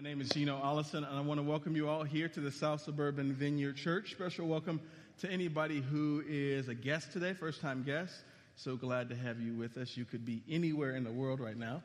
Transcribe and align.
My 0.00 0.08
name 0.08 0.22
is 0.22 0.30
Gino 0.30 0.58
Allison, 0.64 1.04
and 1.04 1.14
I 1.14 1.20
want 1.20 1.38
to 1.40 1.44
welcome 1.46 1.76
you 1.76 1.86
all 1.86 2.04
here 2.04 2.26
to 2.26 2.40
the 2.40 2.50
South 2.50 2.80
Suburban 2.80 3.34
Vineyard 3.34 3.76
Church. 3.76 4.12
Special 4.12 4.48
welcome 4.48 4.80
to 5.18 5.30
anybody 5.30 5.82
who 5.82 6.24
is 6.26 6.68
a 6.68 6.74
guest 6.74 7.12
today, 7.12 7.34
first 7.34 7.60
time 7.60 7.82
guest. 7.82 8.14
So 8.56 8.76
glad 8.76 9.10
to 9.10 9.14
have 9.14 9.42
you 9.42 9.52
with 9.52 9.76
us. 9.76 9.98
You 9.98 10.06
could 10.06 10.24
be 10.24 10.42
anywhere 10.48 10.96
in 10.96 11.04
the 11.04 11.12
world 11.12 11.38
right 11.38 11.58
now, 11.58 11.82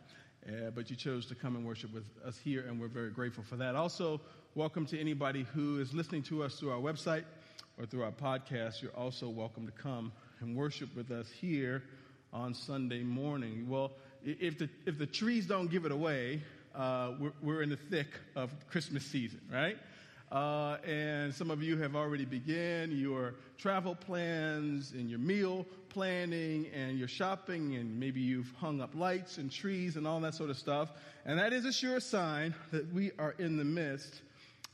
uh, 0.47 0.70
but 0.73 0.89
you 0.89 0.96
chose 0.96 1.25
to 1.25 1.36
come 1.36 1.57
and 1.57 1.65
worship 1.65 1.93
with 1.93 2.05
us 2.25 2.39
here, 2.41 2.63
and 2.70 2.79
we're 2.79 2.88
very 2.88 3.09
grateful 3.09 3.43
for 3.43 3.57
that. 3.57 3.75
Also, 3.75 4.22
welcome 4.54 4.86
to 4.86 4.97
anybody 4.97 5.46
who 5.54 5.82
is 5.82 5.94
listening 5.94 6.24
to 6.24 6.42
us 6.42 6.58
through 6.58 6.72
our 6.72 6.79
website 6.79 7.26
or 7.78 7.86
through 7.86 8.04
our 8.04 8.13
podcast. 8.13 8.82
You're 8.82 8.96
also 8.96 9.28
welcome 9.28 9.66
to 9.66 9.74
come 9.74 10.13
and 10.40 10.56
worship 10.56 10.88
with 10.96 11.12
us 11.12 11.29
here 11.29 11.84
on 12.32 12.54
Sunday 12.54 13.04
morning. 13.04 13.68
Well, 13.68 13.92
if 14.24 14.58
the, 14.58 14.70
if 14.86 14.97
the 14.97 15.06
trees 15.06 15.46
don't 15.46 15.70
give 15.70 15.84
it 15.84 15.92
away, 15.92 16.41
uh, 16.76 17.12
we're, 17.20 17.34
we're, 17.41 17.62
in 17.62 17.70
the 17.70 17.77
thick 17.77 18.08
of 18.35 18.52
Christmas 18.70 19.05
season, 19.05 19.41
right? 19.52 19.77
Uh, 20.31 20.77
and 20.86 21.34
some 21.34 21.52
of 21.52 21.62
you 21.62 21.77
have 21.77 21.95
already 21.95 22.26
begun 22.26 22.91
your 22.91 23.36
travel 23.58 23.95
plans 23.95 24.91
and 24.91 25.09
your 25.09 25.20
meal 25.20 25.66
planning 25.90 26.67
and 26.73 26.98
your 27.00 27.08
shopping, 27.08 27.76
and 27.76 28.00
maybe 28.00 28.20
you've 28.20 28.52
hung 28.58 28.81
up 28.81 28.94
lights 28.95 29.38
and 29.38 29.52
trees 29.52 29.95
and 29.95 30.05
all 30.05 30.20
that 30.20 30.34
sort 30.34 30.50
of 30.50 30.58
stuff. 30.58 30.90
And 31.26 31.40
that 31.40 31.53
is 31.53 31.66
a 31.66 31.72
sure 31.72 32.00
sign 32.00 32.53
that 32.72 32.92
we 32.94 33.12
are 33.17 33.36
in 33.39 33.58
the 33.58 33.64
midst 33.64 34.22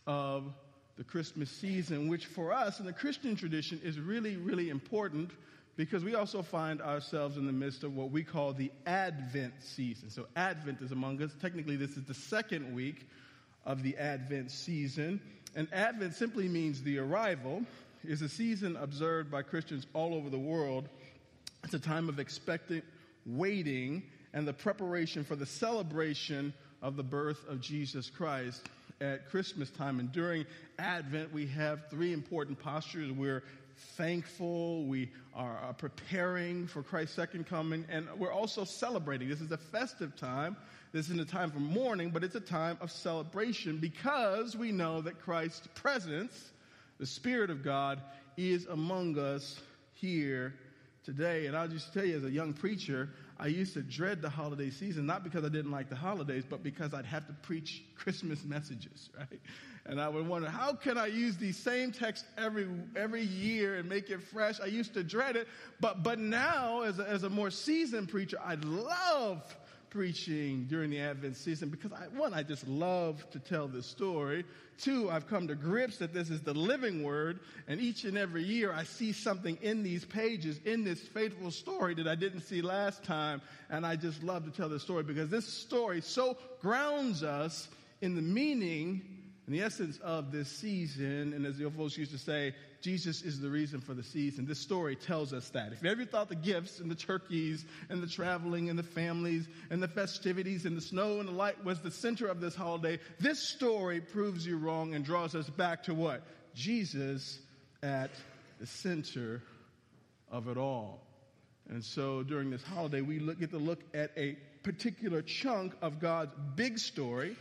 of 0.08 0.46
the 0.98 1.04
Christmas 1.04 1.50
season, 1.50 2.08
which 2.08 2.26
for 2.26 2.52
us 2.52 2.80
in 2.80 2.86
the 2.86 2.94
Christian 2.94 3.36
tradition 3.36 3.80
is 3.84 4.00
really, 4.00 4.38
really 4.38 4.70
important 4.70 5.32
because 5.82 6.04
we 6.04 6.14
also 6.14 6.44
find 6.44 6.80
ourselves 6.80 7.38
in 7.38 7.48
the 7.48 7.52
midst 7.52 7.84
of 7.84 7.96
what 7.96 8.12
we 8.12 8.24
call 8.24 8.54
the 8.54 8.72
Advent 8.86 9.52
season. 9.62 10.12
So, 10.12 10.28
Advent 10.36 10.80
is 10.80 10.92
among 10.92 11.20
us. 11.24 11.32
Technically, 11.42 11.76
this 11.76 11.98
is 11.98 12.04
the 12.04 12.14
second 12.14 12.76
week 12.76 13.08
of 13.66 13.82
the 13.82 13.98
Advent 13.98 14.52
season. 14.52 15.20
And 15.56 15.68
Advent 15.74 16.14
simply 16.14 16.48
means 16.48 16.84
the 16.84 17.00
arrival, 17.00 17.64
is 18.04 18.22
a 18.22 18.30
season 18.30 18.76
observed 18.76 19.32
by 19.32 19.42
Christians 19.42 19.88
all 19.96 20.14
over 20.14 20.30
the 20.30 20.38
world. 20.38 20.88
It's 21.64 21.74
a 21.74 21.80
time 21.80 22.10
of 22.10 22.20
expectant 22.20 22.84
waiting 23.26 24.04
and 24.36 24.48
the 24.48 24.54
preparation 24.54 25.24
for 25.24 25.36
the 25.36 25.48
celebration 25.48 26.54
of 26.84 26.96
the 26.96 27.04
birth 27.04 27.44
of 27.50 27.60
Jesus 27.60 28.08
Christ 28.08 28.70
at 29.02 29.28
Christmas 29.32 29.72
time. 29.72 30.00
And 30.00 30.12
during 30.12 30.46
Advent, 30.78 31.34
we 31.34 31.48
have 31.48 31.90
three 31.90 32.14
important 32.14 32.60
postures. 32.60 33.12
We're 33.12 33.44
thankful, 33.98 34.86
we 34.86 35.10
are 35.34 35.58
uh, 35.68 35.74
preparing 35.74 36.68
for 36.68 36.84
Christ's 36.84 37.16
second 37.16 37.48
coming, 37.48 37.86
and 37.90 38.08
we're 38.18 38.32
also 38.32 38.64
celebrating. 38.64 39.30
This 39.30 39.42
is 39.42 39.52
a 39.52 39.58
festive 39.58 40.16
time. 40.16 40.56
This 40.92 41.06
isn't 41.06 41.22
a 41.22 41.26
time 41.26 41.52
for 41.52 41.60
mourning, 41.60 42.10
but 42.10 42.24
it's 42.24 42.36
a 42.36 42.42
time 42.42 42.78
of 42.82 42.92
celebration 42.92 43.78
because 43.78 44.56
we 44.56 44.72
know 44.72 45.02
that 45.02 45.20
Christ's 45.20 45.68
presence, 45.76 46.52
the 47.00 47.06
Spirit 47.06 47.50
of 47.50 47.64
God, 47.64 48.02
is 48.38 48.66
among 48.68 49.18
us 49.18 49.60
here 49.94 50.54
today. 51.04 51.48
And 51.48 51.56
I'll 51.56 51.68
just 51.68 51.94
tell 51.94 52.06
you, 52.06 52.18
as 52.18 52.24
a 52.24 52.32
young 52.32 52.54
preacher, 52.54 53.10
I 53.42 53.48
used 53.48 53.74
to 53.74 53.82
dread 53.82 54.22
the 54.22 54.30
holiday 54.30 54.70
season, 54.70 55.08
not 55.08 55.24
because 55.24 55.44
I 55.44 55.50
didn't 55.50 55.72
like 55.72 55.90
the 55.90 55.96
holidays, 55.96 56.44
but 56.48 56.62
because 56.62 56.94
I'd 56.94 57.08
have 57.08 57.26
to 57.26 57.34
preach 57.34 57.84
Christmas 57.96 58.46
messages, 58.46 59.10
right? 59.18 59.42
And 59.88 60.00
I 60.00 60.08
would 60.10 60.28
wonder, 60.28 60.48
how 60.48 60.74
can 60.74 60.96
I 60.96 61.08
use 61.08 61.38
these 61.38 61.58
same 61.58 61.92
texts 61.92 62.28
every, 62.38 62.68
every 62.96 63.24
year 63.24 63.78
and 63.78 63.90
make 63.90 64.12
it 64.12 64.22
fresh? 64.22 64.62
I 64.62 64.68
used 64.68 64.94
to 64.94 65.04
dread 65.04 65.36
it, 65.36 65.48
but, 65.80 66.04
but 66.04 66.20
now, 66.20 66.82
as 66.82 67.00
a, 67.00 67.10
as 67.10 67.24
a 67.24 67.32
more 67.32 67.50
seasoned 67.50 68.10
preacher, 68.10 68.38
I 68.46 68.56
love 68.62 69.58
preaching 69.92 70.66
during 70.70 70.90
the 70.90 71.00
Advent 71.00 71.36
season 71.36 71.70
because 71.70 71.92
I, 71.92 72.08
one, 72.18 72.34
I 72.34 72.42
just 72.42 72.68
love 72.68 73.30
to 73.32 73.40
tell 73.40 73.68
this 73.68 73.86
story. 73.86 74.46
Two, 74.80 75.12
I've 75.12 75.28
come 75.28 75.48
to 75.50 75.56
grips 75.56 75.98
that 75.98 76.14
this 76.14 76.30
is 76.32 76.42
the 76.42 76.54
living 76.54 77.04
word, 77.04 77.42
and 77.68 77.80
each 77.80 78.06
and 78.06 78.18
every 78.18 78.42
year 78.42 78.74
I 78.74 78.84
see 78.84 79.12
something 79.12 79.58
in 79.62 79.84
these 79.84 80.06
pages, 80.06 80.60
in 80.66 80.84
this 80.84 81.00
faithful 81.02 81.52
story 81.52 81.94
that 81.96 82.08
I 82.08 82.16
didn't 82.16 82.42
see 82.42 82.62
last 82.62 83.04
time, 83.04 83.42
and 83.70 83.86
I 83.86 83.96
just 83.98 84.24
love 84.24 84.46
to 84.46 84.52
tell 84.52 84.70
this 84.70 84.82
story 84.82 85.04
because 85.04 85.30
this 85.30 85.46
story 85.46 86.02
so 86.02 86.38
grounds 86.62 87.22
us 87.22 87.68
in 88.02 88.16
the 88.16 88.22
meaning 88.22 89.02
and 89.52 89.60
the 89.60 89.66
essence 89.66 89.98
of 89.98 90.32
this 90.32 90.48
season, 90.48 91.34
and 91.34 91.46
as 91.46 91.58
the 91.58 91.66
old 91.66 91.76
folks 91.76 91.98
used 91.98 92.14
to 92.14 92.18
say, 92.18 92.56
Jesus 92.80 93.22
is 93.22 93.42
the 93.42 93.50
reason 93.50 93.82
for 93.82 93.94
the 93.94 94.02
season. 94.02 94.46
This 94.46 94.62
story 94.62 94.96
tells 94.96 95.34
us 95.34 95.50
that. 95.50 95.74
If 95.74 95.84
you 95.84 95.90
ever 95.90 96.06
thought 96.06 96.30
the 96.30 96.36
gifts 96.36 96.80
and 96.80 96.90
the 96.90 96.96
turkeys 96.96 97.66
and 97.90 98.02
the 98.02 98.08
traveling 98.08 98.70
and 98.70 98.80
the 98.80 98.84
families 98.84 99.50
and 99.70 99.84
the 99.84 99.90
festivities 99.90 100.66
and 100.66 100.78
the 100.78 100.82
snow 100.82 101.20
and 101.20 101.28
the 101.28 101.34
light 101.34 101.66
was 101.66 101.82
the 101.82 101.92
center 101.92 102.28
of 102.28 102.40
this 102.40 102.56
holiday, 102.56 102.98
this 103.20 103.46
story 103.50 104.00
proves 104.00 104.46
you 104.46 104.58
wrong 104.58 104.96
and 104.96 105.04
draws 105.04 105.36
us 105.36 105.50
back 105.50 105.84
to 105.84 105.94
what? 105.94 106.24
Jesus 106.56 107.38
at 107.84 108.12
the 108.62 108.68
center 108.68 109.44
of 110.32 110.48
it 110.48 110.56
all. 110.56 111.02
And 111.70 111.84
so 111.84 112.24
during 112.24 112.52
this 112.52 112.64
holiday, 112.64 113.02
we 113.02 113.20
look, 113.20 113.42
get 113.42 113.52
to 113.52 113.58
look 113.58 113.82
at 113.94 114.12
a 114.16 114.38
particular 114.64 115.22
chunk 115.22 115.74
of 115.82 116.00
God's 116.00 116.32
big 116.56 116.80
story 116.80 117.36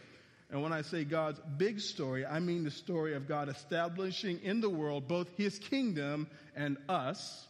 and 0.51 0.63
when 0.63 0.73
I 0.73 0.83
say 0.83 1.05
God's 1.05 1.41
big 1.57 1.81
story, 1.81 2.27
I 2.27 2.41
mean 2.41 2.65
the 2.65 2.71
story 2.73 3.15
of 3.15 3.29
God 3.29 3.49
establishing 3.49 4.41
in 4.43 4.61
the 4.61 4.71
world 4.71 5.07
both 5.07 5.29
his 5.37 5.59
kingdom 5.59 6.27
and 6.57 6.77
us, 6.89 7.47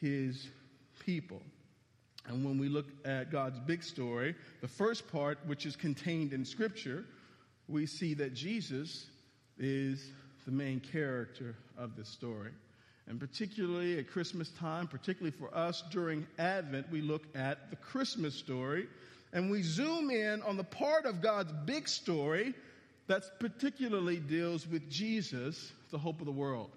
his 0.00 0.48
people. 1.04 1.42
And 2.26 2.44
when 2.44 2.58
we 2.58 2.68
look 2.68 2.86
at 3.04 3.32
God's 3.32 3.58
big 3.60 3.82
story, 3.82 4.36
the 4.60 4.68
first 4.68 5.10
part, 5.10 5.38
which 5.46 5.66
is 5.66 5.74
contained 5.74 6.32
in 6.32 6.44
Scripture, 6.44 7.04
we 7.66 7.86
see 7.86 8.14
that 8.14 8.32
Jesus 8.32 9.06
is 9.58 10.12
the 10.46 10.52
main 10.52 10.78
character 10.78 11.56
of 11.76 11.96
this 11.96 12.08
story. 12.08 12.52
And 13.08 13.18
particularly 13.18 13.98
at 13.98 14.08
Christmas 14.08 14.50
time, 14.50 14.86
particularly 14.86 15.36
for 15.36 15.52
us 15.56 15.82
during 15.90 16.26
Advent, 16.38 16.90
we 16.92 17.00
look 17.00 17.24
at 17.34 17.70
the 17.70 17.76
Christmas 17.76 18.34
story 18.34 18.86
and 19.32 19.50
we 19.50 19.62
zoom 19.62 20.10
in 20.10 20.42
on 20.42 20.56
the 20.56 20.64
part 20.64 21.04
of 21.04 21.20
God's 21.20 21.52
big 21.64 21.88
story 21.88 22.54
that 23.06 23.22
particularly 23.40 24.18
deals 24.18 24.66
with 24.66 24.88
Jesus, 24.90 25.72
the 25.90 25.98
hope 25.98 26.20
of 26.20 26.26
the 26.26 26.32
world. 26.32 26.70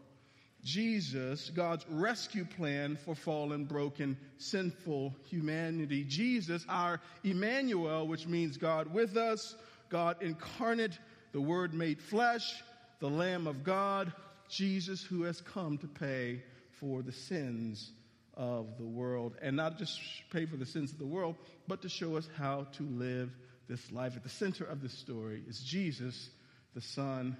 Jesus, 0.63 1.49
God's 1.49 1.85
rescue 1.89 2.45
plan 2.45 2.95
for 2.95 3.15
fallen, 3.15 3.65
broken, 3.65 4.17
sinful 4.37 5.15
humanity. 5.25 6.03
Jesus, 6.03 6.65
our 6.69 7.01
Emmanuel, 7.23 8.07
which 8.07 8.27
means 8.27 8.57
God 8.57 8.93
with 8.93 9.17
us, 9.17 9.55
God 9.89 10.21
incarnate, 10.21 10.97
the 11.31 11.41
Word 11.41 11.73
made 11.73 11.99
flesh, 11.99 12.63
the 12.99 13.09
Lamb 13.09 13.47
of 13.47 13.63
God, 13.63 14.13
Jesus 14.49 15.03
who 15.03 15.23
has 15.23 15.41
come 15.41 15.77
to 15.79 15.87
pay 15.87 16.43
for 16.79 17.01
the 17.01 17.11
sins 17.11 17.91
of 18.35 18.77
the 18.77 18.85
world. 18.85 19.35
And 19.41 19.55
not 19.55 19.77
just 19.77 19.99
pay 20.31 20.45
for 20.45 20.57
the 20.57 20.65
sins 20.65 20.91
of 20.91 20.99
the 20.99 21.05
world, 21.05 21.35
but 21.67 21.81
to 21.83 21.89
show 21.89 22.15
us 22.15 22.27
how 22.37 22.67
to 22.73 22.83
live 22.83 23.31
this 23.67 23.91
life. 23.91 24.15
At 24.15 24.23
the 24.23 24.29
center 24.29 24.65
of 24.65 24.81
this 24.81 24.93
story 24.93 25.43
is 25.47 25.59
Jesus, 25.59 26.29
the 26.73 26.81
Son 26.81 27.37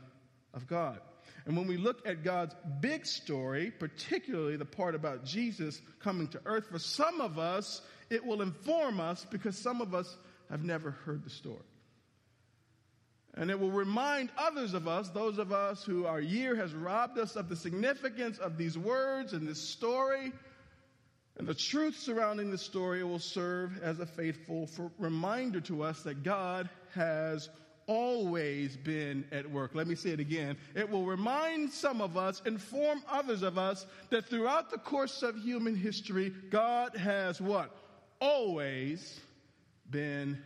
of 0.54 0.68
God. 0.68 1.00
And 1.46 1.58
when 1.58 1.68
we 1.68 1.78
look 1.78 2.08
at 2.08 2.24
God's 2.24 2.56
big 2.82 3.06
story, 3.06 3.72
particularly 3.72 4.58
the 4.58 4.66
part 4.66 4.96
about 4.96 5.26
Jesus 5.26 5.82
coming 6.00 6.28
to 6.30 6.42
earth, 6.46 6.68
for 6.70 6.80
some 6.80 7.20
of 7.20 7.40
us, 7.40 7.82
it 8.10 8.26
will 8.26 8.42
inform 8.42 9.00
us 9.00 9.26
because 9.30 9.58
some 9.58 9.82
of 9.82 9.96
us 9.96 10.18
have 10.50 10.64
never 10.64 10.92
heard 10.92 11.24
the 11.24 11.30
story. 11.30 11.58
And 13.34 13.50
it 13.50 13.60
will 13.60 13.72
remind 13.72 14.30
others 14.38 14.74
of 14.74 14.88
us, 14.88 15.10
those 15.10 15.38
of 15.38 15.54
us 15.54 15.84
who 15.84 16.06
our 16.06 16.20
year 16.20 16.56
has 16.56 16.74
robbed 16.74 17.18
us 17.18 17.38
of 17.38 17.48
the 17.48 17.56
significance 17.56 18.38
of 18.38 18.58
these 18.58 18.78
words 18.78 19.32
and 19.32 19.48
this 19.48 19.62
story, 19.62 20.34
and 21.42 21.48
the 21.48 21.56
truth 21.56 21.98
surrounding 21.98 22.52
the 22.52 22.58
story 22.60 23.04
will 23.04 23.18
serve 23.18 23.82
as 23.82 24.00
a 24.00 24.06
faithful 24.06 24.70
reminder 25.00 25.60
to 25.62 25.82
us 25.82 26.04
that 26.04 26.22
God 26.22 26.70
has 26.94 27.50
always 27.88 28.78
been 28.78 29.26
at 29.32 29.50
work. 29.50 29.72
Let 29.74 29.88
me 29.88 29.96
say 29.96 30.12
it 30.12 30.20
again. 30.20 30.56
It 30.76 30.88
will 30.88 31.04
remind 31.04 31.72
some 31.72 32.00
of 32.00 32.16
us, 32.16 32.44
inform 32.46 33.02
others 33.10 33.42
of 33.42 33.58
us, 33.58 33.88
that 34.12 34.28
throughout 34.28 34.70
the 34.70 34.78
course 34.78 35.24
of 35.24 35.36
human 35.36 35.76
history, 35.76 36.32
God 36.52 36.96
has 36.96 37.42
what? 37.42 37.76
Always 38.20 39.20
been 39.90 40.38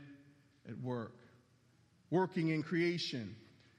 at 0.70 0.80
work. 0.80 1.18
Working 2.10 2.52
in 2.52 2.64
creation, 2.64 3.36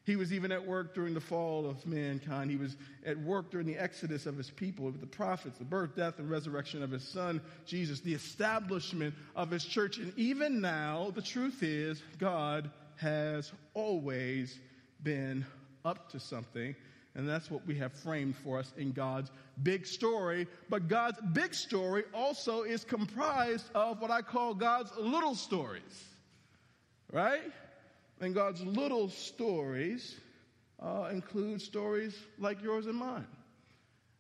he 0.07 0.15
was 0.15 0.33
even 0.33 0.53
at 0.53 0.65
work 0.65 0.95
during 0.95 1.15
the 1.15 1.21
fall 1.21 1.69
of 1.69 1.85
mankind. 1.85 2.49
He 2.49 2.57
was 2.57 2.77
at 3.05 3.19
work 3.19 3.51
during 3.51 3.67
the 3.67 3.77
exodus 3.77 4.25
of 4.25 4.37
his 4.37 4.51
people, 4.51 4.85
with 4.85 5.01
the 5.01 5.07
prophets, 5.07 5.59
the 5.59 5.65
birth, 5.65 5.97
death, 5.97 6.21
and 6.21 6.31
resurrection 6.31 6.81
of 6.81 6.93
his 6.93 7.03
son, 7.03 7.41
Jesus, 7.67 7.99
the 8.01 8.15
establishment 8.15 9.15
of 9.35 9.51
his 9.51 9.65
church. 9.65 9.99
And 9.99 10.13
even 10.17 10.61
now, 10.61 11.11
the 11.13 11.23
truth 11.23 11.65
is, 11.65 12.01
God 12.19 12.71
has 12.99 13.53
always 13.75 14.57
been 15.03 15.45
up 15.85 16.09
to 16.13 16.21
something. 16.21 16.77
And 17.17 17.29
that's 17.29 17.51
what 17.51 17.67
we 17.67 17.75
have 17.79 17.93
framed 17.93 18.37
for 18.37 18.61
us 18.61 18.73
in 18.77 18.93
God's 18.93 19.33
big 19.65 19.87
story. 19.87 20.47
But 20.69 20.87
God's 20.87 21.19
big 21.33 21.53
story 21.53 22.05
also 22.15 22.63
is 22.63 22.85
comprised 22.85 23.69
of 23.75 24.01
what 24.01 24.13
I 24.13 24.23
call 24.23 24.55
God's 24.55 24.93
little 24.97 25.35
stories. 25.35 26.05
Right? 27.13 27.43
And 28.21 28.35
God's 28.35 28.63
little 28.63 29.09
stories 29.09 30.17
uh, 30.81 31.09
include 31.13 31.61
stories 31.61 32.17
like 32.39 32.63
yours 32.63 32.87
and 32.87 32.97
mine. 32.97 33.27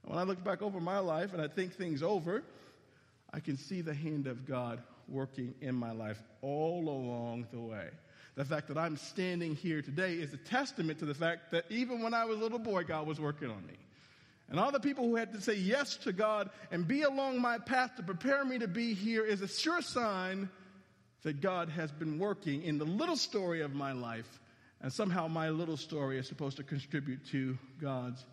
When 0.05 0.19
I 0.19 0.23
look 0.23 0.43
back 0.45 0.63
over 0.63 0.81
my 0.81 0.99
life 0.99 1.33
and 1.33 1.43
I 1.43 1.49
think 1.49 1.75
things 1.75 2.03
over, 2.03 2.43
I 3.33 3.41
can 3.41 3.57
see 3.57 3.81
the 3.81 3.95
hand 3.95 4.27
of 4.27 4.47
God 4.47 4.83
working 5.09 5.55
in 5.61 5.75
my 5.75 5.93
life 5.93 6.23
all 6.43 6.89
along 6.89 7.47
the 7.53 7.61
way. 7.61 7.89
The 8.37 8.45
fact 8.45 8.69
that 8.69 8.77
I'm 8.77 8.97
standing 8.97 9.55
here 9.55 9.81
today 9.81 10.15
is 10.15 10.33
a 10.35 10.37
testament 10.37 10.99
to 10.99 11.07
the 11.07 11.15
fact 11.15 11.51
that 11.53 11.65
even 11.71 12.03
when 12.03 12.13
I 12.13 12.25
was 12.25 12.39
a 12.39 12.43
little 12.43 12.59
boy, 12.59 12.85
God 12.85 13.07
was 13.07 13.19
working 13.19 13.51
on 13.51 13.67
me. 13.67 13.75
And 14.49 14.61
all 14.61 14.71
the 14.71 14.79
people 14.79 15.05
who 15.05 15.17
had 15.17 15.33
to 15.33 15.41
say 15.41 15.55
yes 15.55 15.97
to 15.99 16.13
God 16.13 16.51
and 16.71 16.87
be 16.87 17.03
along 17.03 17.41
my 17.41 17.59
path 17.59 17.97
to 17.97 18.03
prepare 18.03 18.45
me 18.45 18.59
to 18.59 18.69
be 18.69 18.95
here 18.95 19.25
is 19.25 19.41
a 19.41 19.49
sure 19.49 19.83
sign 19.83 20.49
that 21.27 21.41
God 21.41 21.69
has 21.71 21.91
been 21.91 22.21
working 22.21 22.63
in 22.63 22.79
the 22.79 22.85
little 22.85 23.17
story 23.17 23.61
of 23.61 23.75
my 23.75 23.91
life. 23.91 24.39
And 24.81 24.93
somehow 24.93 25.27
my 25.27 25.49
little 25.49 25.77
story 25.77 26.21
is 26.21 26.29
supposed 26.29 26.57
to 26.59 26.63
contribute 26.63 27.27
to 27.33 27.59
God's 27.81 28.25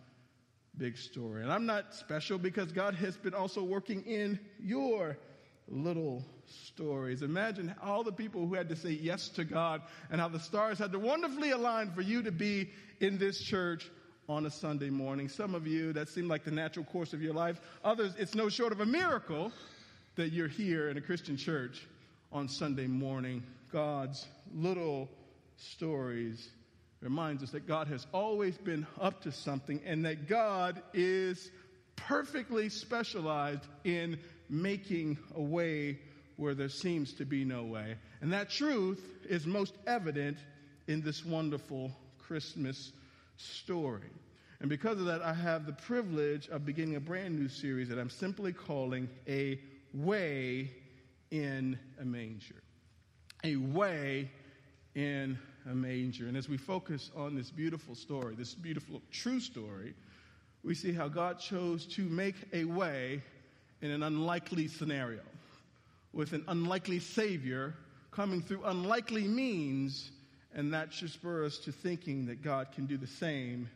big 0.78 0.96
story. 0.96 1.42
And 1.42 1.50
I'm 1.50 1.66
not 1.66 1.92
special 1.92 2.38
because 2.38 2.70
God 2.70 2.94
has 2.94 3.16
been 3.16 3.34
also 3.34 3.64
working 3.64 4.02
in 4.02 4.38
your 4.60 5.18
little 5.66 6.24
stories. 6.46 7.22
Imagine 7.22 7.74
all 7.82 8.04
the 8.04 8.12
people 8.12 8.46
who 8.46 8.54
had 8.54 8.68
to 8.68 8.76
say 8.76 8.90
yes 8.90 9.28
to 9.30 9.42
God 9.42 9.82
and 10.08 10.20
how 10.20 10.28
the 10.28 10.38
stars 10.38 10.78
had 10.78 10.92
to 10.92 11.00
wonderfully 11.00 11.50
align 11.50 11.90
for 11.90 12.00
you 12.00 12.22
to 12.22 12.30
be 12.30 12.70
in 13.00 13.18
this 13.18 13.42
church 13.42 13.90
on 14.28 14.46
a 14.46 14.50
Sunday 14.50 14.90
morning. 14.90 15.28
Some 15.28 15.56
of 15.56 15.66
you, 15.66 15.92
that 15.94 16.08
seemed 16.08 16.28
like 16.28 16.44
the 16.44 16.52
natural 16.52 16.84
course 16.84 17.12
of 17.12 17.20
your 17.20 17.34
life. 17.34 17.60
Others, 17.82 18.14
it's 18.20 18.36
no 18.36 18.48
short 18.48 18.70
of 18.70 18.78
a 18.78 18.86
miracle 18.86 19.50
that 20.14 20.30
you're 20.30 20.46
here 20.46 20.90
in 20.90 20.96
a 20.96 21.00
Christian 21.00 21.36
church 21.36 21.88
on 22.34 22.48
Sunday 22.48 22.88
morning. 22.88 23.44
God's 23.72 24.26
little 24.52 25.08
stories 25.56 26.48
reminds 27.00 27.44
us 27.44 27.52
that 27.52 27.68
God 27.68 27.86
has 27.86 28.06
always 28.12 28.58
been 28.58 28.86
up 29.00 29.22
to 29.22 29.30
something 29.30 29.80
and 29.86 30.04
that 30.04 30.28
God 30.28 30.82
is 30.92 31.50
perfectly 31.94 32.68
specialized 32.68 33.64
in 33.84 34.18
making 34.50 35.16
a 35.36 35.40
way 35.40 36.00
where 36.36 36.54
there 36.54 36.68
seems 36.68 37.12
to 37.14 37.24
be 37.24 37.44
no 37.44 37.62
way. 37.62 37.94
And 38.20 38.32
that 38.32 38.50
truth 38.50 39.00
is 39.28 39.46
most 39.46 39.74
evident 39.86 40.38
in 40.88 41.02
this 41.02 41.24
wonderful 41.24 41.92
Christmas 42.18 42.92
story. 43.36 44.10
And 44.60 44.68
because 44.68 44.98
of 44.98 45.06
that, 45.06 45.22
I 45.22 45.34
have 45.34 45.66
the 45.66 45.72
privilege 45.72 46.48
of 46.48 46.66
beginning 46.66 46.96
a 46.96 47.00
brand 47.00 47.38
new 47.38 47.48
series 47.48 47.88
that 47.90 47.98
I'm 47.98 48.10
simply 48.10 48.52
calling 48.52 49.08
A 49.28 49.60
Way 49.92 50.72
in 51.34 51.76
a 52.00 52.04
Manger. 52.04 52.62
A 53.42 53.56
Way 53.56 54.30
in 54.94 55.36
a 55.68 55.74
Manger. 55.74 56.28
And 56.28 56.36
as 56.36 56.48
we 56.48 56.56
focus 56.56 57.10
on 57.16 57.34
this 57.34 57.50
beautiful 57.50 57.96
story, 57.96 58.36
this 58.36 58.54
beautiful 58.54 59.02
true 59.10 59.40
story, 59.40 59.94
we 60.62 60.76
see 60.76 60.92
how 60.92 61.08
God 61.08 61.40
chose 61.40 61.86
to 61.86 62.02
make 62.02 62.36
a 62.52 62.64
way 62.64 63.20
in 63.82 63.90
an 63.90 64.04
unlikely 64.04 64.68
scenario 64.68 65.22
with 66.12 66.34
an 66.34 66.44
unlikely 66.46 67.00
Savior 67.00 67.74
coming 68.12 68.40
through 68.40 68.62
unlikely 68.64 69.26
means, 69.26 70.12
and 70.54 70.72
that 70.72 70.92
should 70.92 71.10
spur 71.10 71.44
us 71.44 71.58
to 71.58 71.72
thinking 71.72 72.26
that 72.26 72.42
God 72.42 72.70
can 72.70 72.86
do 72.86 72.96
the 72.96 73.08
same 73.08 73.68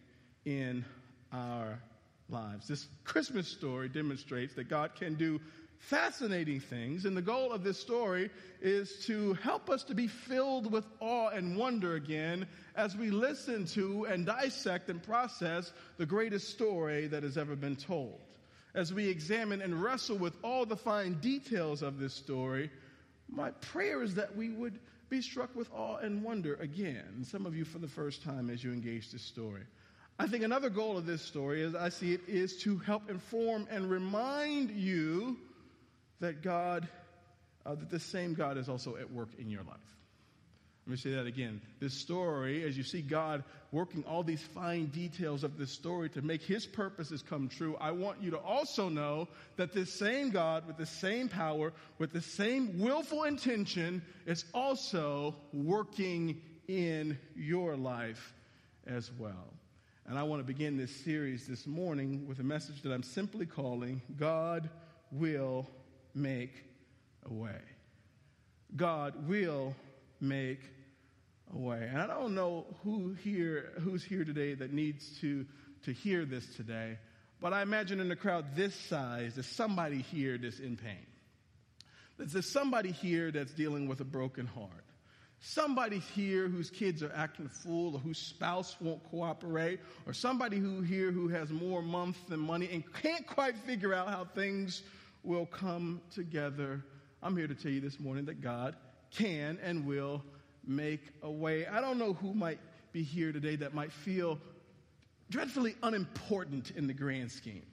in 0.44 0.84
our 1.32 1.80
lives. 2.28 2.68
This 2.68 2.86
Christmas 3.02 3.48
story 3.48 3.88
demonstrates 3.88 4.54
that 4.54 4.68
God 4.68 4.94
can 4.94 5.16
do 5.16 5.40
fascinating 5.78 6.60
things, 6.60 7.04
and 7.04 7.16
the 7.16 7.22
goal 7.22 7.52
of 7.52 7.64
this 7.64 7.78
story 7.78 8.30
is 8.60 9.04
to 9.06 9.34
help 9.34 9.70
us 9.70 9.84
to 9.84 9.94
be 9.94 10.06
filled 10.06 10.70
with 10.70 10.86
awe 11.00 11.28
and 11.28 11.56
wonder 11.56 11.94
again 11.94 12.46
as 12.76 12.96
we 12.96 13.10
listen 13.10 13.64
to 13.66 14.04
and 14.06 14.26
dissect 14.26 14.90
and 14.90 15.02
process 15.02 15.72
the 15.96 16.06
greatest 16.06 16.48
story 16.50 17.06
that 17.06 17.22
has 17.22 17.38
ever 17.38 17.56
been 17.56 17.76
told 17.76 18.20
as 18.74 18.92
we 18.92 19.08
examine 19.08 19.60
and 19.60 19.82
wrestle 19.82 20.16
with 20.16 20.36
all 20.44 20.64
the 20.64 20.76
fine 20.76 21.14
details 21.14 21.82
of 21.82 21.98
this 21.98 22.14
story, 22.14 22.70
my 23.28 23.50
prayer 23.50 24.02
is 24.02 24.14
that 24.14 24.34
we 24.36 24.50
would 24.50 24.78
be 25.08 25.20
struck 25.20 25.54
with 25.56 25.68
awe 25.72 25.96
and 25.96 26.22
wonder 26.22 26.54
again. 26.56 27.24
Some 27.24 27.46
of 27.46 27.56
you 27.56 27.64
for 27.64 27.78
the 27.78 27.88
first 27.88 28.22
time 28.22 28.50
as 28.50 28.62
you 28.62 28.72
engage 28.72 29.10
this 29.10 29.22
story. 29.22 29.62
I 30.18 30.26
think 30.26 30.44
another 30.44 30.70
goal 30.70 30.96
of 30.96 31.06
this 31.06 31.22
story, 31.22 31.62
as 31.62 31.74
I 31.74 31.88
see 31.88 32.12
it, 32.12 32.20
is 32.28 32.56
to 32.62 32.78
help 32.78 33.08
inform 33.08 33.66
and 33.70 33.90
remind 33.90 34.70
you 34.70 35.38
that 36.20 36.42
God, 36.42 36.88
uh, 37.64 37.74
that 37.74 37.90
the 37.90 38.00
same 38.00 38.34
God 38.34 38.56
is 38.56 38.68
also 38.68 38.96
at 38.96 39.10
work 39.12 39.30
in 39.38 39.50
your 39.50 39.62
life. 39.62 39.76
Let 40.86 40.92
me 40.92 40.96
say 40.96 41.10
that 41.10 41.26
again. 41.26 41.60
This 41.80 41.92
story, 41.92 42.64
as 42.64 42.74
you 42.74 42.82
see 42.82 43.02
God 43.02 43.44
working 43.72 44.04
all 44.04 44.22
these 44.22 44.40
fine 44.40 44.86
details 44.86 45.44
of 45.44 45.58
this 45.58 45.70
story 45.70 46.08
to 46.08 46.22
make 46.22 46.40
his 46.40 46.64
purposes 46.64 47.22
come 47.22 47.50
true, 47.50 47.76
I 47.78 47.90
want 47.90 48.22
you 48.22 48.30
to 48.30 48.38
also 48.38 48.88
know 48.88 49.28
that 49.56 49.74
this 49.74 49.92
same 49.92 50.30
God 50.30 50.66
with 50.66 50.78
the 50.78 50.86
same 50.86 51.28
power, 51.28 51.74
with 51.98 52.14
the 52.14 52.22
same 52.22 52.78
willful 52.78 53.24
intention, 53.24 54.00
is 54.24 54.46
also 54.54 55.36
working 55.52 56.40
in 56.68 57.18
your 57.36 57.76
life 57.76 58.32
as 58.86 59.10
well. 59.18 59.52
And 60.06 60.18
I 60.18 60.22
want 60.22 60.40
to 60.40 60.46
begin 60.46 60.78
this 60.78 61.04
series 61.04 61.46
this 61.46 61.66
morning 61.66 62.26
with 62.26 62.38
a 62.38 62.44
message 62.44 62.80
that 62.80 62.92
I'm 62.92 63.02
simply 63.02 63.44
calling 63.44 64.00
God 64.16 64.70
Will 65.10 65.68
Make 66.14 66.52
a 67.28 67.32
Way. 67.32 67.60
God 68.76 69.28
will 69.28 69.74
make 70.20 70.60
a 71.54 71.58
way. 71.58 71.88
And 71.90 72.00
I 72.00 72.06
don't 72.06 72.34
know 72.34 72.66
who 72.84 73.14
here, 73.22 73.72
who's 73.80 74.04
here 74.04 74.24
today 74.24 74.54
that 74.54 74.72
needs 74.72 75.18
to, 75.20 75.46
to 75.84 75.92
hear 75.92 76.24
this 76.24 76.46
today, 76.56 76.98
but 77.40 77.52
I 77.52 77.62
imagine 77.62 78.00
in 78.00 78.10
a 78.10 78.16
crowd 78.16 78.56
this 78.56 78.74
size, 78.74 79.34
there's 79.34 79.46
somebody 79.46 80.02
here 80.02 80.38
that's 80.38 80.58
in 80.58 80.76
pain. 80.76 81.06
There's 82.18 82.50
somebody 82.50 82.90
here 82.90 83.30
that's 83.30 83.52
dealing 83.52 83.86
with 83.86 84.00
a 84.00 84.04
broken 84.04 84.46
heart. 84.46 84.84
Somebody 85.40 86.00
here 86.00 86.48
whose 86.48 86.68
kids 86.68 87.00
are 87.00 87.12
acting 87.14 87.48
fool 87.48 87.94
or 87.94 88.00
whose 88.00 88.18
spouse 88.18 88.74
won't 88.80 89.08
cooperate, 89.08 89.78
or 90.04 90.12
somebody 90.12 90.58
who 90.58 90.80
here 90.80 91.12
who 91.12 91.28
has 91.28 91.48
more 91.50 91.80
month 91.80 92.16
than 92.28 92.40
money 92.40 92.68
and 92.72 92.82
can't 92.94 93.24
quite 93.24 93.56
figure 93.58 93.94
out 93.94 94.08
how 94.08 94.24
things 94.24 94.82
will 95.28 95.46
come 95.46 96.00
together. 96.10 96.82
I'm 97.22 97.36
here 97.36 97.46
to 97.46 97.54
tell 97.54 97.70
you 97.70 97.82
this 97.82 98.00
morning 98.00 98.24
that 98.24 98.40
God 98.40 98.74
can 99.10 99.58
and 99.62 99.84
will 99.86 100.24
make 100.66 101.02
a 101.22 101.30
way. 101.30 101.66
I 101.66 101.82
don't 101.82 101.98
know 101.98 102.14
who 102.14 102.32
might 102.32 102.58
be 102.92 103.02
here 103.02 103.30
today 103.30 103.54
that 103.56 103.74
might 103.74 103.92
feel 103.92 104.38
dreadfully 105.28 105.76
unimportant 105.82 106.70
in 106.70 106.86
the 106.86 106.94
grand 106.94 107.30
scheme. 107.30 107.66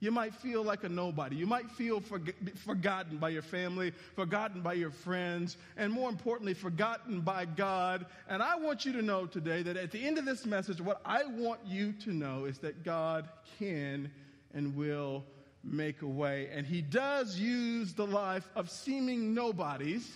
You 0.00 0.10
might 0.10 0.34
feel 0.36 0.62
like 0.62 0.84
a 0.84 0.88
nobody. 0.88 1.36
You 1.36 1.46
might 1.46 1.70
feel 1.70 2.00
forgotten 2.00 3.18
by 3.18 3.28
your 3.28 3.42
family, 3.42 3.92
forgotten 4.14 4.62
by 4.62 4.72
your 4.72 4.90
friends, 4.90 5.58
and 5.76 5.92
more 5.92 6.08
importantly, 6.08 6.54
forgotten 6.54 7.20
by 7.20 7.44
God. 7.44 8.06
And 8.26 8.42
I 8.42 8.56
want 8.56 8.86
you 8.86 8.92
to 8.92 9.02
know 9.02 9.26
today 9.26 9.62
that 9.64 9.76
at 9.76 9.90
the 9.90 10.02
end 10.02 10.16
of 10.16 10.24
this 10.24 10.46
message, 10.46 10.80
what 10.80 11.02
I 11.04 11.24
want 11.26 11.60
you 11.66 11.92
to 12.04 12.12
know 12.14 12.46
is 12.46 12.58
that 12.60 12.84
God 12.84 13.28
can 13.58 14.10
and 14.54 14.74
will 14.74 15.24
make 15.66 16.02
a 16.02 16.06
way. 16.06 16.48
And 16.52 16.66
He 16.66 16.82
does 16.82 17.38
use 17.38 17.92
the 17.92 18.06
life 18.06 18.48
of 18.54 18.70
seeming 18.70 19.34
nobodies 19.34 20.10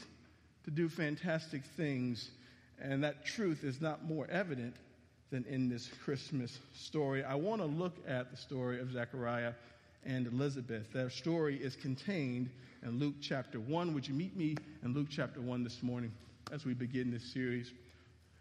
to 0.65 0.71
do 0.71 0.89
fantastic 0.89 1.65
things. 1.77 2.31
And 2.81 3.05
that 3.05 3.25
truth 3.25 3.65
is 3.65 3.81
not 3.81 4.05
more 4.05 4.27
evident 4.31 4.77
than 5.31 5.45
in 5.45 5.69
this 5.69 5.89
Christmas 6.05 6.59
story. 6.75 7.23
I 7.25 7.35
want 7.35 7.61
to 7.61 7.67
look 7.67 7.97
at 8.07 8.31
the 8.31 8.37
story 8.37 8.81
of 8.81 8.93
Zechariah 8.93 9.53
and 10.05 10.27
Elizabeth. 10.27 10.93
Their 10.93 11.11
story 11.11 11.57
is 11.57 11.77
contained 11.77 12.51
in 12.83 12.99
Luke 12.99 13.15
chapter 13.21 13.61
1. 13.61 13.95
Would 13.95 14.09
you 14.09 14.15
meet 14.15 14.37
me 14.37 14.57
in 14.83 14.95
Luke 14.95 15.09
chapter 15.11 15.41
1 15.41 15.63
this 15.63 15.83
morning 15.83 16.11
as 16.53 16.65
we 16.65 16.75
begin 16.75 17.11
this 17.11 17.23
series? 17.23 17.73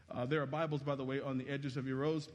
Uh, 0.09 0.25
there 0.25 0.41
are 0.41 0.47
Bibles, 0.47 0.81
by 0.81 0.95
the 0.95 1.03
way, 1.03 1.21
on 1.21 1.37
the 1.37 1.47
edges 1.47 1.77
of 1.77 1.85
your 1.85 1.97
rows. 1.97 2.29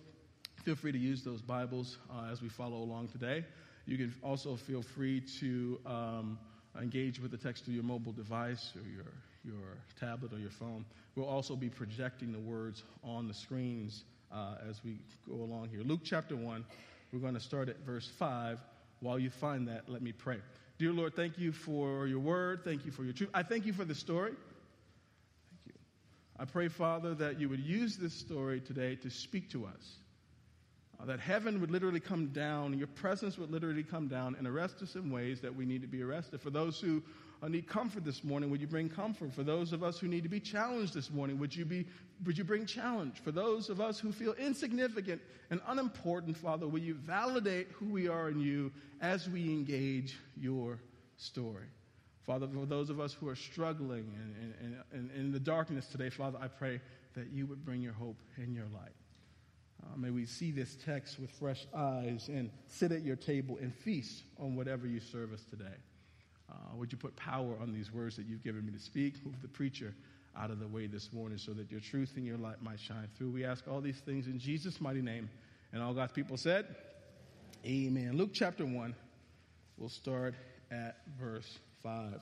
Feel 0.63 0.77
free 0.77 0.93
to 0.93 0.99
use 0.99 1.23
those 1.23 1.41
Bibles 1.41 1.99
uh, 2.11 2.31
as 2.31 2.41
we 2.41 2.49
follow 2.49 2.77
along 2.77 3.09
today. 3.09 3.45
You 3.87 3.97
can 3.99 4.15
also 4.23 4.57
feel 4.57 4.83
free 4.83 5.21
to 5.41 5.79
um, 5.85 6.39
engage 6.81 7.21
with 7.21 7.31
the 7.31 7.37
text 7.37 7.65
through 7.65 7.75
your 7.75 7.85
mobile 7.85 8.13
device 8.13 8.73
or 8.77 8.89
your 8.89 9.13
your 9.45 9.77
tablet 10.01 10.33
or 10.33 10.39
your 10.39 10.51
phone. 10.51 10.85
We'll 11.15 11.29
also 11.29 11.55
be 11.55 11.69
projecting 11.69 12.33
the 12.33 12.39
words 12.39 12.83
on 13.03 13.29
the 13.29 13.35
screens 13.35 14.05
uh, 14.33 14.57
as 14.69 14.83
we 14.83 14.99
go 15.29 15.35
along 15.35 15.69
here. 15.69 15.83
Luke 15.83 16.01
chapter 16.03 16.35
1, 16.35 16.65
we're 17.13 17.19
going 17.21 17.35
to 17.35 17.41
start 17.41 17.69
at 17.69 17.79
verse 17.81 18.09
5. 18.19 18.59
While 19.01 19.19
you 19.19 19.31
find 19.31 19.69
that, 19.69 19.89
let 19.89 20.03
me 20.03 20.13
pray. 20.13 20.39
Dear 20.79 20.93
Lord, 20.93 21.15
thank 21.15 21.39
you 21.39 21.53
for 21.53 22.07
your 22.07 22.19
word. 22.19 22.65
Thank 22.65 22.85
you 22.85 22.91
for 22.91 23.05
your 23.05 23.13
truth. 23.13 23.31
I 23.35 23.43
thank 23.43 23.67
you 23.67 23.73
for 23.73 23.85
the 23.85 23.95
story. 23.95 24.31
Thank 24.31 25.67
you. 25.67 25.73
I 26.39 26.47
pray, 26.47 26.69
Father, 26.69 27.15
that 27.17 27.39
you 27.39 27.49
would 27.49 27.61
use 27.61 27.97
this 27.97 28.15
story 28.15 28.61
today 28.61 28.97
to 28.97 29.11
speak 29.11 29.51
to 29.51 29.67
us. 29.67 29.99
Uh, 31.05 31.07
that 31.07 31.21
heaven 31.21 31.61
would 31.61 31.71
literally 31.71 32.01
come 32.01 32.29
down, 32.29 32.77
your 32.79 32.87
presence 32.87 33.37
would 33.37 33.51
literally 33.51 33.83
come 33.83 34.09
down 34.09 34.35
and 34.39 34.47
arrest 34.47 34.81
us 34.81 34.95
in 34.95 35.11
ways 35.11 35.41
that 35.41 35.55
we 35.55 35.67
need 35.67 35.83
to 35.83 35.87
be 35.87 36.03
arrested. 36.03 36.41
For 36.41 36.49
those 36.51 36.81
who 36.81 37.03
uh, 37.43 37.49
need 37.49 37.69
comfort 37.69 38.05
this 38.05 38.25
morning, 38.25 38.49
would 38.51 38.61
you 38.61 38.67
bring 38.67 38.89
comfort? 38.89 39.35
For 39.35 39.43
those 39.43 39.75
of 39.75 39.83
us 39.83 39.99
who 39.99 40.09
need 40.09 40.23
to 40.23 40.31
be 40.31 40.41
challenged 40.41 40.95
this 40.95 41.11
morning, 41.11 41.39
would 41.39 41.55
you, 41.55 41.67
be, 41.67 41.87
would 42.25 42.39
you 42.39 42.45
bring 42.45 42.65
challenge? 42.65 43.21
For 43.23 43.33
those 43.33 43.69
of 43.69 43.83
us 43.83 43.99
who 43.99 44.13
feel 44.13 44.33
insignificant 44.35 45.21
and 45.51 45.61
unimportant, 45.67 46.39
Father, 46.39 46.67
will 46.67 46.81
you 46.81 46.95
validate 46.95 47.69
who 47.73 47.87
we 47.87 48.09
are 48.09 48.31
in 48.31 48.41
you 48.41 48.73
as 49.03 49.29
we 49.29 49.51
engage 49.51 50.17
your 50.41 50.79
story? 51.19 51.67
Father, 52.23 52.49
for 52.49 52.65
those 52.65 52.89
of 52.89 52.99
us 52.99 53.13
who 53.13 53.29
are 53.29 53.37
struggling 53.37 54.11
and, 54.93 55.11
in 55.15 55.33
the 55.33 55.41
darkness 55.41 55.87
today, 55.89 56.09
Father, 56.09 56.39
I 56.41 56.49
pray 56.49 56.81
that 57.15 57.31
you 57.31 57.45
would 57.47 57.63
bring 57.63 57.83
your 57.83 57.93
hope 57.93 58.17
and 58.37 58.55
your 58.55 58.67
light. 58.73 58.95
Uh, 59.85 59.97
may 59.97 60.11
we 60.11 60.25
see 60.25 60.51
this 60.51 60.77
text 60.85 61.19
with 61.19 61.31
fresh 61.31 61.67
eyes 61.75 62.29
and 62.29 62.51
sit 62.69 62.93
at 62.93 63.03
your 63.03 63.17
table 63.17 63.59
and 63.61 63.75
feast 63.75 64.23
on 64.39 64.57
whatever 64.57 64.87
you 64.87 65.01
serve 65.01 65.33
us 65.33 65.43
today. 65.51 65.77
Uh, 66.51 66.55
would 66.77 66.93
you 66.93 66.99
put 66.99 67.15
power 67.17 67.57
on 67.61 67.73
these 67.73 67.93
words 67.93 68.17
that 68.17 68.27
you've 68.27 68.45
given 68.45 68.65
me 68.65 68.73
to 68.73 68.79
speak? 68.79 69.25
Move 69.25 69.41
the 69.43 69.49
preacher 69.49 69.95
out 70.37 70.51
of 70.51 70.59
the 70.59 70.67
way 70.67 70.87
this 70.87 71.13
morning 71.13 71.39
so 71.39 71.53
that 71.53 71.71
your 71.71 71.81
truth 71.81 72.13
and 72.17 72.27
your 72.27 72.39
light 72.39 72.63
might 72.63 72.81
shine 72.81 73.09
through. 73.17 73.31
We 73.31 73.45
ask 73.45 73.67
all 73.69 73.81
these 73.81 73.99
things 73.99 74.27
in 74.27 74.39
Jesus' 74.39 74.81
mighty 74.81 75.03
name. 75.03 75.29
And 75.73 75.83
all 75.83 75.93
God's 75.93 76.13
people 76.13 76.37
said, 76.37 76.67
Amen. 77.67 78.17
Luke 78.17 78.31
chapter 78.33 78.65
1, 78.65 78.95
we'll 79.79 79.89
start 79.89 80.35
at 80.71 80.99
verse 81.19 81.59
5. 81.83 82.21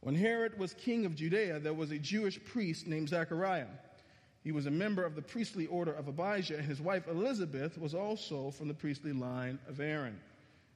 When 0.00 0.14
Herod 0.14 0.58
was 0.58 0.74
king 0.74 1.06
of 1.06 1.14
Judea, 1.14 1.60
there 1.60 1.74
was 1.74 1.90
a 1.90 1.98
Jewish 1.98 2.42
priest 2.44 2.86
named 2.86 3.08
Zechariah. 3.08 3.66
He 4.48 4.52
was 4.52 4.64
a 4.64 4.70
member 4.70 5.04
of 5.04 5.14
the 5.14 5.20
priestly 5.20 5.66
order 5.66 5.92
of 5.92 6.08
Abijah, 6.08 6.56
and 6.56 6.64
his 6.64 6.80
wife 6.80 7.06
Elizabeth 7.06 7.76
was 7.76 7.94
also 7.94 8.50
from 8.50 8.68
the 8.68 8.72
priestly 8.72 9.12
line 9.12 9.58
of 9.68 9.78
Aaron. 9.78 10.18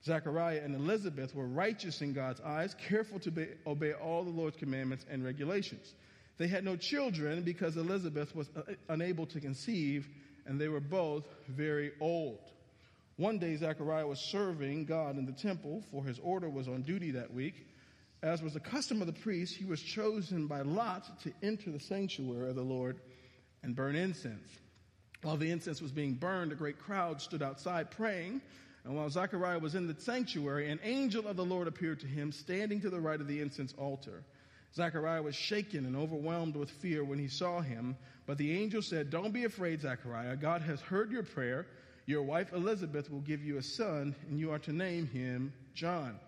Zechariah 0.04 0.60
and 0.62 0.74
Elizabeth 0.74 1.34
were 1.34 1.46
righteous 1.46 2.02
in 2.02 2.12
God's 2.12 2.42
eyes, 2.42 2.74
careful 2.74 3.18
to 3.20 3.30
be, 3.30 3.46
obey 3.66 3.94
all 3.94 4.24
the 4.24 4.30
Lord's 4.30 4.58
commandments 4.58 5.06
and 5.10 5.24
regulations. 5.24 5.94
They 6.36 6.48
had 6.48 6.64
no 6.64 6.76
children 6.76 7.44
because 7.44 7.78
Elizabeth 7.78 8.36
was 8.36 8.50
uh, 8.54 8.74
unable 8.90 9.24
to 9.24 9.40
conceive, 9.40 10.06
and 10.44 10.60
they 10.60 10.68
were 10.68 10.78
both 10.78 11.24
very 11.48 11.92
old. 11.98 12.40
One 13.16 13.38
day, 13.38 13.56
Zechariah 13.56 14.06
was 14.06 14.20
serving 14.20 14.84
God 14.84 15.16
in 15.16 15.24
the 15.24 15.32
temple, 15.32 15.82
for 15.90 16.04
his 16.04 16.18
order 16.18 16.50
was 16.50 16.68
on 16.68 16.82
duty 16.82 17.10
that 17.12 17.32
week. 17.32 17.66
As 18.22 18.42
was 18.42 18.52
the 18.52 18.60
custom 18.60 19.00
of 19.00 19.06
the 19.06 19.14
priests, 19.14 19.56
he 19.56 19.64
was 19.64 19.80
chosen 19.80 20.46
by 20.46 20.60
lot 20.60 21.18
to 21.22 21.32
enter 21.42 21.70
the 21.70 21.80
sanctuary 21.80 22.50
of 22.50 22.56
the 22.56 22.62
Lord 22.62 23.00
and 23.62 23.76
burn 23.76 23.96
incense. 23.96 24.48
While 25.22 25.36
the 25.36 25.50
incense 25.50 25.80
was 25.80 25.92
being 25.92 26.14
burned, 26.14 26.52
a 26.52 26.56
great 26.56 26.78
crowd 26.78 27.20
stood 27.20 27.42
outside 27.42 27.90
praying. 27.90 28.40
And 28.84 28.96
while 28.96 29.08
Zechariah 29.08 29.60
was 29.60 29.76
in 29.76 29.86
the 29.86 30.00
sanctuary, 30.00 30.68
an 30.68 30.80
angel 30.82 31.28
of 31.28 31.36
the 31.36 31.44
Lord 31.44 31.68
appeared 31.68 32.00
to 32.00 32.06
him, 32.06 32.32
standing 32.32 32.80
to 32.80 32.90
the 32.90 33.00
right 33.00 33.20
of 33.20 33.28
the 33.28 33.40
incense 33.40 33.72
altar. 33.78 34.24
Zechariah 34.74 35.22
was 35.22 35.36
shaken 35.36 35.86
and 35.86 35.94
overwhelmed 35.94 36.56
with 36.56 36.70
fear 36.70 37.04
when 37.04 37.18
he 37.18 37.28
saw 37.28 37.60
him. 37.60 37.96
But 38.26 38.38
the 38.38 38.58
angel 38.58 38.82
said, 38.82 39.10
Don't 39.10 39.32
be 39.32 39.44
afraid, 39.44 39.82
Zechariah. 39.82 40.36
God 40.36 40.62
has 40.62 40.80
heard 40.80 41.12
your 41.12 41.22
prayer. 41.22 41.66
Your 42.06 42.22
wife 42.22 42.52
Elizabeth 42.52 43.10
will 43.10 43.20
give 43.20 43.44
you 43.44 43.58
a 43.58 43.62
son, 43.62 44.16
and 44.28 44.40
you 44.40 44.50
are 44.50 44.58
to 44.60 44.72
name 44.72 45.06
him 45.06 45.52
John. 45.74 46.18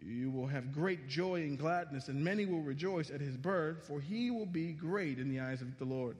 You 0.00 0.30
will 0.30 0.46
have 0.46 0.72
great 0.72 1.08
joy 1.08 1.42
and 1.42 1.58
gladness, 1.58 2.08
and 2.08 2.22
many 2.22 2.46
will 2.46 2.62
rejoice 2.62 3.10
at 3.10 3.20
his 3.20 3.36
birth, 3.36 3.86
for 3.86 4.00
he 4.00 4.30
will 4.30 4.46
be 4.46 4.72
great 4.72 5.18
in 5.18 5.28
the 5.28 5.40
eyes 5.40 5.60
of 5.60 5.76
the 5.78 5.84
Lord. 5.84 6.16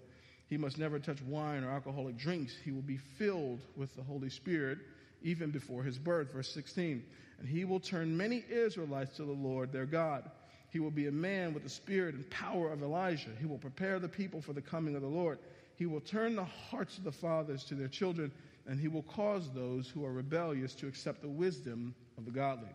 He 0.48 0.56
must 0.56 0.78
never 0.78 0.98
touch 0.98 1.20
wine 1.22 1.62
or 1.62 1.70
alcoholic 1.70 2.16
drinks. 2.16 2.54
He 2.64 2.72
will 2.72 2.82
be 2.82 2.98
filled 3.18 3.60
with 3.76 3.94
the 3.96 4.02
Holy 4.02 4.30
Spirit 4.30 4.78
even 5.22 5.50
before 5.50 5.82
his 5.82 5.98
birth. 5.98 6.32
Verse 6.32 6.52
16. 6.54 7.04
And 7.38 7.48
he 7.48 7.64
will 7.64 7.80
turn 7.80 8.16
many 8.16 8.42
Israelites 8.50 9.16
to 9.16 9.24
the 9.24 9.32
Lord 9.32 9.72
their 9.72 9.86
God. 9.86 10.30
He 10.70 10.80
will 10.80 10.90
be 10.90 11.06
a 11.06 11.12
man 11.12 11.54
with 11.54 11.62
the 11.62 11.70
spirit 11.70 12.14
and 12.14 12.28
power 12.30 12.70
of 12.70 12.82
Elijah. 12.82 13.30
He 13.38 13.46
will 13.46 13.58
prepare 13.58 13.98
the 13.98 14.08
people 14.08 14.42
for 14.42 14.52
the 14.52 14.62
coming 14.62 14.96
of 14.96 15.02
the 15.02 15.08
Lord. 15.08 15.38
He 15.76 15.86
will 15.86 16.00
turn 16.00 16.34
the 16.34 16.44
hearts 16.44 16.98
of 16.98 17.04
the 17.04 17.12
fathers 17.12 17.64
to 17.64 17.74
their 17.74 17.88
children, 17.88 18.32
and 18.66 18.80
he 18.80 18.88
will 18.88 19.04
cause 19.04 19.48
those 19.54 19.88
who 19.88 20.04
are 20.04 20.12
rebellious 20.12 20.74
to 20.76 20.88
accept 20.88 21.22
the 21.22 21.28
wisdom 21.28 21.94
of 22.16 22.24
the 22.24 22.30
godly. 22.32 22.68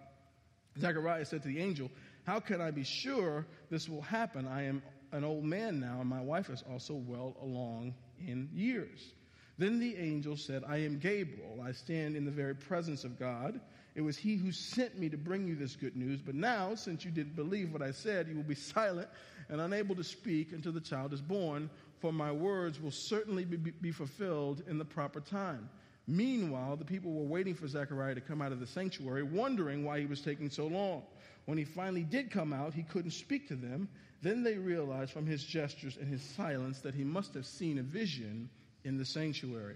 Zechariah 0.79 1.25
said 1.25 1.43
to 1.43 1.49
the 1.49 1.59
angel, 1.59 1.91
How 2.23 2.39
can 2.39 2.61
I 2.61 2.71
be 2.71 2.83
sure 2.83 3.45
this 3.69 3.87
will 3.87 4.01
happen? 4.01 4.47
I 4.47 4.63
am 4.63 4.81
an 5.13 5.23
old 5.23 5.43
man 5.43 5.79
now, 5.79 5.99
and 6.01 6.09
my 6.09 6.21
wife 6.21 6.49
is 6.49 6.63
also 6.69 6.95
well 6.95 7.37
along 7.41 7.93
in 8.19 8.49
years. 8.53 9.13
Then 9.57 9.79
the 9.79 9.95
angel 9.97 10.35
said, 10.35 10.63
I 10.67 10.77
am 10.77 10.97
Gabriel. 10.97 11.63
I 11.63 11.71
stand 11.71 12.15
in 12.15 12.25
the 12.25 12.31
very 12.31 12.55
presence 12.55 13.03
of 13.03 13.19
God. 13.19 13.59
It 13.93 14.01
was 14.01 14.17
he 14.17 14.35
who 14.35 14.51
sent 14.51 14.97
me 14.97 15.09
to 15.09 15.17
bring 15.17 15.47
you 15.47 15.55
this 15.55 15.75
good 15.75 15.95
news. 15.95 16.19
But 16.19 16.33
now, 16.33 16.73
since 16.73 17.05
you 17.05 17.11
didn't 17.11 17.35
believe 17.35 17.71
what 17.71 17.83
I 17.83 17.91
said, 17.91 18.27
you 18.27 18.35
will 18.35 18.43
be 18.43 18.55
silent 18.55 19.07
and 19.49 19.61
unable 19.61 19.95
to 19.95 20.03
speak 20.03 20.51
until 20.51 20.71
the 20.71 20.81
child 20.81 21.13
is 21.13 21.21
born, 21.21 21.69
for 21.99 22.11
my 22.11 22.31
words 22.31 22.81
will 22.81 22.91
certainly 22.91 23.45
be, 23.45 23.57
be 23.57 23.91
fulfilled 23.91 24.63
in 24.67 24.79
the 24.79 24.85
proper 24.85 25.19
time. 25.19 25.69
Meanwhile, 26.07 26.77
the 26.77 26.85
people 26.85 27.13
were 27.13 27.23
waiting 27.23 27.53
for 27.53 27.67
Zechariah 27.67 28.15
to 28.15 28.21
come 28.21 28.41
out 28.41 28.51
of 28.51 28.59
the 28.59 28.67
sanctuary, 28.67 29.23
wondering 29.23 29.85
why 29.85 29.99
he 29.99 30.05
was 30.05 30.21
taking 30.21 30.49
so 30.49 30.65
long. 30.67 31.03
When 31.45 31.57
he 31.57 31.63
finally 31.63 32.03
did 32.03 32.31
come 32.31 32.51
out, 32.51 32.73
he 32.73 32.83
couldn't 32.83 33.11
speak 33.11 33.47
to 33.49 33.55
them. 33.55 33.87
Then 34.23 34.41
they 34.41 34.57
realized 34.57 35.11
from 35.11 35.25
his 35.25 35.43
gestures 35.43 35.97
and 35.97 36.07
his 36.07 36.21
silence 36.21 36.79
that 36.79 36.95
he 36.95 37.03
must 37.03 37.33
have 37.33 37.45
seen 37.45 37.77
a 37.77 37.83
vision 37.83 38.49
in 38.85 38.97
the 38.97 39.03
sanctuary. 39.03 39.75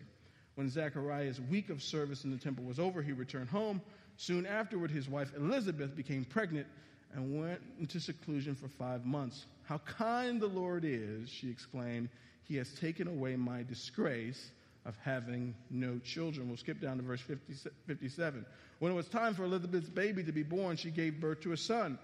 When 0.56 0.70
Zechariah's 0.70 1.42
week 1.42 1.70
of 1.70 1.84
service 1.84 2.24
in 2.24 2.32
the 2.32 2.38
temple 2.38 2.64
was 2.64 2.80
over, 2.80 3.02
he 3.02 3.12
returned 3.12 3.50
home. 3.50 3.82
Soon 4.16 4.46
afterward, 4.46 4.90
his 4.90 5.10
wife 5.10 5.34
Elizabeth 5.36 5.98
became 5.98 6.24
pregnant 6.24 6.66
and 7.14 7.42
went 7.42 7.60
into 7.78 8.00
seclusion 8.00 8.56
for 8.56 8.70
five 8.70 9.06
months. 9.06 9.46
How 9.64 9.80
kind 9.80 10.42
the 10.42 10.48
Lord 10.48 10.86
is, 10.86 11.30
she 11.30 11.52
exclaimed. 11.52 12.08
He 12.46 12.56
has 12.56 12.74
taken 12.76 13.10
away 13.10 13.36
my 13.36 13.64
disgrace 13.64 14.52
of 14.86 14.96
having 15.04 15.56
no 15.70 16.00
children. 16.00 16.48
We'll 16.48 16.56
skip 16.56 16.80
down 16.80 16.96
to 16.98 17.04
verse 17.04 17.20
50, 17.20 17.54
57. 17.86 18.46
When 18.80 18.94
it 18.94 18.96
was 18.96 19.10
time 19.10 19.36
for 19.36 19.44
Elizabeth's 19.44 19.90
baby 19.90 20.24
to 20.24 20.32
be 20.32 20.44
born, 20.44 20.78
she 20.78 20.90
gave 20.90 21.20
birth 21.20 21.42
to 21.42 21.52
a 21.52 21.58
son. 21.58 22.00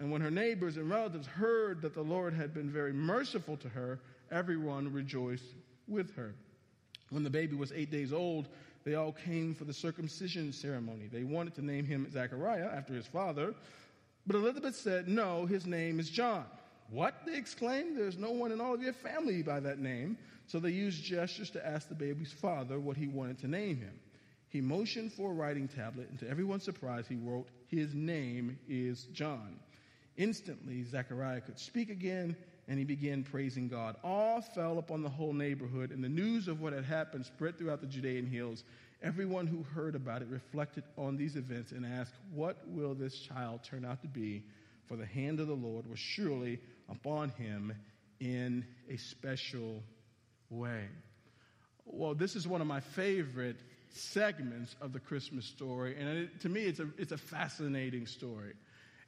And 0.00 0.10
when 0.10 0.20
her 0.20 0.30
neighbors 0.30 0.76
and 0.76 0.90
relatives 0.90 1.26
heard 1.26 1.80
that 1.82 1.94
the 1.94 2.02
Lord 2.02 2.34
had 2.34 2.52
been 2.52 2.70
very 2.70 2.92
merciful 2.92 3.56
to 3.58 3.68
her, 3.68 4.00
everyone 4.30 4.92
rejoiced 4.92 5.54
with 5.86 6.14
her. 6.16 6.34
When 7.10 7.22
the 7.22 7.30
baby 7.30 7.54
was 7.54 7.72
eight 7.72 7.90
days 7.90 8.12
old, 8.12 8.48
they 8.84 8.96
all 8.96 9.12
came 9.12 9.54
for 9.54 9.64
the 9.64 9.72
circumcision 9.72 10.52
ceremony. 10.52 11.08
They 11.10 11.24
wanted 11.24 11.54
to 11.54 11.64
name 11.64 11.86
him 11.86 12.10
Zechariah 12.10 12.70
after 12.74 12.92
his 12.92 13.06
father, 13.06 13.54
but 14.26 14.36
Elizabeth 14.36 14.76
said, 14.76 15.08
No, 15.08 15.46
his 15.46 15.66
name 15.66 16.00
is 16.00 16.10
John. 16.10 16.44
What? 16.90 17.14
They 17.26 17.36
exclaimed. 17.36 17.96
There's 17.96 18.18
no 18.18 18.30
one 18.30 18.52
in 18.52 18.60
all 18.60 18.74
of 18.74 18.82
your 18.82 18.92
family 18.92 19.42
by 19.42 19.60
that 19.60 19.78
name. 19.78 20.18
So 20.46 20.58
they 20.58 20.70
used 20.70 21.02
gestures 21.02 21.50
to 21.50 21.66
ask 21.66 21.88
the 21.88 21.94
baby's 21.94 22.32
father 22.32 22.78
what 22.78 22.96
he 22.96 23.08
wanted 23.08 23.38
to 23.40 23.48
name 23.48 23.78
him. 23.78 23.98
He 24.48 24.60
motioned 24.60 25.12
for 25.12 25.30
a 25.30 25.34
writing 25.34 25.66
tablet, 25.66 26.08
and 26.10 26.18
to 26.20 26.28
everyone's 26.28 26.62
surprise, 26.62 27.06
he 27.08 27.16
wrote, 27.16 27.48
His 27.66 27.94
name 27.94 28.58
is 28.68 29.04
John. 29.12 29.58
Instantly, 30.16 30.84
Zechariah 30.84 31.40
could 31.40 31.58
speak 31.58 31.90
again 31.90 32.36
and 32.68 32.78
he 32.78 32.84
began 32.84 33.22
praising 33.22 33.68
God. 33.68 33.96
Awe 34.02 34.40
fell 34.40 34.78
upon 34.78 35.02
the 35.02 35.08
whole 35.08 35.32
neighborhood, 35.32 35.90
and 35.90 36.02
the 36.02 36.08
news 36.08 36.48
of 36.48 36.60
what 36.60 36.72
had 36.72 36.84
happened 36.84 37.26
spread 37.26 37.58
throughout 37.58 37.80
the 37.80 37.86
Judean 37.86 38.26
hills. 38.26 38.64
Everyone 39.02 39.46
who 39.46 39.62
heard 39.62 39.94
about 39.94 40.22
it 40.22 40.28
reflected 40.28 40.84
on 40.96 41.16
these 41.16 41.36
events 41.36 41.72
and 41.72 41.84
asked, 41.84 42.14
What 42.32 42.56
will 42.66 42.94
this 42.94 43.18
child 43.18 43.62
turn 43.64 43.84
out 43.84 44.00
to 44.02 44.08
be? 44.08 44.44
For 44.86 44.96
the 44.96 45.06
hand 45.06 45.40
of 45.40 45.46
the 45.46 45.54
Lord 45.54 45.86
was 45.88 45.98
surely 45.98 46.58
upon 46.88 47.30
him 47.30 47.74
in 48.20 48.64
a 48.88 48.96
special 48.96 49.82
way. 50.48 50.88
Well, 51.84 52.14
this 52.14 52.34
is 52.34 52.48
one 52.48 52.60
of 52.60 52.66
my 52.66 52.80
favorite 52.80 53.60
segments 53.90 54.74
of 54.80 54.92
the 54.92 55.00
Christmas 55.00 55.44
story, 55.44 55.96
and 55.98 56.08
it, 56.08 56.40
to 56.40 56.48
me, 56.48 56.62
it's 56.62 56.80
a, 56.80 56.88
it's 56.96 57.12
a 57.12 57.18
fascinating 57.18 58.06
story. 58.06 58.54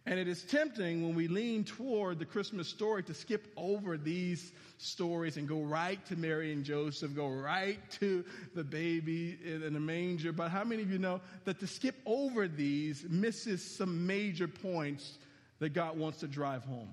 And 0.09 0.21
it 0.21 0.29
is 0.29 0.45
tempting 0.45 1.03
when 1.03 1.17
we 1.17 1.27
lean 1.27 1.65
toward 1.65 2.21
the 2.21 2.25
Christmas 2.25 2.69
story 2.69 3.03
to 3.03 3.15
skip 3.15 3.49
over 3.57 3.99
these 3.99 4.53
stories 4.79 5.37
and 5.37 5.49
go 5.49 5.63
right 5.63 6.05
to 6.07 6.15
Mary 6.15 6.53
and 6.53 6.65
Joseph, 6.65 7.13
go 7.13 7.27
right 7.27 7.79
to 7.99 8.25
the 8.55 8.63
baby 8.63 9.37
in 9.45 9.73
the 9.73 9.81
manger. 9.81 10.31
But 10.31 10.53
how 10.53 10.63
many 10.63 10.83
of 10.83 10.93
you 10.93 10.99
know 10.99 11.21
that 11.45 11.59
to 11.59 11.67
skip 11.67 11.97
over 12.07 12.47
these 12.47 13.05
misses 13.09 13.77
some 13.77 14.07
major 14.07 14.47
points 14.47 15.19
that 15.59 15.71
God 15.71 15.99
wants 15.99 16.21
to 16.21 16.29
drive 16.29 16.63
home? 16.63 16.91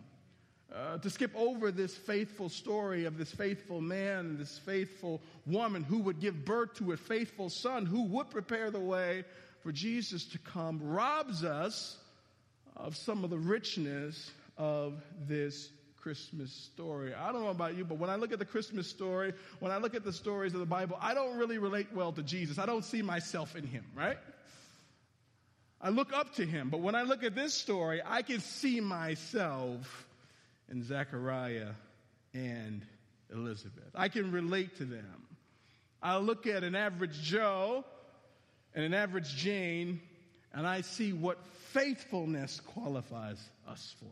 Uh, 0.73 0.97
to 0.97 1.09
skip 1.11 1.31
over 1.35 1.69
this 1.69 1.95
faithful 1.95 2.49
story 2.49 3.05
of 3.05 3.19
this 3.19 3.31
faithful 3.31 3.79
man 3.79 4.25
and 4.25 4.39
this 4.39 4.57
faithful 4.57 5.21
woman 5.45 5.83
who 5.83 5.99
would 5.99 6.19
give 6.19 6.45
birth 6.45 6.73
to 6.73 6.93
a 6.93 6.97
faithful 6.97 7.47
son 7.47 7.85
who 7.85 8.05
would 8.05 8.31
prepare 8.31 8.71
the 8.71 8.79
way 8.79 9.23
for 9.61 9.71
Jesus 9.71 10.25
to 10.25 10.39
come 10.39 10.79
robs 10.81 11.43
us 11.43 11.99
of 12.75 12.95
some 12.95 13.23
of 13.23 13.29
the 13.29 13.37
richness 13.37 14.31
of 14.57 15.01
this 15.27 15.69
Christmas 16.01 16.51
story. 16.51 17.13
I 17.13 17.31
don't 17.31 17.43
know 17.43 17.49
about 17.49 17.77
you, 17.77 17.85
but 17.85 17.97
when 17.97 18.09
I 18.09 18.15
look 18.15 18.33
at 18.33 18.39
the 18.39 18.45
Christmas 18.45 18.87
story, 18.87 19.33
when 19.59 19.71
I 19.71 19.77
look 19.77 19.95
at 19.95 20.03
the 20.03 20.11
stories 20.11 20.53
of 20.53 20.59
the 20.59 20.65
Bible, 20.65 20.97
I 20.99 21.13
don't 21.13 21.37
really 21.37 21.57
relate 21.57 21.87
well 21.93 22.11
to 22.11 22.23
Jesus. 22.23 22.59
I 22.59 22.65
don't 22.65 22.83
see 22.83 23.01
myself 23.01 23.55
in 23.55 23.65
him, 23.65 23.85
right? 23.95 24.17
I 25.79 25.89
look 25.89 26.13
up 26.13 26.35
to 26.35 26.45
him. 26.45 26.69
But 26.69 26.81
when 26.81 26.95
I 26.95 27.03
look 27.03 27.23
at 27.23 27.35
this 27.35 27.53
story, 27.53 28.01
I 28.05 28.21
can 28.21 28.41
see 28.41 28.81
myself 28.81 30.05
in 30.69 30.83
Zechariah 30.83 31.71
and 32.33 32.81
Elizabeth. 33.31 33.91
I 33.95 34.09
can 34.09 34.31
relate 34.31 34.77
to 34.77 34.85
them. 34.85 35.23
I 36.01 36.17
look 36.17 36.47
at 36.47 36.63
an 36.63 36.75
average 36.75 37.21
Joe 37.21 37.85
and 38.75 38.83
an 38.83 38.93
average 38.93 39.35
Jane, 39.35 40.01
and 40.53 40.67
I 40.67 40.81
see 40.81 41.13
what 41.13 41.37
faithfulness 41.73 42.61
qualifies 42.61 43.39
us 43.67 43.95
for. 43.99 44.11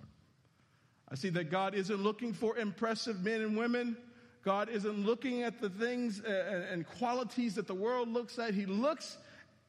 I 1.09 1.15
see 1.15 1.29
that 1.29 1.51
God 1.51 1.75
isn't 1.75 2.01
looking 2.01 2.33
for 2.33 2.57
impressive 2.57 3.21
men 3.21 3.41
and 3.41 3.57
women. 3.57 3.97
God 4.43 4.69
isn't 4.69 5.05
looking 5.05 5.43
at 5.43 5.61
the 5.61 5.69
things 5.69 6.21
uh, 6.21 6.67
and 6.71 6.87
qualities 6.87 7.55
that 7.55 7.67
the 7.67 7.75
world 7.75 8.09
looks 8.09 8.39
at. 8.39 8.53
He 8.53 8.65
looks 8.65 9.17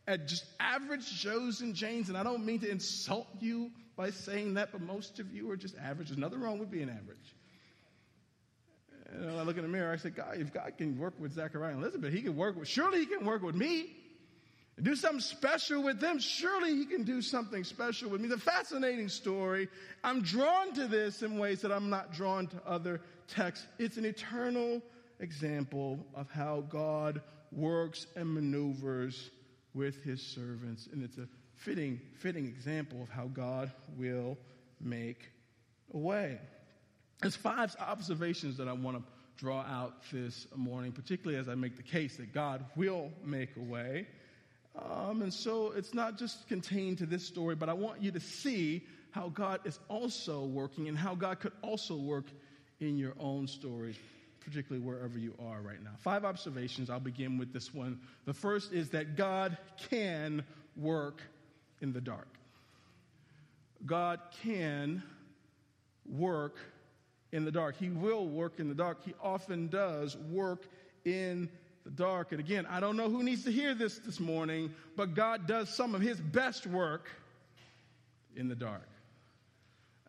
at 0.06 0.26
just 0.28 0.44
average 0.58 1.20
Joes 1.20 1.60
and 1.60 1.74
Janes, 1.74 2.08
and 2.08 2.16
I 2.16 2.22
don't 2.22 2.44
mean 2.44 2.60
to 2.60 2.70
insult 2.70 3.28
you 3.40 3.70
by 3.96 4.10
saying 4.10 4.54
that, 4.54 4.72
but 4.72 4.80
most 4.80 5.18
of 5.18 5.32
you 5.32 5.50
are 5.50 5.56
just 5.56 5.76
average. 5.76 6.08
There's 6.08 6.18
nothing 6.18 6.40
wrong 6.40 6.58
with 6.58 6.70
being 6.70 6.88
average. 6.88 7.36
And 9.12 9.30
I 9.38 9.42
look 9.42 9.56
in 9.56 9.62
the 9.62 9.68
mirror, 9.68 9.92
I 9.92 9.96
say, 9.96 10.10
God, 10.10 10.38
if 10.38 10.52
God 10.54 10.72
can 10.78 10.98
work 10.98 11.14
with 11.18 11.32
Zechariah 11.32 11.74
and 11.74 11.82
Elizabeth, 11.82 12.14
he 12.14 12.22
can 12.22 12.34
work 12.34 12.56
with, 12.56 12.66
surely 12.66 13.00
he 13.00 13.06
can 13.06 13.26
work 13.26 13.42
with 13.42 13.54
me. 13.54 13.94
Do 14.80 14.96
something 14.96 15.20
special 15.20 15.82
with 15.82 16.00
them. 16.00 16.18
Surely 16.18 16.74
he 16.74 16.86
can 16.86 17.02
do 17.02 17.20
something 17.20 17.62
special 17.62 18.08
with 18.08 18.20
me. 18.20 18.28
The 18.28 18.38
fascinating 18.38 19.08
story. 19.08 19.68
I'm 20.02 20.22
drawn 20.22 20.72
to 20.74 20.86
this 20.86 21.22
in 21.22 21.38
ways 21.38 21.60
that 21.60 21.70
I'm 21.70 21.90
not 21.90 22.12
drawn 22.12 22.46
to 22.48 22.56
other 22.66 23.02
texts. 23.28 23.66
It's 23.78 23.98
an 23.98 24.06
eternal 24.06 24.80
example 25.20 25.98
of 26.14 26.30
how 26.30 26.62
God 26.70 27.20
works 27.52 28.06
and 28.16 28.32
maneuvers 28.32 29.30
with 29.74 30.02
his 30.02 30.22
servants. 30.22 30.88
And 30.90 31.02
it's 31.02 31.18
a 31.18 31.28
fitting, 31.54 32.00
fitting 32.18 32.46
example 32.46 33.02
of 33.02 33.10
how 33.10 33.26
God 33.26 33.70
will 33.98 34.38
make 34.80 35.30
a 35.92 35.98
way. 35.98 36.38
There's 37.20 37.36
five 37.36 37.76
observations 37.78 38.56
that 38.56 38.68
I 38.68 38.72
want 38.72 38.96
to 38.96 39.02
draw 39.36 39.60
out 39.60 39.94
this 40.10 40.46
morning, 40.56 40.92
particularly 40.92 41.38
as 41.38 41.48
I 41.48 41.54
make 41.54 41.76
the 41.76 41.82
case 41.82 42.16
that 42.16 42.32
God 42.32 42.64
will 42.74 43.10
make 43.24 43.56
a 43.56 43.62
way. 43.62 44.06
Um, 44.74 45.22
and 45.22 45.32
so 45.32 45.72
it's 45.76 45.92
not 45.92 46.18
just 46.18 46.48
contained 46.48 46.98
to 46.98 47.06
this 47.06 47.26
story, 47.26 47.54
but 47.54 47.68
I 47.68 47.74
want 47.74 48.02
you 48.02 48.10
to 48.12 48.20
see 48.20 48.86
how 49.10 49.28
God 49.28 49.60
is 49.64 49.78
also 49.88 50.44
working 50.44 50.88
and 50.88 50.96
how 50.96 51.14
God 51.14 51.40
could 51.40 51.52
also 51.62 51.96
work 51.96 52.24
in 52.80 52.96
your 52.96 53.12
own 53.20 53.46
stories, 53.46 53.96
particularly 54.40 54.84
wherever 54.84 55.18
you 55.18 55.34
are 55.38 55.60
right 55.60 55.82
now. 55.82 55.90
Five 55.98 56.24
observations. 56.24 56.88
I'll 56.88 57.00
begin 57.00 57.36
with 57.36 57.52
this 57.52 57.74
one. 57.74 58.00
The 58.24 58.32
first 58.32 58.72
is 58.72 58.90
that 58.90 59.16
God 59.16 59.58
can 59.90 60.44
work 60.76 61.20
in 61.82 61.92
the 61.92 62.00
dark. 62.00 62.28
God 63.84 64.20
can 64.42 65.02
work 66.06 66.56
in 67.32 67.44
the 67.44 67.50
dark. 67.50 67.76
He 67.76 67.90
will 67.90 68.26
work 68.26 68.58
in 68.58 68.68
the 68.68 68.74
dark. 68.74 69.04
He 69.04 69.14
often 69.22 69.68
does 69.68 70.16
work 70.16 70.66
in 71.04 71.50
the 71.84 71.90
dark. 71.90 72.32
And 72.32 72.40
again, 72.40 72.66
I 72.66 72.80
don't 72.80 72.96
know 72.96 73.10
who 73.10 73.22
needs 73.22 73.44
to 73.44 73.52
hear 73.52 73.74
this 73.74 73.98
this 73.98 74.20
morning, 74.20 74.72
but 74.96 75.14
God 75.14 75.46
does 75.46 75.68
some 75.68 75.94
of 75.94 76.00
his 76.00 76.20
best 76.20 76.66
work 76.66 77.10
in 78.36 78.48
the 78.48 78.54
dark. 78.54 78.88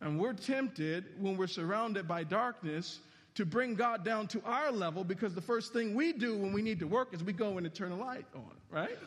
And 0.01 0.19
we're 0.19 0.33
tempted 0.33 1.05
when 1.19 1.37
we're 1.37 1.47
surrounded 1.47 2.07
by 2.07 2.23
darkness 2.23 2.99
to 3.35 3.45
bring 3.45 3.75
God 3.75 4.05
down 4.05 4.27
to 4.27 4.41
our 4.45 4.71
level 4.71 5.03
because 5.03 5.33
the 5.33 5.41
first 5.41 5.73
thing 5.73 5.95
we 5.95 6.13
do 6.13 6.37
when 6.37 6.53
we 6.53 6.61
need 6.61 6.79
to 6.79 6.87
work 6.87 7.13
is 7.13 7.23
we 7.23 7.33
go 7.33 7.57
and 7.57 7.73
turn 7.73 7.89
the 7.89 7.95
light 7.95 8.25
on, 8.35 8.51
right? 8.69 8.97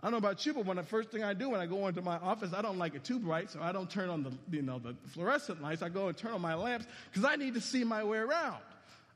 I 0.00 0.06
don't 0.06 0.12
know 0.12 0.18
about 0.18 0.44
you, 0.44 0.52
but 0.52 0.66
when 0.66 0.76
the 0.76 0.82
first 0.82 1.10
thing 1.10 1.22
I 1.22 1.34
do 1.34 1.50
when 1.50 1.60
I 1.60 1.66
go 1.66 1.86
into 1.86 2.02
my 2.02 2.16
office, 2.16 2.52
I 2.52 2.62
don't 2.62 2.78
like 2.78 2.94
it 2.94 3.04
too 3.04 3.18
bright, 3.18 3.50
so 3.50 3.60
I 3.62 3.72
don't 3.72 3.88
turn 3.88 4.10
on 4.10 4.22
the, 4.22 4.32
you 4.50 4.62
know, 4.62 4.78
the 4.78 4.94
fluorescent 5.08 5.62
lights. 5.62 5.82
I 5.82 5.88
go 5.88 6.08
and 6.08 6.16
turn 6.16 6.32
on 6.32 6.40
my 6.40 6.54
lamps 6.54 6.86
because 7.10 7.24
I 7.24 7.36
need 7.36 7.54
to 7.54 7.60
see 7.60 7.84
my 7.84 8.02
way 8.02 8.18
around. 8.18 8.60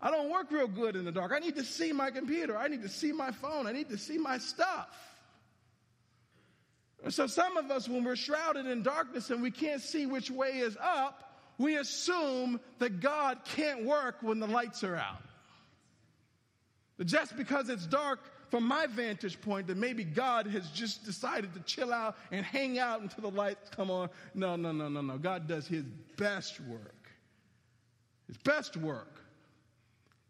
I 0.01 0.11
don't 0.11 0.31
work 0.31 0.51
real 0.51 0.69
good 0.69 0.95
in 0.95 1.05
the 1.05 1.13
dark. 1.13 1.33
I 1.35 1.41
need 1.41 1.57
to 1.57 1.65
see 1.65 1.93
my 1.93 2.11
computer. 2.11 2.57
I 2.57 2.69
need 2.69 2.83
to 2.83 2.89
see 2.89 3.13
my 3.13 3.33
phone. 3.33 3.67
I 3.67 3.73
need 3.73 3.89
to 3.89 3.99
see 3.99 4.17
my 4.17 4.39
stuff. 4.39 4.89
So 7.09 7.27
some 7.27 7.57
of 7.57 7.71
us, 7.71 7.89
when 7.89 8.05
we're 8.05 8.17
shrouded 8.17 8.67
in 8.67 8.83
darkness 8.83 9.31
and 9.31 9.43
we 9.43 9.51
can't 9.51 9.81
see 9.81 10.07
which 10.07 10.31
way 10.31 10.59
is 10.59 10.77
up, 10.81 11.25
we 11.59 11.77
assume 11.77 12.61
that 12.79 13.01
God 13.01 13.41
can't 13.45 13.85
work 13.85 14.17
when 14.21 14.39
the 14.39 14.47
lights 14.47 14.85
are 14.85 14.97
out. 14.97 15.23
Just 17.05 17.37
because 17.37 17.69
it's 17.69 17.87
dark 17.87 18.21
from 18.51 18.65
my 18.65 18.87
vantage 18.87 19.41
point 19.41 19.67
that 19.67 19.77
maybe 19.77 20.05
God 20.05 20.47
has 20.49 20.69
just 20.71 21.05
decided 21.05 21.55
to 21.55 21.61
chill 21.61 21.93
out 21.93 22.17
and 22.33 22.45
hang 22.45 22.79
out 22.79 23.01
until 23.01 23.31
the 23.31 23.37
lights 23.37 23.69
come 23.71 23.91
on. 23.91 24.11
No, 24.35 24.57
no, 24.57 24.73
no, 24.73 24.89
no, 24.89 25.01
no. 25.01 25.19
God 25.19 25.47
does 25.47 25.67
his 25.67 25.85
best 26.17 26.61
work. 26.61 27.09
His 28.27 28.37
best 28.39 28.77
work 28.77 29.18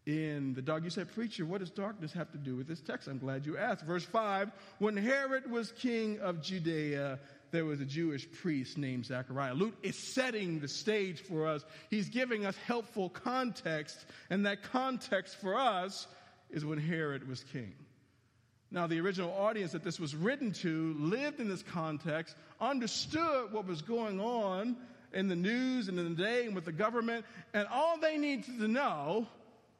in 0.09 0.55
the 0.55 0.61
dark. 0.61 0.83
You 0.83 0.89
said, 0.89 1.13
Preacher, 1.13 1.45
what 1.45 1.59
does 1.59 1.69
darkness 1.69 2.11
have 2.13 2.31
to 2.31 2.37
do 2.39 2.55
with 2.55 2.67
this 2.67 2.81
text? 2.81 3.07
I'm 3.07 3.19
glad 3.19 3.45
you 3.45 3.57
asked. 3.57 3.85
Verse 3.85 4.03
5 4.03 4.51
When 4.79 4.97
Herod 4.97 5.49
was 5.49 5.71
king 5.71 6.19
of 6.19 6.41
Judea, 6.41 7.19
there 7.51 7.65
was 7.65 7.79
a 7.79 7.85
Jewish 7.85 8.27
priest 8.41 8.77
named 8.77 9.05
Zechariah. 9.05 9.53
Luke 9.53 9.75
is 9.83 9.95
setting 9.95 10.59
the 10.59 10.67
stage 10.67 11.21
for 11.21 11.47
us. 11.47 11.63
He's 11.91 12.09
giving 12.09 12.45
us 12.45 12.55
helpful 12.65 13.09
context, 13.09 14.03
and 14.31 14.47
that 14.47 14.63
context 14.63 15.35
for 15.35 15.55
us 15.55 16.07
is 16.49 16.65
when 16.65 16.79
Herod 16.79 17.27
was 17.27 17.43
king. 17.53 17.73
Now, 18.71 18.87
the 18.87 18.99
original 18.99 19.31
audience 19.31 19.73
that 19.73 19.83
this 19.83 19.99
was 19.99 20.15
written 20.15 20.53
to 20.53 20.95
lived 20.97 21.39
in 21.39 21.47
this 21.49 21.63
context, 21.63 22.35
understood 22.59 23.51
what 23.51 23.67
was 23.67 23.83
going 23.83 24.19
on 24.19 24.75
in 25.13 25.27
the 25.27 25.35
news 25.35 25.87
and 25.87 25.99
in 25.99 26.15
the 26.15 26.23
day 26.23 26.45
and 26.45 26.55
with 26.55 26.65
the 26.65 26.71
government, 26.71 27.25
and 27.53 27.67
all 27.67 27.99
they 27.99 28.17
needed 28.17 28.59
to 28.59 28.67
know 28.67 29.27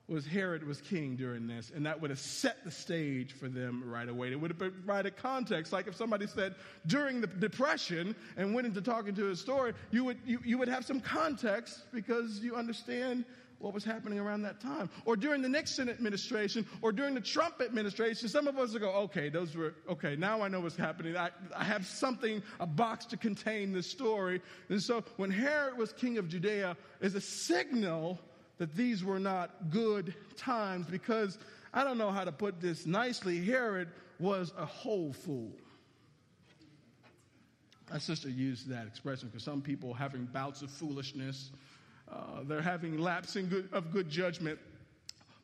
was 0.10 0.26
Herod 0.26 0.66
was 0.66 0.82
king 0.82 1.16
during 1.16 1.48
this, 1.48 1.72
and 1.74 1.86
that 1.86 2.02
would 2.02 2.10
have 2.10 2.20
set 2.20 2.64
the 2.64 2.72
stage 2.72 3.34
for 3.34 3.48
them 3.48 3.84
right 3.86 4.10
away. 4.10 4.32
It 4.32 4.40
would 4.40 4.52
have 4.52 4.58
provided 4.58 5.18
context. 5.18 5.72
Like 5.72 5.88
if 5.88 5.96
somebody 5.96 6.28
said 6.28 6.56
during 6.88 7.22
the 7.22 7.28
Depression 7.28 8.16
and 8.38 8.54
went 8.54 8.68
into 8.68 8.82
talking 8.82 9.16
to 9.16 9.26
his 9.26 9.40
story, 9.40 9.74
you 9.92 10.04
would, 10.04 10.18
you, 10.26 10.40
you 10.44 10.58
would 10.58 10.68
have 10.68 10.86
some 10.86 11.00
context 11.00 11.84
because 11.92 12.40
you 12.40 12.56
understand 12.56 13.26
what 13.60 13.74
was 13.74 13.84
happening 13.84 14.20
around 14.20 14.42
that 14.42 14.60
time. 14.60 14.90
Or 15.06 15.16
during 15.16 15.42
the 15.42 15.50
Nixon 15.50 15.90
administration 15.90 16.66
or 16.82 16.92
during 16.92 17.14
the 17.14 17.22
Trump 17.22 17.62
administration, 17.62 18.30
some 18.30 18.48
of 18.48 18.58
us 18.58 18.74
will 18.74 18.80
go, 18.80 18.92
okay, 18.92 19.30
those 19.30 19.56
were, 19.56 19.76
okay, 19.90 20.16
now 20.16 20.42
I 20.42 20.48
know 20.48 20.62
what's 20.62 20.78
happening. 20.78 21.18
I, 21.18 21.30
I 21.56 21.64
have 21.64 21.86
something, 21.86 22.42
a 22.60 22.66
box 22.66 23.06
to 23.08 23.18
contain 23.18 23.74
this 23.74 23.88
story. 23.88 24.42
And 24.70 24.82
so 24.82 25.04
when 25.18 25.30
Herod 25.30 25.78
was 25.78 25.92
king 25.94 26.18
of 26.18 26.28
Judea, 26.30 26.78
is 27.02 27.16
a 27.16 27.22
signal 27.22 28.20
that 28.60 28.76
these 28.76 29.04
were 29.04 29.20
not 29.20 29.72
good 29.72 30.14
times 30.38 30.86
because 30.86 31.40
I 31.74 31.84
don't 31.84 31.98
know 31.98 32.12
how 32.12 32.24
to 32.24 32.32
put 32.32 32.62
this 32.62 32.86
nicely. 32.86 33.44
Herod 33.44 33.90
was 34.20 34.54
a 34.58 34.66
whole 34.66 35.12
fool. 35.12 35.52
My 37.92 37.98
sister 37.98 38.30
used 38.30 38.70
that 38.70 38.86
expression 38.86 39.30
because 39.30 39.44
some 39.44 39.62
people 39.62 39.94
having 39.94 40.26
bouts 40.26 40.62
of 40.62 40.70
foolishness 40.70 41.50
uh, 42.12 42.44
they're 42.44 42.62
having 42.62 42.98
lapsing 42.98 43.50
good, 43.50 43.70
of 43.72 43.92
good 43.92 44.10
judgment. 44.10 44.60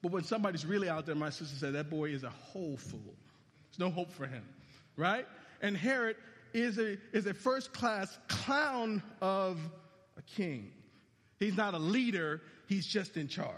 But 0.02 0.12
when 0.12 0.24
somebody's 0.24 0.66
really 0.66 0.90
out 0.90 1.06
there, 1.06 1.16
my 1.16 1.30
sister 1.30 1.56
said, 1.56 1.74
that 1.74 1.90
boy 1.90 2.10
is 2.10 2.24
a 2.24 2.30
whole 2.30 2.78
fool. 2.78 3.14
There's 3.70 3.80
no 3.80 3.90
hope 3.90 4.12
for 4.12 4.26
him, 4.26 4.44
right? 4.96 5.28
And 5.62 5.76
Herod 5.76 6.18
is 6.54 6.78
a, 6.78 6.98
is 7.12 7.28
a 7.28 7.34
first 7.34 7.74
class 7.74 8.18
clown 8.28 9.02
of 9.22 9.60
a 10.18 10.22
king. 10.24 10.72
He's 11.40 11.58
not 11.58 11.74
a 11.74 11.80
leader, 11.80 12.42
he's 12.68 12.86
just 12.86 13.18
in 13.18 13.28
charge. 13.28 13.54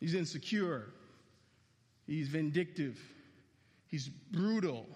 He's 0.00 0.14
insecure, 0.14 0.86
he's 2.06 2.28
vindictive, 2.28 2.98
he's 3.86 4.08
brutal, 4.08 4.86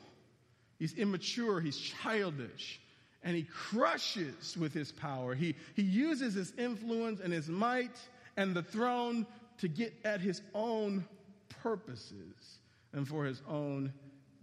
he's 0.79 0.95
immature, 0.95 1.61
he's 1.61 1.79
childish 1.79 2.81
and 3.27 3.35
he 3.35 3.43
crushes 3.43 4.57
with 4.57 4.73
his 4.73 4.93
power. 4.93 5.35
He, 5.35 5.57
he 5.75 5.83
uses 5.83 6.35
his 6.35 6.53
influence 6.57 7.21
and 7.21 7.33
his 7.33 7.49
might 7.49 7.99
and 8.37 8.55
the 8.55 8.63
throne 8.63 9.27
to 9.59 9.67
get 9.67 9.93
at 10.05 10.21
his 10.21 10.43
own 10.55 11.05
purposes 11.49 12.59
and 12.93 13.07
for 13.07 13.25
his 13.25 13.43
own 13.49 13.93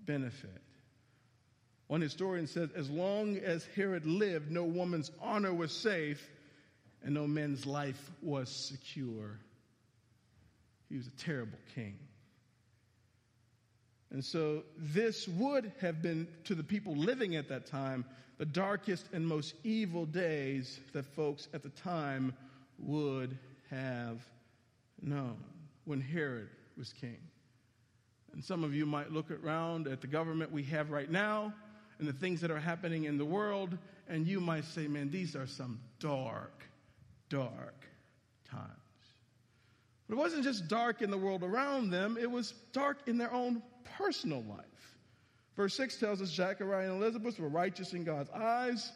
benefit. 0.05 0.61
One 1.87 2.01
historian 2.01 2.47
says, 2.47 2.69
as 2.75 2.89
long 2.89 3.37
as 3.37 3.65
Herod 3.75 4.05
lived, 4.05 4.51
no 4.51 4.63
woman's 4.63 5.11
honor 5.21 5.53
was 5.53 5.71
safe 5.71 6.29
and 7.03 7.13
no 7.13 7.27
man's 7.27 7.65
life 7.65 8.11
was 8.21 8.49
secure. 8.49 9.37
He 10.89 10.97
was 10.97 11.07
a 11.07 11.23
terrible 11.23 11.57
king. 11.75 11.97
And 14.11 14.23
so 14.23 14.63
this 14.77 15.27
would 15.27 15.71
have 15.81 16.01
been 16.01 16.27
to 16.45 16.55
the 16.55 16.63
people 16.63 16.95
living 16.95 17.35
at 17.35 17.49
that 17.49 17.65
time 17.65 18.05
the 18.37 18.45
darkest 18.45 19.05
and 19.13 19.27
most 19.27 19.53
evil 19.63 20.05
days 20.05 20.79
that 20.93 21.05
folks 21.05 21.47
at 21.53 21.63
the 21.63 21.69
time 21.69 22.33
would 22.79 23.37
have 23.69 24.19
known 25.01 25.37
when 25.85 26.01
Herod 26.01 26.49
was 26.77 26.93
king. 26.93 27.17
And 28.33 28.43
some 28.43 28.63
of 28.63 28.73
you 28.73 28.85
might 28.85 29.11
look 29.11 29.29
around 29.29 29.87
at 29.87 30.01
the 30.01 30.07
government 30.07 30.51
we 30.51 30.63
have 30.63 30.89
right 30.89 31.09
now 31.09 31.53
and 32.03 32.09
the 32.13 32.19
things 32.19 32.41
that 32.41 32.51
are 32.51 32.59
happening 32.59 33.05
in 33.05 33.17
the 33.17 33.23
world, 33.23 33.77
and 34.09 34.27
you 34.27 34.41
might 34.41 34.65
say, 34.65 34.89
man, 34.89 35.09
these 35.09 35.37
are 35.37 35.47
some 35.47 35.79
dark, 36.01 36.65
dark 37.29 37.87
times. 38.51 38.67
But 40.09 40.15
it 40.15 40.17
wasn't 40.17 40.43
just 40.43 40.67
dark 40.67 41.01
in 41.01 41.09
the 41.09 41.17
world 41.17 41.43
around 41.43 41.91
them, 41.91 42.17
it 42.19 42.29
was 42.29 42.55
dark 42.73 43.07
in 43.07 43.17
their 43.17 43.31
own 43.31 43.63
personal 43.97 44.43
life. 44.49 44.97
Verse 45.55 45.77
6 45.77 45.95
tells 45.95 46.21
us 46.21 46.27
Zechariah 46.27 46.91
and 46.91 47.01
Elizabeth 47.01 47.39
were 47.39 47.47
righteous 47.47 47.93
in 47.93 48.03
God's 48.03 48.31
eyes, 48.31 48.91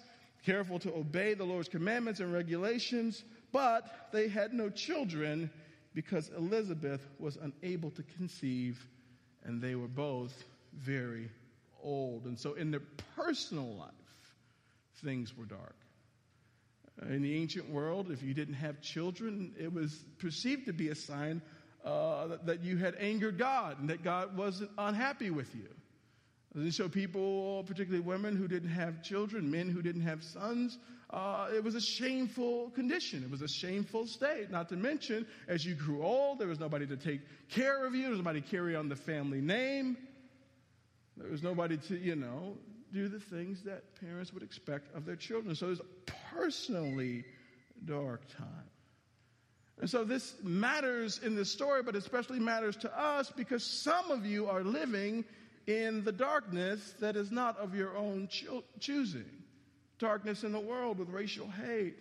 careful 0.45 0.77
to 0.79 0.93
obey 0.93 1.33
the 1.33 1.45
Lord's 1.45 1.69
commandments 1.69 2.19
and 2.19 2.33
regulations, 2.33 3.23
but 3.53 4.09
they 4.11 4.27
had 4.27 4.51
no 4.51 4.69
children 4.69 5.49
because 5.93 6.29
Elizabeth 6.37 7.07
was 7.19 7.37
unable 7.37 7.89
to 7.91 8.03
conceive, 8.17 8.85
and 9.45 9.61
they 9.61 9.75
were 9.75 9.87
both 9.87 10.43
very 10.73 11.29
old. 11.87 12.25
And 12.25 12.37
so 12.37 12.53
in 12.53 12.71
their 12.71 12.83
personal 13.15 13.75
life, 13.75 13.91
things 15.03 15.35
were 15.35 15.45
dark. 15.45 15.75
In 17.09 17.21
the 17.21 17.35
ancient 17.35 17.69
world, 17.69 18.11
if 18.11 18.23
you 18.23 18.33
didn't 18.33 18.55
have 18.55 18.81
children, 18.81 19.53
it 19.59 19.71
was 19.71 20.03
perceived 20.17 20.65
to 20.65 20.73
be 20.73 20.89
a 20.89 20.95
sign 20.95 21.41
uh, 21.85 22.27
that, 22.27 22.45
that 22.47 22.63
you 22.63 22.77
had 22.77 22.95
angered 22.95 23.37
God 23.37 23.79
and 23.79 23.89
that 23.89 24.03
God 24.03 24.35
wasn't 24.35 24.71
unhappy 24.77 25.29
with 25.29 25.53
you. 25.55 25.69
And 26.55 26.73
so 26.73 26.89
people, 26.89 27.63
particularly 27.65 28.03
women 28.03 28.35
who 28.35 28.47
didn't 28.47 28.69
have 28.69 29.03
children, 29.03 29.51
men 29.51 29.69
who 29.69 29.83
didn't 29.83 30.01
have 30.01 30.23
sons, 30.23 30.79
uh, 31.11 31.49
it 31.53 31.63
was 31.63 31.75
a 31.75 31.81
shameful 31.81 32.71
condition. 32.71 33.23
It 33.23 33.29
was 33.29 33.43
a 33.43 33.47
shameful 33.47 34.07
state. 34.07 34.49
Not 34.49 34.67
to 34.69 34.75
mention, 34.75 35.27
as 35.47 35.63
you 35.63 35.75
grew 35.75 36.03
old, 36.03 36.39
there 36.39 36.47
was 36.47 36.59
nobody 36.59 36.87
to 36.87 36.97
take 36.97 37.21
care 37.49 37.85
of 37.85 37.93
you. 37.93 38.01
There 38.01 38.09
was 38.09 38.19
nobody 38.19 38.41
to 38.41 38.47
carry 38.47 38.75
on 38.75 38.89
the 38.89 38.95
family 38.95 39.39
name. 39.39 39.97
There 41.17 41.31
was 41.31 41.43
nobody 41.43 41.77
to, 41.77 41.97
you 41.97 42.15
know, 42.15 42.57
do 42.93 43.07
the 43.07 43.19
things 43.19 43.63
that 43.63 43.83
parents 43.99 44.33
would 44.33 44.43
expect 44.43 44.95
of 44.95 45.05
their 45.05 45.15
children. 45.15 45.55
So 45.55 45.67
it 45.67 45.69
was 45.69 45.79
a 45.79 46.11
personally 46.33 47.25
dark 47.85 48.21
time. 48.37 48.69
And 49.79 49.89
so 49.89 50.03
this 50.03 50.35
matters 50.43 51.19
in 51.23 51.35
this 51.35 51.51
story, 51.51 51.83
but 51.83 51.95
especially 51.95 52.39
matters 52.39 52.75
to 52.77 52.99
us 52.99 53.31
because 53.35 53.63
some 53.63 54.09
of 54.09 54.25
you 54.25 54.47
are 54.47 54.63
living 54.63 55.23
in 55.67 56.03
the 56.03 56.11
darkness 56.11 56.95
that 56.99 57.15
is 57.15 57.31
not 57.31 57.57
of 57.59 57.75
your 57.75 57.95
own 57.95 58.27
cho- 58.31 58.63
choosing. 58.79 59.29
Darkness 59.99 60.43
in 60.43 60.51
the 60.51 60.59
world 60.59 60.97
with 60.97 61.09
racial 61.09 61.47
hate, 61.47 61.95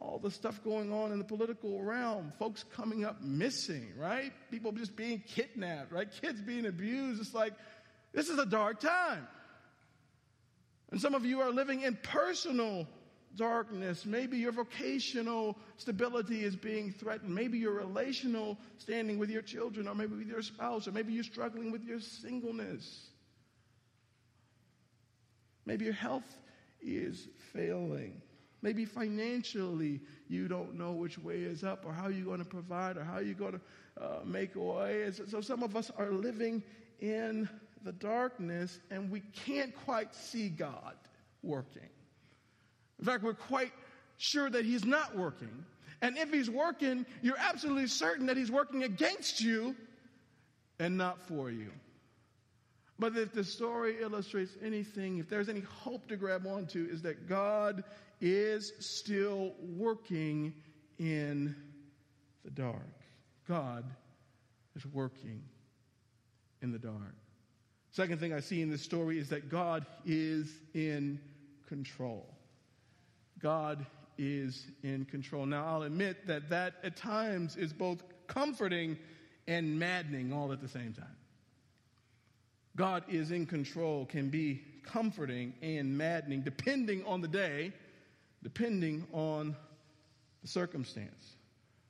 all 0.00 0.18
the 0.18 0.30
stuff 0.30 0.62
going 0.62 0.92
on 0.92 1.10
in 1.10 1.18
the 1.18 1.24
political 1.24 1.82
realm, 1.82 2.32
folks 2.38 2.64
coming 2.74 3.04
up 3.04 3.20
missing, 3.22 3.92
right? 3.98 4.32
People 4.50 4.72
just 4.72 4.96
being 4.96 5.22
kidnapped, 5.26 5.92
right? 5.92 6.08
Kids 6.22 6.40
being 6.40 6.66
abused. 6.66 7.20
It's 7.20 7.34
like, 7.34 7.54
this 8.12 8.28
is 8.28 8.38
a 8.38 8.46
dark 8.46 8.80
time. 8.80 9.26
And 10.90 11.00
some 11.00 11.14
of 11.14 11.24
you 11.24 11.40
are 11.40 11.50
living 11.50 11.82
in 11.82 11.96
personal 12.02 12.86
darkness. 13.36 14.04
Maybe 14.04 14.38
your 14.38 14.52
vocational 14.52 15.56
stability 15.76 16.42
is 16.42 16.56
being 16.56 16.92
threatened. 16.92 17.32
Maybe 17.32 17.58
your 17.58 17.74
relational 17.74 18.58
standing 18.78 19.18
with 19.18 19.30
your 19.30 19.42
children, 19.42 19.86
or 19.86 19.94
maybe 19.94 20.16
with 20.16 20.26
your 20.26 20.42
spouse, 20.42 20.88
or 20.88 20.92
maybe 20.92 21.12
you're 21.12 21.22
struggling 21.22 21.70
with 21.70 21.84
your 21.84 22.00
singleness. 22.00 23.06
Maybe 25.64 25.84
your 25.84 25.94
health 25.94 26.36
is 26.82 27.28
failing. 27.52 28.20
Maybe 28.62 28.84
financially 28.84 30.00
you 30.28 30.48
don't 30.48 30.74
know 30.74 30.92
which 30.92 31.18
way 31.18 31.36
is 31.36 31.62
up, 31.62 31.84
or 31.86 31.92
how 31.92 32.08
you're 32.08 32.26
going 32.26 32.40
to 32.40 32.44
provide, 32.44 32.96
or 32.96 33.04
how 33.04 33.20
you're 33.20 33.34
going 33.34 33.60
to 33.96 34.04
uh, 34.04 34.20
make 34.24 34.56
a 34.56 34.60
way. 34.60 35.10
So 35.28 35.40
some 35.40 35.62
of 35.62 35.76
us 35.76 35.90
are 35.96 36.10
living 36.10 36.62
in 37.00 37.48
the 37.84 37.92
darkness 37.92 38.78
and 38.90 39.10
we 39.10 39.20
can't 39.44 39.74
quite 39.84 40.14
see 40.14 40.48
God 40.48 40.94
working. 41.42 41.88
In 42.98 43.04
fact, 43.04 43.22
we're 43.22 43.34
quite 43.34 43.72
sure 44.18 44.50
that 44.50 44.64
He's 44.64 44.84
not 44.84 45.16
working. 45.16 45.64
And 46.02 46.16
if 46.16 46.32
He's 46.32 46.50
working, 46.50 47.06
you're 47.22 47.38
absolutely 47.38 47.86
certain 47.86 48.26
that 48.26 48.36
He's 48.36 48.50
working 48.50 48.82
against 48.82 49.40
you 49.40 49.74
and 50.78 50.96
not 50.96 51.20
for 51.26 51.50
you. 51.50 51.70
But 52.98 53.16
if 53.16 53.32
the 53.32 53.44
story 53.44 53.96
illustrates 54.00 54.52
anything, 54.62 55.18
if 55.18 55.28
there's 55.28 55.48
any 55.48 55.60
hope 55.60 56.06
to 56.08 56.16
grab 56.16 56.46
onto, 56.46 56.86
is 56.90 57.00
that 57.02 57.26
God 57.26 57.82
is 58.20 58.72
still 58.78 59.54
working 59.76 60.52
in 60.98 61.54
the 62.44 62.50
dark. 62.50 62.76
God 63.48 63.84
is 64.76 64.84
working 64.86 65.42
in 66.60 66.72
the 66.72 66.78
dark. 66.78 67.14
Second 67.92 68.20
thing 68.20 68.32
I 68.32 68.40
see 68.40 68.62
in 68.62 68.70
this 68.70 68.82
story 68.82 69.18
is 69.18 69.28
that 69.30 69.48
God 69.48 69.84
is 70.06 70.48
in 70.74 71.20
control. 71.68 72.26
God 73.40 73.84
is 74.16 74.66
in 74.82 75.04
control. 75.06 75.46
Now, 75.46 75.66
I'll 75.66 75.82
admit 75.82 76.26
that 76.26 76.50
that 76.50 76.74
at 76.84 76.96
times 76.96 77.56
is 77.56 77.72
both 77.72 78.02
comforting 78.26 78.98
and 79.48 79.78
maddening 79.78 80.32
all 80.32 80.52
at 80.52 80.60
the 80.60 80.68
same 80.68 80.92
time. 80.92 81.16
God 82.76 83.02
is 83.08 83.32
in 83.32 83.46
control 83.46 84.06
can 84.06 84.30
be 84.30 84.62
comforting 84.84 85.54
and 85.60 85.96
maddening 85.96 86.42
depending 86.42 87.04
on 87.04 87.20
the 87.20 87.28
day, 87.28 87.72
depending 88.42 89.06
on 89.12 89.56
the 90.42 90.48
circumstance. 90.48 91.36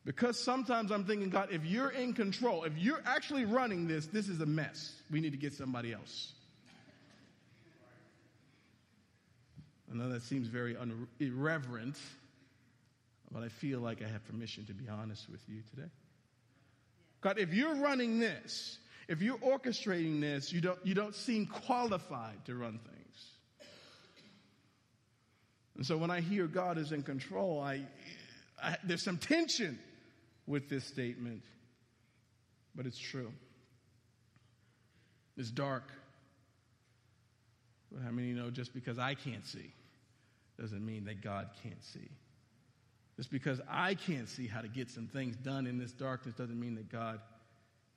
Because 0.05 0.39
sometimes 0.39 0.91
I'm 0.91 1.05
thinking, 1.05 1.29
God, 1.29 1.49
if 1.53 1.65
you're 1.65 1.91
in 1.91 2.15
control, 2.15 2.65
if 2.65 2.77
you're 2.79 3.03
actually 3.05 3.45
running 3.45 3.87
this, 3.87 4.07
this 4.07 4.29
is 4.29 4.41
a 4.41 4.47
mess. 4.47 4.95
We 5.11 5.21
need 5.21 5.33
to 5.33 5.39
get 5.39 5.53
somebody 5.53 5.93
else. 5.93 6.33
I 9.91 9.97
know 9.97 10.09
that 10.09 10.23
seems 10.23 10.47
very 10.47 10.77
un- 10.77 11.09
irreverent, 11.19 11.97
but 13.31 13.43
I 13.43 13.49
feel 13.49 13.81
like 13.81 14.03
I 14.03 14.09
have 14.09 14.25
permission 14.27 14.65
to 14.67 14.73
be 14.73 14.89
honest 14.89 15.29
with 15.29 15.41
you 15.49 15.63
today. 15.75 15.89
God, 17.21 17.39
if 17.39 17.53
you're 17.53 17.75
running 17.75 18.19
this, 18.19 18.79
if 19.09 19.21
you're 19.21 19.39
orchestrating 19.39 20.21
this, 20.21 20.53
you 20.53 20.61
don't, 20.61 20.79
you 20.85 20.95
don't 20.95 21.15
seem 21.15 21.45
qualified 21.47 22.45
to 22.47 22.55
run 22.55 22.79
things. 22.79 23.27
And 25.77 25.85
so 25.85 25.99
when 25.99 26.11
I 26.11 26.21
hear 26.21 26.47
God 26.47 26.79
is 26.79 26.93
in 26.93 27.03
control, 27.03 27.61
I, 27.61 27.83
I 28.63 28.77
there's 28.85 29.03
some 29.03 29.19
tension 29.19 29.79
with 30.51 30.69
this 30.69 30.85
statement, 30.85 31.43
but 32.75 32.85
it's 32.85 32.99
true. 32.99 33.33
It's 35.37 35.51
dark. 35.51 35.85
But 37.93 38.03
how 38.03 38.11
many 38.11 38.33
know 38.33 38.51
just 38.51 38.75
because 38.75 38.99
I 38.99 39.15
can't 39.15 39.47
see 39.47 39.73
doesn't 40.59 40.85
mean 40.85 41.05
that 41.05 41.23
God 41.23 41.49
can't 41.63 41.83
see? 41.85 42.11
Just 43.17 43.31
because 43.31 43.61
I 43.71 43.95
can't 43.95 44.29
see 44.29 44.49
how 44.49 44.61
to 44.61 44.69
get 44.69 44.91
some 44.91 45.07
things 45.07 45.37
done 45.37 45.67
in 45.67 45.79
this 45.79 45.93
darkness 45.93 46.35
doesn't 46.35 46.59
mean 46.59 46.75
that 46.75 46.91
God 46.91 47.21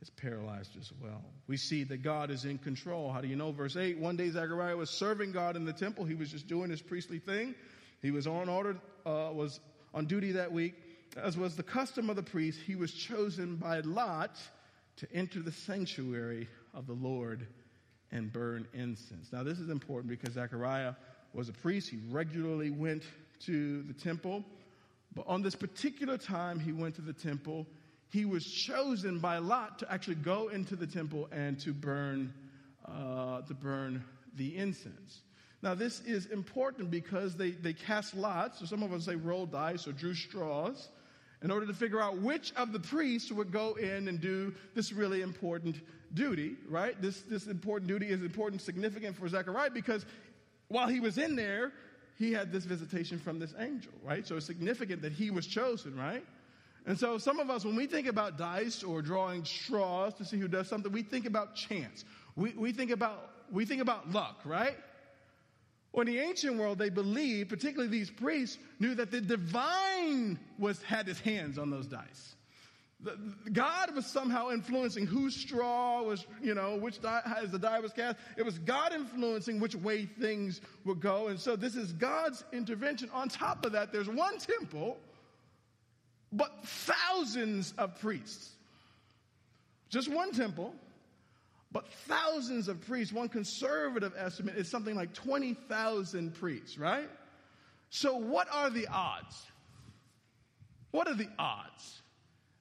is 0.01 0.09
paralyzed 0.11 0.77
as 0.79 0.91
well. 1.01 1.23
We 1.47 1.57
see 1.57 1.83
that 1.85 2.03
God 2.03 2.29
is 2.29 2.45
in 2.45 2.59
control. 2.59 3.11
How 3.11 3.21
do 3.21 3.27
you 3.27 3.35
know? 3.35 3.51
Verse 3.51 3.75
8 3.75 3.97
One 3.97 4.15
day 4.15 4.29
Zechariah 4.29 4.77
was 4.77 4.91
serving 4.91 5.31
God 5.31 5.55
in 5.55 5.65
the 5.65 5.73
temple. 5.73 6.05
He 6.05 6.13
was 6.13 6.29
just 6.29 6.47
doing 6.47 6.69
his 6.69 6.81
priestly 6.81 7.19
thing. 7.19 7.55
He 8.01 8.11
was 8.11 8.27
on 8.27 8.47
order, 8.47 8.77
uh, 9.05 9.29
was 9.33 9.59
on 9.93 10.05
duty 10.05 10.33
that 10.33 10.51
week 10.51 10.75
as 11.21 11.37
was 11.37 11.55
the 11.55 11.63
custom 11.63 12.09
of 12.09 12.15
the 12.15 12.23
priest, 12.23 12.59
he 12.65 12.75
was 12.75 12.93
chosen 12.93 13.55
by 13.55 13.79
Lot 13.81 14.37
to 14.97 15.07
enter 15.13 15.41
the 15.41 15.51
sanctuary 15.51 16.47
of 16.73 16.87
the 16.87 16.93
Lord 16.93 17.47
and 18.11 18.31
burn 18.31 18.67
incense. 18.73 19.31
Now, 19.31 19.43
this 19.43 19.59
is 19.59 19.69
important 19.69 20.09
because 20.09 20.35
Zechariah 20.35 20.93
was 21.33 21.49
a 21.49 21.53
priest. 21.53 21.89
He 21.89 21.99
regularly 22.09 22.69
went 22.69 23.03
to 23.41 23.83
the 23.83 23.93
temple. 23.93 24.43
But 25.15 25.25
on 25.27 25.41
this 25.41 25.55
particular 25.55 26.17
time 26.17 26.59
he 26.59 26.71
went 26.71 26.95
to 26.95 27.01
the 27.01 27.13
temple, 27.13 27.67
he 28.09 28.25
was 28.25 28.43
chosen 28.43 29.19
by 29.19 29.39
Lot 29.39 29.79
to 29.79 29.91
actually 29.91 30.15
go 30.15 30.49
into 30.49 30.75
the 30.75 30.87
temple 30.87 31.27
and 31.31 31.59
to 31.61 31.73
burn, 31.73 32.33
uh, 32.85 33.41
to 33.41 33.53
burn 33.53 34.03
the 34.35 34.55
incense. 34.55 35.21
Now, 35.61 35.73
this 35.73 36.01
is 36.01 36.25
important 36.27 36.91
because 36.91 37.35
they, 37.35 37.51
they 37.51 37.73
cast 37.73 38.15
lots, 38.15 38.61
or 38.61 38.67
some 38.67 38.83
of 38.83 38.91
us 38.91 39.05
say 39.05 39.15
roll 39.15 39.45
dice 39.45 39.87
or 39.87 39.93
drew 39.93 40.13
straws 40.13 40.89
in 41.43 41.51
order 41.51 41.67
to 41.67 41.73
figure 41.73 42.01
out 42.01 42.17
which 42.17 42.53
of 42.55 42.71
the 42.71 42.79
priests 42.79 43.31
would 43.31 43.51
go 43.51 43.73
in 43.73 44.07
and 44.07 44.19
do 44.21 44.53
this 44.73 44.93
really 44.93 45.21
important 45.21 45.81
duty, 46.13 46.55
right? 46.69 46.99
This, 47.01 47.21
this 47.21 47.47
important 47.47 47.87
duty 47.87 48.07
is 48.07 48.21
important, 48.21 48.61
significant 48.61 49.17
for 49.17 49.27
Zechariah 49.27 49.69
because 49.71 50.05
while 50.69 50.87
he 50.87 51.01
was 51.01 51.17
in 51.17 51.35
there, 51.35 51.73
he 52.17 52.31
had 52.31 52.51
this 52.51 52.63
visitation 52.63 53.19
from 53.19 53.39
this 53.39 53.53
angel, 53.59 53.91
right? 54.03 54.25
So 54.25 54.37
it's 54.37 54.45
significant 54.45 55.01
that 55.01 55.11
he 55.11 55.31
was 55.31 55.45
chosen, 55.45 55.95
right? 55.97 56.23
And 56.85 56.97
so 56.97 57.17
some 57.17 57.39
of 57.39 57.49
us, 57.49 57.65
when 57.65 57.75
we 57.75 57.87
think 57.87 58.07
about 58.07 58.37
dice 58.37 58.83
or 58.83 59.01
drawing 59.01 59.43
straws 59.43 60.13
to 60.15 60.25
see 60.25 60.37
who 60.37 60.47
does 60.47 60.67
something, 60.67 60.91
we 60.91 61.03
think 61.03 61.25
about 61.25 61.55
chance. 61.55 62.05
We, 62.35 62.51
we, 62.51 62.71
think, 62.71 62.91
about, 62.91 63.31
we 63.51 63.65
think 63.65 63.81
about 63.81 64.11
luck, 64.11 64.41
right? 64.45 64.77
Well, 65.93 66.07
in 66.07 66.13
the 66.13 66.19
ancient 66.19 66.57
world, 66.57 66.79
they 66.79 66.89
believed, 66.89 67.49
particularly 67.49 67.89
these 67.89 68.09
priests, 68.09 68.57
knew 68.79 68.95
that 68.95 69.11
the 69.11 69.21
divine 69.21 70.39
was 70.57 70.81
had 70.81 71.07
his 71.07 71.19
hands 71.19 71.59
on 71.59 71.69
those 71.69 71.85
dice. 71.85 72.35
God 73.51 73.93
was 73.95 74.05
somehow 74.05 74.49
influencing 74.49 75.05
whose 75.05 75.35
straw 75.35 76.01
was, 76.01 76.25
you 76.41 76.55
know, 76.55 76.77
which 76.77 77.01
die, 77.01 77.21
as 77.37 77.51
the 77.51 77.59
die 77.59 77.79
was 77.79 77.91
cast. 77.91 78.17
It 78.37 78.45
was 78.45 78.57
God 78.59 78.93
influencing 78.93 79.59
which 79.59 79.75
way 79.75 80.05
things 80.05 80.61
would 80.85 81.01
go. 81.01 81.27
And 81.27 81.39
so 81.39 81.55
this 81.55 81.75
is 81.75 81.91
God's 81.93 82.43
intervention. 82.53 83.09
On 83.13 83.27
top 83.27 83.65
of 83.65 83.73
that, 83.73 83.91
there's 83.91 84.07
one 84.07 84.37
temple, 84.37 84.97
but 86.31 86.65
thousands 86.65 87.73
of 87.77 87.99
priests. 87.99 88.51
Just 89.89 90.09
one 90.09 90.31
temple, 90.31 90.73
but 91.73 91.87
thousands 92.07 92.69
of 92.69 92.79
priests. 92.81 93.11
One 93.11 93.27
conservative 93.27 94.13
estimate 94.15 94.55
is 94.55 94.69
something 94.69 94.95
like 94.95 95.13
20,000 95.13 96.33
priests, 96.35 96.77
right? 96.77 97.09
So 97.89 98.15
what 98.15 98.47
are 98.51 98.69
the 98.69 98.87
odds? 98.87 99.47
What 100.91 101.07
are 101.07 101.15
the 101.15 101.29
odds? 101.37 102.03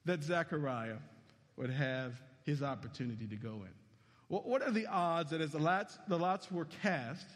that 0.05 0.23
Zechariah 0.23 0.97
would 1.57 1.69
have 1.69 2.13
his 2.45 2.61
opportunity 2.61 3.27
to 3.27 3.35
go 3.35 3.63
in. 3.63 3.69
What 4.27 4.63
are 4.63 4.71
the 4.71 4.87
odds 4.87 5.29
that 5.29 5.41
as 5.41 5.51
the 5.51 5.59
lots, 5.59 5.97
the 6.07 6.17
lots 6.17 6.51
were 6.51 6.65
cast, 6.65 7.27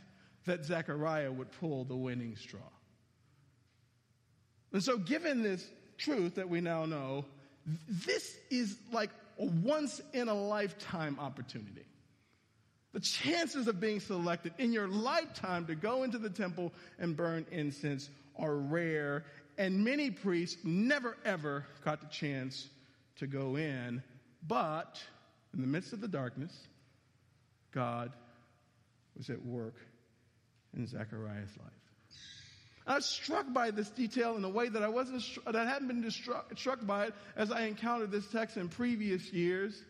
that 0.45 0.65
Zechariah 0.65 1.31
would 1.31 1.51
pull 1.51 1.83
the 1.83 1.95
winning 1.95 2.35
straw? 2.35 2.59
And 4.73 4.83
so, 4.83 4.97
given 4.97 5.43
this 5.43 5.65
truth 5.97 6.35
that 6.35 6.49
we 6.49 6.59
now 6.59 6.85
know, 6.85 7.25
this 7.87 8.35
is 8.49 8.77
like 8.91 9.11
a 9.39 9.45
once 9.45 10.01
in 10.13 10.29
a 10.29 10.33
lifetime 10.33 11.17
opportunity. 11.19 11.85
The 12.93 12.99
chances 12.99 13.67
of 13.67 13.79
being 13.79 13.99
selected 13.99 14.53
in 14.57 14.71
your 14.73 14.87
lifetime 14.87 15.65
to 15.67 15.75
go 15.75 16.03
into 16.03 16.17
the 16.17 16.29
temple 16.29 16.73
and 16.97 17.15
burn 17.15 17.45
incense 17.51 18.09
are 18.37 18.55
rare 18.55 19.25
and 19.57 19.83
many 19.83 20.11
priests 20.11 20.57
never 20.63 21.17
ever 21.25 21.65
got 21.83 22.01
the 22.01 22.07
chance 22.07 22.69
to 23.17 23.27
go 23.27 23.55
in. 23.55 24.01
But 24.47 25.01
in 25.53 25.61
the 25.61 25.67
midst 25.67 25.93
of 25.93 26.01
the 26.01 26.07
darkness, 26.07 26.67
God 27.71 28.11
was 29.17 29.29
at 29.29 29.43
work 29.43 29.75
in 30.75 30.85
Zechariah's 30.85 31.57
life. 31.57 31.86
I 32.87 32.95
was 32.95 33.05
struck 33.05 33.51
by 33.53 33.71
this 33.71 33.89
detail 33.89 34.37
in 34.37 34.43
a 34.43 34.49
way 34.49 34.69
that 34.69 34.81
I 34.81 34.87
wasn't 34.87 35.23
that 35.45 35.55
I 35.55 35.65
hadn't 35.65 35.87
been 35.89 36.09
struck, 36.09 36.57
struck 36.57 36.85
by 36.85 37.07
it 37.07 37.13
as 37.35 37.51
I 37.51 37.63
encountered 37.63 38.11
this 38.11 38.27
text 38.27 38.57
in 38.57 38.69
previous 38.69 39.31
years. 39.33 39.83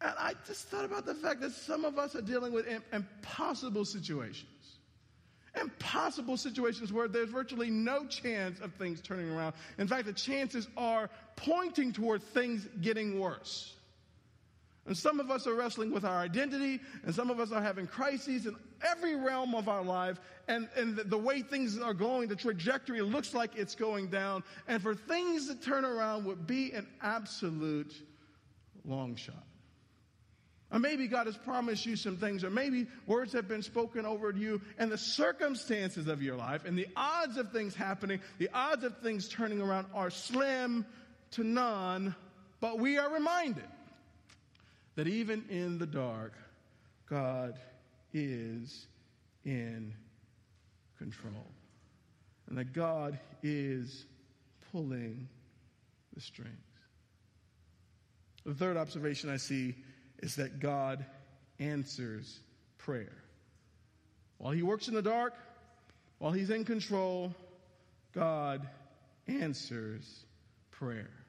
And 0.00 0.12
I 0.18 0.34
just 0.46 0.66
thought 0.68 0.84
about 0.84 1.06
the 1.06 1.14
fact 1.14 1.40
that 1.40 1.52
some 1.52 1.84
of 1.84 1.98
us 1.98 2.16
are 2.16 2.22
dealing 2.22 2.52
with 2.52 2.66
impossible 2.92 3.84
situations 3.84 4.48
impossible 5.60 6.36
situations 6.36 6.92
where 6.92 7.08
there's 7.08 7.30
virtually 7.30 7.70
no 7.70 8.06
chance 8.06 8.60
of 8.60 8.72
things 8.74 9.00
turning 9.00 9.30
around. 9.30 9.54
In 9.78 9.86
fact, 9.86 10.06
the 10.06 10.12
chances 10.12 10.68
are 10.76 11.08
pointing 11.36 11.92
toward 11.92 12.22
things 12.22 12.66
getting 12.80 13.20
worse. 13.20 13.74
And 14.86 14.96
some 14.96 15.18
of 15.18 15.30
us 15.30 15.46
are 15.46 15.54
wrestling 15.54 15.92
with 15.92 16.04
our 16.04 16.18
identity, 16.18 16.78
and 17.04 17.14
some 17.14 17.30
of 17.30 17.40
us 17.40 17.52
are 17.52 17.62
having 17.62 17.86
crises 17.86 18.44
in 18.44 18.54
every 18.86 19.16
realm 19.16 19.54
of 19.54 19.66
our 19.68 19.82
life, 19.82 20.20
and, 20.46 20.68
and 20.76 20.94
the, 20.94 21.04
the 21.04 21.16
way 21.16 21.40
things 21.40 21.78
are 21.78 21.94
going, 21.94 22.28
the 22.28 22.36
trajectory 22.36 23.00
looks 23.00 23.32
like 23.32 23.56
it's 23.56 23.74
going 23.74 24.08
down. 24.08 24.44
And 24.68 24.82
for 24.82 24.94
things 24.94 25.48
to 25.48 25.54
turn 25.54 25.86
around 25.86 26.26
would 26.26 26.46
be 26.46 26.72
an 26.72 26.86
absolute 27.00 27.94
long 28.84 29.16
shot. 29.16 29.42
Or 30.70 30.78
maybe 30.78 31.06
God 31.06 31.26
has 31.26 31.36
promised 31.36 31.86
you 31.86 31.96
some 31.96 32.18
things, 32.18 32.44
or 32.44 32.50
maybe 32.50 32.86
words 33.06 33.32
have 33.32 33.48
been 33.48 33.62
spoken 33.62 34.04
over 34.04 34.32
you, 34.32 34.60
and 34.76 34.92
the 34.92 34.98
circumstances 34.98 36.08
of 36.08 36.20
your 36.20 36.36
life 36.36 36.66
and 36.66 36.76
the 36.76 36.88
odds 36.94 37.38
of 37.38 37.52
things 37.52 37.74
happening, 37.74 38.20
the 38.38 38.50
odds 38.52 38.84
of 38.84 38.98
things 38.98 39.28
turning 39.28 39.62
around 39.62 39.86
are 39.94 40.10
slim 40.10 40.84
to 41.30 41.44
none. 41.44 42.14
But 42.60 42.78
we 42.78 42.98
are 42.98 43.10
reminded 43.10 43.64
that 44.96 45.06
even 45.06 45.44
in 45.48 45.78
the 45.78 45.86
dark, 45.86 46.34
God 47.08 47.58
is 48.12 48.86
in 49.44 49.94
control. 50.98 51.50
And 52.48 52.58
that 52.58 52.72
God 52.72 53.18
is 53.42 54.06
pulling 54.70 55.28
the 56.14 56.20
strings. 56.20 56.52
The 58.44 58.54
third 58.54 58.76
observation 58.76 59.30
I 59.30 59.38
see 59.38 59.74
is 60.18 60.36
that 60.36 60.60
God 60.60 61.04
answers 61.58 62.40
prayer. 62.78 63.16
While 64.38 64.52
He 64.52 64.62
works 64.62 64.88
in 64.88 64.94
the 64.94 65.02
dark, 65.02 65.34
while 66.18 66.32
He's 66.32 66.50
in 66.50 66.64
control, 66.64 67.34
God 68.12 68.68
answers 69.26 70.24
prayer. 70.70 71.23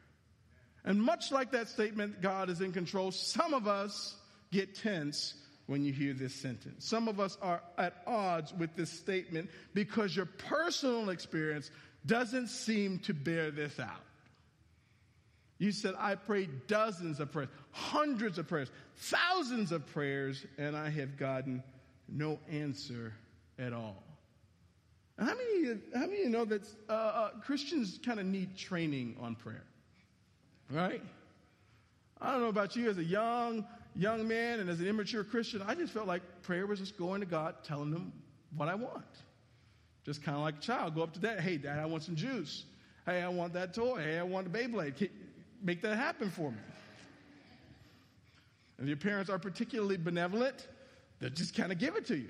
And 0.85 1.01
much 1.01 1.31
like 1.31 1.51
that 1.51 1.67
statement, 1.67 2.21
God 2.21 2.49
is 2.49 2.61
in 2.61 2.71
control, 2.71 3.11
some 3.11 3.53
of 3.53 3.67
us 3.67 4.15
get 4.51 4.75
tense 4.75 5.33
when 5.65 5.83
you 5.83 5.91
hear 5.91 6.13
this 6.13 6.33
sentence. 6.33 6.85
Some 6.85 7.07
of 7.07 7.19
us 7.19 7.37
are 7.41 7.61
at 7.77 8.03
odds 8.05 8.53
with 8.53 8.75
this 8.75 8.91
statement 8.91 9.49
because 9.73 10.15
your 10.15 10.27
personal 10.27 11.09
experience 11.09 11.71
doesn't 12.05 12.47
seem 12.47 12.99
to 12.99 13.13
bear 13.15 13.49
this 13.49 13.79
out. 13.79 14.01
You 15.57 15.71
said, 15.71 15.95
I 15.97 16.15
prayed 16.15 16.67
dozens 16.67 17.19
of 17.19 17.31
prayers, 17.31 17.49
hundreds 17.71 18.37
of 18.37 18.47
prayers, 18.47 18.69
thousands 18.95 19.71
of 19.71 19.87
prayers, 19.87 20.45
and 20.57 20.75
I 20.75 20.89
have 20.89 21.17
gotten 21.17 21.63
no 22.07 22.39
answer 22.51 23.13
at 23.57 23.73
all. 23.73 24.03
How 25.17 25.33
many, 25.33 25.79
how 25.93 26.01
many 26.01 26.17
of 26.17 26.23
you 26.25 26.29
know 26.29 26.45
that 26.45 26.67
uh, 26.89 26.91
uh, 26.91 27.29
Christians 27.41 27.99
kind 28.05 28.19
of 28.19 28.25
need 28.25 28.55
training 28.57 29.15
on 29.19 29.35
prayer? 29.35 29.63
Right? 30.69 31.01
I 32.21 32.31
don't 32.31 32.41
know 32.41 32.47
about 32.47 32.75
you 32.75 32.89
as 32.89 32.97
a 32.97 33.03
young, 33.03 33.65
young 33.95 34.27
man 34.27 34.59
and 34.59 34.69
as 34.69 34.79
an 34.79 34.87
immature 34.87 35.23
Christian, 35.23 35.61
I 35.65 35.75
just 35.75 35.93
felt 35.93 36.07
like 36.07 36.21
prayer 36.41 36.65
was 36.65 36.79
just 36.79 36.97
going 36.97 37.21
to 37.21 37.27
God, 37.27 37.55
telling 37.63 37.91
him 37.91 38.11
what 38.55 38.69
I 38.69 38.75
want. 38.75 39.05
Just 40.05 40.23
kind 40.23 40.37
of 40.37 40.43
like 40.43 40.57
a 40.57 40.61
child. 40.61 40.95
Go 40.95 41.03
up 41.03 41.13
to 41.13 41.19
dad, 41.19 41.39
hey, 41.39 41.57
dad, 41.57 41.79
I 41.79 41.85
want 41.85 42.03
some 42.03 42.15
juice. 42.15 42.65
Hey, 43.05 43.21
I 43.21 43.27
want 43.27 43.53
that 43.53 43.73
toy. 43.73 44.01
Hey, 44.01 44.17
I 44.17 44.23
want 44.23 44.47
a 44.47 44.49
Beyblade 44.49 45.09
make 45.61 45.81
that 45.81 45.95
happen 45.97 46.29
for 46.29 46.51
me. 46.51 46.57
And 48.77 48.87
your 48.87 48.97
parents 48.97 49.29
are 49.29 49.39
particularly 49.39 49.97
benevolent, 49.97 50.67
they'll 51.19 51.29
just 51.29 51.55
kind 51.55 51.71
of 51.71 51.79
give 51.79 51.95
it 51.95 52.05
to 52.07 52.17
you. 52.17 52.29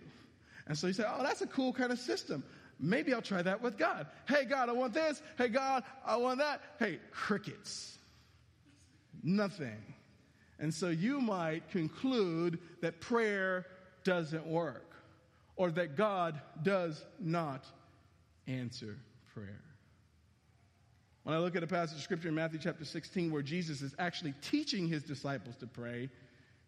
And 0.67 0.77
so 0.77 0.87
you 0.87 0.93
say, 0.93 1.05
oh, 1.07 1.21
that's 1.23 1.41
a 1.41 1.47
cool 1.47 1.73
kind 1.73 1.91
of 1.91 1.99
system. 1.99 2.43
Maybe 2.79 3.13
I'll 3.13 3.21
try 3.21 3.41
that 3.41 3.61
with 3.61 3.77
God. 3.77 4.07
Hey, 4.27 4.45
God, 4.45 4.69
I 4.69 4.73
want 4.73 4.93
this. 4.93 5.21
Hey, 5.37 5.47
God, 5.47 5.83
I 6.05 6.17
want 6.17 6.39
that. 6.39 6.61
Hey, 6.79 6.99
crickets. 7.11 7.97
Nothing. 9.25 9.81
And 10.59 10.71
so 10.71 10.89
you 10.89 11.19
might 11.19 11.67
conclude 11.71 12.59
that 12.81 13.01
prayer 13.01 13.65
doesn't 14.03 14.45
work 14.45 14.93
or 15.55 15.71
that 15.71 15.97
God 15.97 16.39
does 16.61 17.03
not 17.19 17.65
answer 18.47 18.97
prayer. 19.33 19.63
When 21.23 21.35
I 21.35 21.39
look 21.39 21.55
at 21.55 21.63
a 21.63 21.67
passage 21.67 21.97
of 21.97 22.03
scripture 22.03 22.27
in 22.27 22.35
Matthew 22.35 22.59
chapter 22.59 22.85
16 22.85 23.31
where 23.31 23.41
Jesus 23.41 23.81
is 23.81 23.95
actually 23.97 24.35
teaching 24.43 24.87
his 24.87 25.01
disciples 25.01 25.55
to 25.57 25.65
pray, 25.65 26.07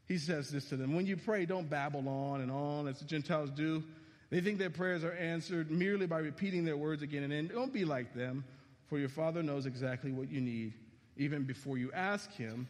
he 0.08 0.18
says 0.18 0.50
this 0.50 0.68
to 0.70 0.78
them 0.78 0.96
When 0.96 1.06
you 1.06 1.16
pray, 1.16 1.46
don't 1.46 1.70
babble 1.70 2.10
on 2.10 2.42
and 2.42 2.50
on 2.50 2.88
as 2.88 2.98
the 3.00 3.06
Gentiles 3.06 3.52
do. 3.52 3.84
They 4.32 4.42
think 4.42 4.58
their 4.58 4.72
prayers 4.72 5.04
are 5.04 5.14
answered 5.14 5.70
merely 5.70 6.08
by 6.08 6.20
repeating 6.20 6.66
their 6.66 6.76
words 6.76 7.04
again 7.04 7.24
and 7.24 7.32
again. 7.32 7.52
Don't 7.54 7.72
be 7.72 7.86
like 7.86 8.16
them, 8.16 8.44
for 8.88 8.98
your 8.98 9.10
Father 9.10 9.44
knows 9.44 9.68
exactly 9.68 10.12
what 10.12 10.30
you 10.30 10.42
need 10.42 10.74
even 11.18 11.44
before 11.44 11.78
you 11.78 11.92
ask 11.94 12.32
Him. 12.34 12.68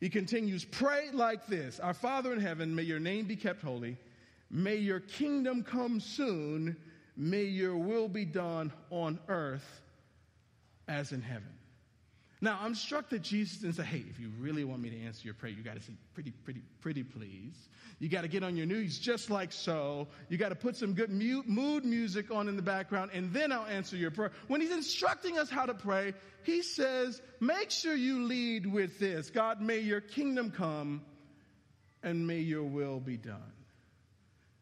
He 0.00 0.08
continues, 0.08 0.64
Pray 0.64 1.10
like 1.12 1.46
this 1.46 1.80
Our 1.80 1.94
Father 1.94 2.32
in 2.32 2.40
heaven, 2.40 2.74
may 2.74 2.82
your 2.82 3.00
name 3.00 3.26
be 3.26 3.36
kept 3.36 3.62
holy. 3.62 3.96
May 4.50 4.76
your 4.76 5.00
kingdom 5.00 5.62
come 5.62 6.00
soon. 6.00 6.76
May 7.16 7.44
your 7.44 7.76
will 7.76 8.08
be 8.08 8.24
done 8.24 8.72
on 8.90 9.18
earth 9.28 9.80
as 10.88 11.12
in 11.12 11.22
heaven. 11.22 11.59
Now, 12.42 12.58
I'm 12.62 12.74
struck 12.74 13.10
that 13.10 13.20
Jesus 13.20 13.58
didn't 13.58 13.76
say, 13.76 13.82
hey, 13.82 14.02
if 14.08 14.18
you 14.18 14.30
really 14.38 14.64
want 14.64 14.80
me 14.80 14.88
to 14.88 14.98
answer 15.02 15.20
your 15.24 15.34
prayer, 15.34 15.52
you 15.52 15.62
got 15.62 15.76
to 15.76 15.82
say, 15.82 15.92
pretty, 16.14 16.30
pretty, 16.30 16.62
pretty 16.80 17.02
please. 17.02 17.52
You 17.98 18.08
got 18.08 18.22
to 18.22 18.28
get 18.28 18.42
on 18.42 18.56
your 18.56 18.64
knees 18.64 18.98
just 18.98 19.28
like 19.28 19.52
so. 19.52 20.08
You 20.30 20.38
got 20.38 20.48
to 20.48 20.54
put 20.54 20.74
some 20.74 20.94
good 20.94 21.10
mood 21.10 21.84
music 21.84 22.30
on 22.30 22.48
in 22.48 22.56
the 22.56 22.62
background, 22.62 23.10
and 23.12 23.30
then 23.34 23.52
I'll 23.52 23.66
answer 23.66 23.94
your 23.94 24.10
prayer. 24.10 24.32
When 24.48 24.62
he's 24.62 24.70
instructing 24.70 25.38
us 25.38 25.50
how 25.50 25.66
to 25.66 25.74
pray, 25.74 26.14
he 26.42 26.62
says, 26.62 27.20
make 27.40 27.70
sure 27.70 27.94
you 27.94 28.22
lead 28.24 28.64
with 28.64 28.98
this 28.98 29.28
God, 29.28 29.60
may 29.60 29.80
your 29.80 30.00
kingdom 30.00 30.50
come, 30.50 31.02
and 32.02 32.26
may 32.26 32.38
your 32.38 32.64
will 32.64 33.00
be 33.00 33.18
done. 33.18 33.52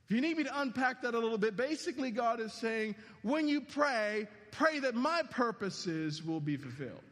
If 0.07 0.17
you 0.17 0.21
need 0.21 0.37
me 0.37 0.45
to 0.45 0.61
unpack 0.61 1.03
that 1.03 1.15
a 1.15 1.19
little 1.19 1.39
bit, 1.39 1.57
basically, 1.57 2.11
God 2.11 2.41
is 2.41 2.53
saying, 2.55 2.97
when 3.23 3.47
you 3.47 3.61
pray, 3.61 4.27
pray 4.51 4.81
that 4.81 4.97
my 4.97 5.23
purposes 5.31 6.25
will 6.25 6.41
be 6.41 6.57
fulfilled. 6.57 7.03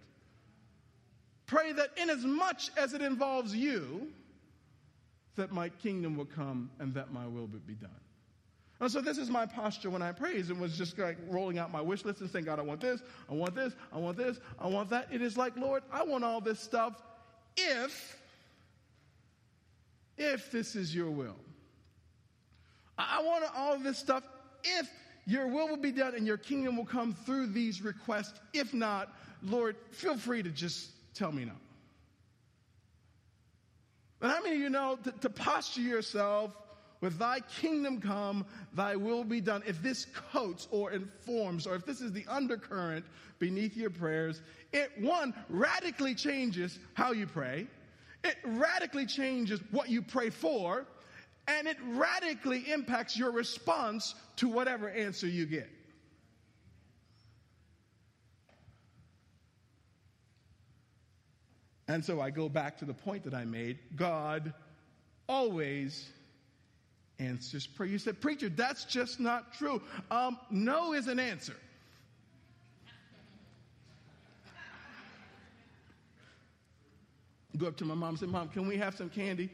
Pray 1.47 1.73
that 1.73 1.91
in 1.97 2.11
as 2.11 2.25
much 2.25 2.71
as 2.77 2.93
it 2.93 3.03
involves 3.03 3.55
you, 3.55 4.09
that 5.37 5.53
my 5.53 5.69
kingdom 5.69 6.17
will 6.17 6.25
come 6.25 6.71
and 6.79 6.93
that 6.95 7.13
my 7.13 7.27
will 7.27 7.47
be 7.47 7.75
done. 7.75 7.91
And 8.81 8.91
so 8.91 9.01
this 9.01 9.17
is 9.17 9.31
my 9.31 9.47
posture 9.47 9.89
when 9.89 10.03
I 10.03 10.13
praise 10.13 10.51
and 10.51 10.61
was 10.61 10.77
just 10.77 10.99
like 10.99 11.17
rolling 11.29 11.59
out 11.59 11.71
my 11.73 11.81
wish 11.81 12.05
list 12.05 12.21
and 12.21 12.29
saying, 12.29 12.45
God, 12.45 12.59
I 12.59 12.63
want 12.63 12.81
this, 12.81 13.01
I 13.31 13.33
want 13.33 13.55
this, 13.55 13.73
I 13.91 13.99
want 13.99 14.19
this, 14.19 14.39
I 14.59 14.67
want 14.67 14.91
that. 14.91 15.09
It 15.11 15.23
is 15.23 15.37
like, 15.37 15.57
Lord, 15.57 15.83
I 15.91 16.03
want 16.03 16.25
all 16.25 16.43
this 16.43 16.61
stuff 16.61 17.03
if, 17.57 18.19
if 20.19 20.51
this 20.51 20.77
is 20.77 20.95
your 20.95 21.11
will. 21.11 21.37
I 22.99 23.23
want 23.23 23.45
all 23.57 23.79
this 23.79 23.99
stuff 23.99 24.25
if 24.63 24.91
your 25.27 25.49
will 25.49 25.69
will 25.69 25.77
be 25.77 25.93
done 25.93 26.15
and 26.15 26.27
your 26.27 26.37
kingdom 26.37 26.77
will 26.77 26.85
come 26.85 27.15
through 27.15 27.49
these 27.49 27.81
requests. 27.83 28.39
If 28.53 28.75
not, 28.75 29.17
Lord, 29.43 29.77
feel 29.91 30.19
free 30.19 30.43
to 30.43 30.51
just 30.51 30.91
tell 31.17 31.33
me 31.33 31.45
no. 31.45 31.53
And 34.21 34.31
how 34.31 34.43
many 34.43 34.57
of 34.57 34.61
you 34.61 34.71
know 34.71 34.99
to, 35.05 35.13
to 35.13 35.31
posture 35.31 35.81
yourself 35.81 36.53
with 37.01 37.19
thy 37.19 37.41
kingdom 37.61 38.01
come, 38.01 38.47
thy 38.75 38.97
will 38.97 39.25
be 39.25 39.41
done. 39.41 39.63
If 39.67 39.83
this 39.83 40.07
coats 40.33 40.67
or 40.71 40.93
informs, 40.93 41.67
or 41.67 41.75
if 41.75 41.85
this 41.85 42.01
is 42.01 42.13
the 42.13 42.25
undercurrent 42.29 43.05
beneath 43.39 43.77
your 43.77 43.91
prayers, 43.91 44.41
it 44.73 44.91
one 44.99 45.35
radically 45.49 46.15
changes 46.15 46.79
how 46.95 47.13
you 47.13 47.27
pray. 47.27 47.67
It 48.25 48.37
radically 48.45 49.07
changes 49.07 49.61
what 49.71 49.89
you 49.89 50.03
pray 50.03 50.31
for, 50.31 50.87
and 51.47 51.69
it 51.69 51.77
radically 51.91 52.71
impacts 52.73 53.17
your 53.17 53.31
response 53.31 54.15
to 54.37 54.49
whatever 54.49 54.89
answer 54.89 55.27
you 55.27 55.47
get. 55.47 55.69
And 61.89 62.05
so 62.05 62.21
I 62.21 62.31
go 62.31 62.49
back 62.49 62.79
to 62.79 62.85
the 62.85 62.95
point 62.95 63.25
that 63.25 63.35
I 63.35 63.45
made 63.45 63.79
God 63.95 64.53
always 65.29 66.09
answers 67.19 67.67
prayer. 67.67 67.89
You 67.89 67.99
said, 67.99 68.21
Preacher, 68.21 68.49
that's 68.49 68.85
just 68.85 69.21
not 69.21 69.55
true. 69.55 69.81
Um, 70.11 70.39
no 70.51 70.93
is 70.93 71.07
an 71.07 71.19
answer. 71.19 71.57
Go 77.57 77.69
up 77.69 77.77
to 77.79 77.85
my 77.85 77.95
mom 77.95 78.11
and 78.11 78.19
say, 78.19 78.27
Mom, 78.27 78.49
can 78.49 78.69
we 78.69 78.77
have 78.77 78.95
some 78.97 79.09
candy? 79.09 79.49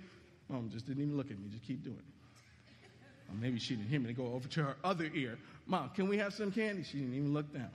Mom 0.48 0.70
just 0.70 0.86
didn't 0.86 1.02
even 1.02 1.16
look 1.16 1.30
at 1.30 1.38
me, 1.38 1.48
just 1.50 1.64
keep 1.64 1.84
doing 1.84 1.96
it. 1.96 3.30
Or 3.30 3.36
maybe 3.40 3.58
she 3.58 3.76
didn't 3.76 3.88
hear 3.88 4.00
me 4.00 4.08
to 4.08 4.12
go 4.12 4.32
over 4.32 4.48
to 4.48 4.62
her 4.64 4.76
other 4.82 5.08
ear. 5.14 5.38
Mom, 5.66 5.90
can 5.90 6.08
we 6.08 6.18
have 6.18 6.34
some 6.34 6.50
candy? 6.50 6.82
She 6.82 6.98
didn't 6.98 7.14
even 7.14 7.32
look 7.32 7.52
down. 7.54 7.70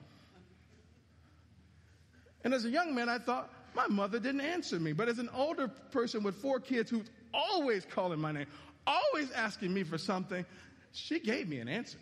And 2.44 2.54
as 2.54 2.66
a 2.66 2.70
young 2.70 2.94
man, 2.94 3.10
I 3.10 3.20
thought, 3.20 3.50
my 3.78 3.88
mother 3.88 4.20
didn't 4.20 4.42
answer 4.42 4.80
me. 4.80 4.92
But 4.92 5.08
as 5.08 5.20
an 5.20 5.30
older 5.34 5.68
person 5.68 6.24
with 6.24 6.36
four 6.36 6.60
kids 6.60 6.90
who's 6.90 7.10
always 7.34 7.86
calling 7.86 8.20
my 8.20 8.32
name, 8.32 8.48
always 8.88 9.32
asking 9.32 9.74
me 9.74 9.84
for 9.84 9.98
something, 9.98 10.44
she 10.92 11.20
gave 11.20 11.48
me 11.48 11.60
an 11.60 11.70
answer. 11.70 12.00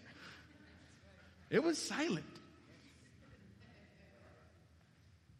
It 1.49 1.61
was 1.61 1.77
silent. 1.77 2.25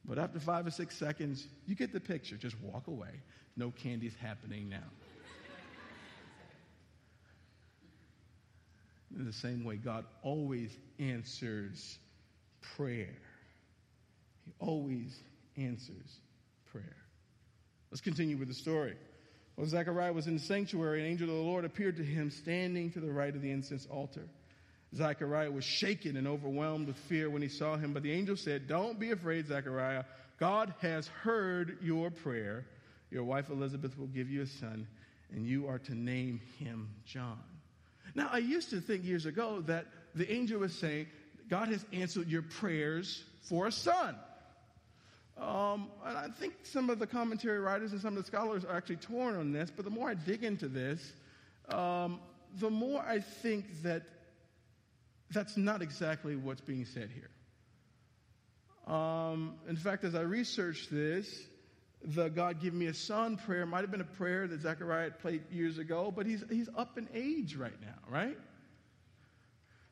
But 0.04 0.20
after 0.20 0.40
five 0.40 0.68
or 0.68 0.72
six 0.72 0.96
seconds, 0.96 1.48
you 1.66 1.74
get 1.74 1.94
the 1.94 2.00
picture. 2.00 2.36
Just 2.36 2.60
walk 2.62 2.88
away. 2.88 3.22
No 3.56 3.72
candy's 3.72 4.16
happening 4.16 4.70
now. 4.70 4.84
In 9.18 9.26
the 9.26 9.34
same 9.34 9.64
way, 9.64 9.78
God 9.78 10.04
always 10.22 10.78
answers 11.00 11.98
prayer. 12.76 13.16
He 14.44 14.52
always 14.60 15.24
answers 15.56 16.20
prayer. 16.76 16.96
Let's 17.90 18.02
continue 18.02 18.38
with 18.38 18.50
the 18.50 18.54
story. 18.54 18.96
While 19.56 19.68
Zechariah 19.68 20.12
was 20.12 20.28
in 20.28 20.34
the 20.34 20.42
sanctuary, 20.42 21.00
an 21.00 21.08
angel 21.08 21.30
of 21.30 21.36
the 21.36 21.42
Lord 21.42 21.64
appeared 21.64 21.96
to 21.98 22.04
him 22.04 22.30
standing 22.30 22.92
to 22.92 23.00
the 23.00 23.12
right 23.12 23.34
of 23.34 23.42
the 23.42 23.52
incense 23.52 23.86
altar. 23.86 24.28
Zechariah 24.94 25.52
was 25.52 25.64
shaken 25.64 26.18
and 26.18 26.28
overwhelmed 26.28 26.88
with 26.88 26.98
fear 26.98 27.30
when 27.30 27.42
he 27.42 27.48
saw 27.48 27.78
him, 27.78 27.94
but 27.94 28.04
the 28.04 28.12
angel 28.12 28.36
said, 28.36 28.68
Don't 28.68 29.00
be 29.00 29.12
afraid, 29.12 29.48
Zechariah. 29.48 30.04
God 30.38 30.74
has 30.82 31.08
heard 31.08 31.78
your 31.82 32.12
prayer. 32.12 32.66
Your 33.10 33.24
wife 33.24 33.50
Elizabeth 33.50 33.98
will 33.98 34.08
give 34.08 34.30
you 34.30 34.42
a 34.42 34.48
son, 34.48 34.86
and 35.34 35.46
you 35.46 35.68
are 35.68 35.80
to 35.80 35.96
name 35.96 36.42
him 36.60 36.90
John. 37.06 37.40
Now, 38.14 38.30
I 38.32 38.40
used 38.40 38.70
to 38.72 38.82
think 38.82 39.06
years 39.06 39.26
ago 39.26 39.62
that 39.68 39.86
the 40.14 40.30
angel 40.30 40.60
was 40.60 40.74
saying, 40.74 41.08
God 41.50 41.70
has 41.70 41.86
answered 41.94 42.28
your 42.28 42.42
prayers 42.42 43.24
for 43.44 43.68
a 43.68 43.72
son. 43.72 44.18
Um, 45.38 45.90
and 46.06 46.18
I 46.18 46.28
think 46.30 46.54
some 46.64 46.90
of 46.90 47.00
the 47.00 47.08
commentary 47.08 47.60
writers 47.60 47.92
and 47.92 48.00
some 48.02 48.16
of 48.16 48.24
the 48.24 48.28
scholars 48.28 48.64
are 48.64 48.76
actually 48.76 48.98
torn 48.98 49.36
on 49.36 49.52
this, 49.52 49.70
but 49.70 49.84
the 49.84 49.92
more 49.92 50.10
I 50.10 50.14
dig 50.14 50.44
into 50.44 50.68
this, 50.70 51.14
um, 51.70 52.20
the 52.60 52.70
more 52.70 53.02
I 53.02 53.20
think 53.20 53.84
that 53.84 54.04
that's 55.32 55.58
not 55.58 55.82
exactly 55.82 56.36
what's 56.36 56.62
being 56.62 56.86
said 56.86 57.10
here. 57.14 57.30
Um, 58.94 59.56
in 59.68 59.76
fact, 59.76 60.04
as 60.04 60.16
I 60.16 60.22
researched 60.22 60.92
this, 60.92 61.28
the 62.04 62.30
God 62.30 62.62
give 62.62 62.74
me 62.74 62.86
a 62.86 62.94
son 62.94 63.38
prayer 63.38 63.66
might 63.66 63.82
have 63.82 63.92
been 63.92 64.02
a 64.02 64.04
prayer 64.04 64.48
that 64.48 64.62
Zechariah 64.62 65.12
played 65.12 65.42
years 65.52 65.80
ago, 65.80 66.14
but 66.16 66.26
he's, 66.26 66.44
he's 66.50 66.70
up 66.78 66.98
in 66.98 67.10
age 67.14 67.56
right 67.56 67.80
now, 67.82 67.98
right? 68.10 68.38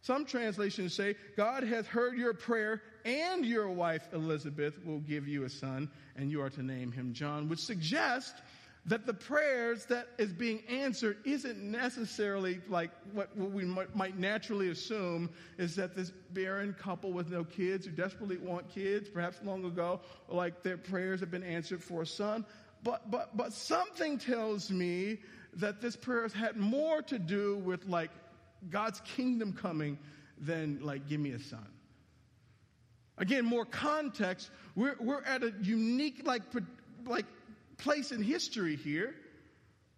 Some 0.02 0.26
translations 0.26 0.94
say, 0.94 1.16
God 1.36 1.64
has 1.64 1.88
heard 1.88 2.18
your 2.18 2.34
prayer, 2.34 2.82
and 3.06 3.46
your 3.46 3.70
wife 3.70 4.08
Elizabeth 4.14 4.84
will 4.86 5.00
give 5.00 5.28
you 5.28 5.44
a 5.44 5.50
son, 5.50 5.90
and 6.16 6.32
you 6.32 6.42
are 6.42 6.50
to 6.50 6.64
name 6.64 6.92
him 6.92 7.14
John, 7.14 7.50
which 7.50 7.60
suggests 7.60 8.42
that 8.86 9.06
the 9.06 9.14
prayers 9.14 9.86
that 9.86 10.08
is 10.18 10.34
being 10.34 10.62
answered 10.68 11.18
isn't 11.24 11.58
necessarily 11.60 12.60
like 12.68 12.92
what, 13.14 13.36
what 13.38 13.52
we 13.52 13.64
might, 13.64 13.96
might 13.96 14.18
naturally 14.18 14.70
assume 14.70 15.30
is 15.58 15.76
that 15.76 15.96
this 15.96 16.12
barren 16.32 16.74
couple 16.74 17.14
with 17.14 17.30
no 17.30 17.46
kids 17.46 17.86
who 17.86 17.92
desperately 17.94 18.38
want 18.38 18.68
kids, 18.70 19.08
perhaps 19.08 19.40
long 19.44 19.64
ago, 19.64 20.02
like 20.28 20.64
their 20.64 20.78
prayers 20.78 21.22
have 21.22 21.32
been 21.32 21.44
answered 21.44 21.82
for 21.82 22.02
a 22.02 22.06
son. 22.06 22.46
But, 22.84 23.10
but, 23.10 23.38
but 23.38 23.54
something 23.54 24.18
tells 24.18 24.70
me 24.70 25.20
that 25.54 25.80
this 25.80 25.96
prayer 25.96 26.28
had 26.28 26.58
more 26.58 27.02
to 27.04 27.18
do 27.18 27.58
with 27.58 27.86
like 27.86 28.12
God's 28.70 29.00
kingdom 29.02 29.54
coming 29.54 29.98
than 30.38 30.80
like, 30.82 31.08
give 31.08 31.22
me 31.22 31.32
a 31.32 31.40
son. 31.40 31.66
Again, 33.18 33.46
more 33.46 33.66
context. 33.66 34.50
We're, 34.76 34.96
we're 35.00 35.24
at 35.24 35.44
a 35.44 35.54
unique, 35.62 36.22
like, 36.26 36.42
like 37.06 37.26
place 37.78 38.12
in 38.12 38.24
history 38.24 38.76
here. 38.76 39.14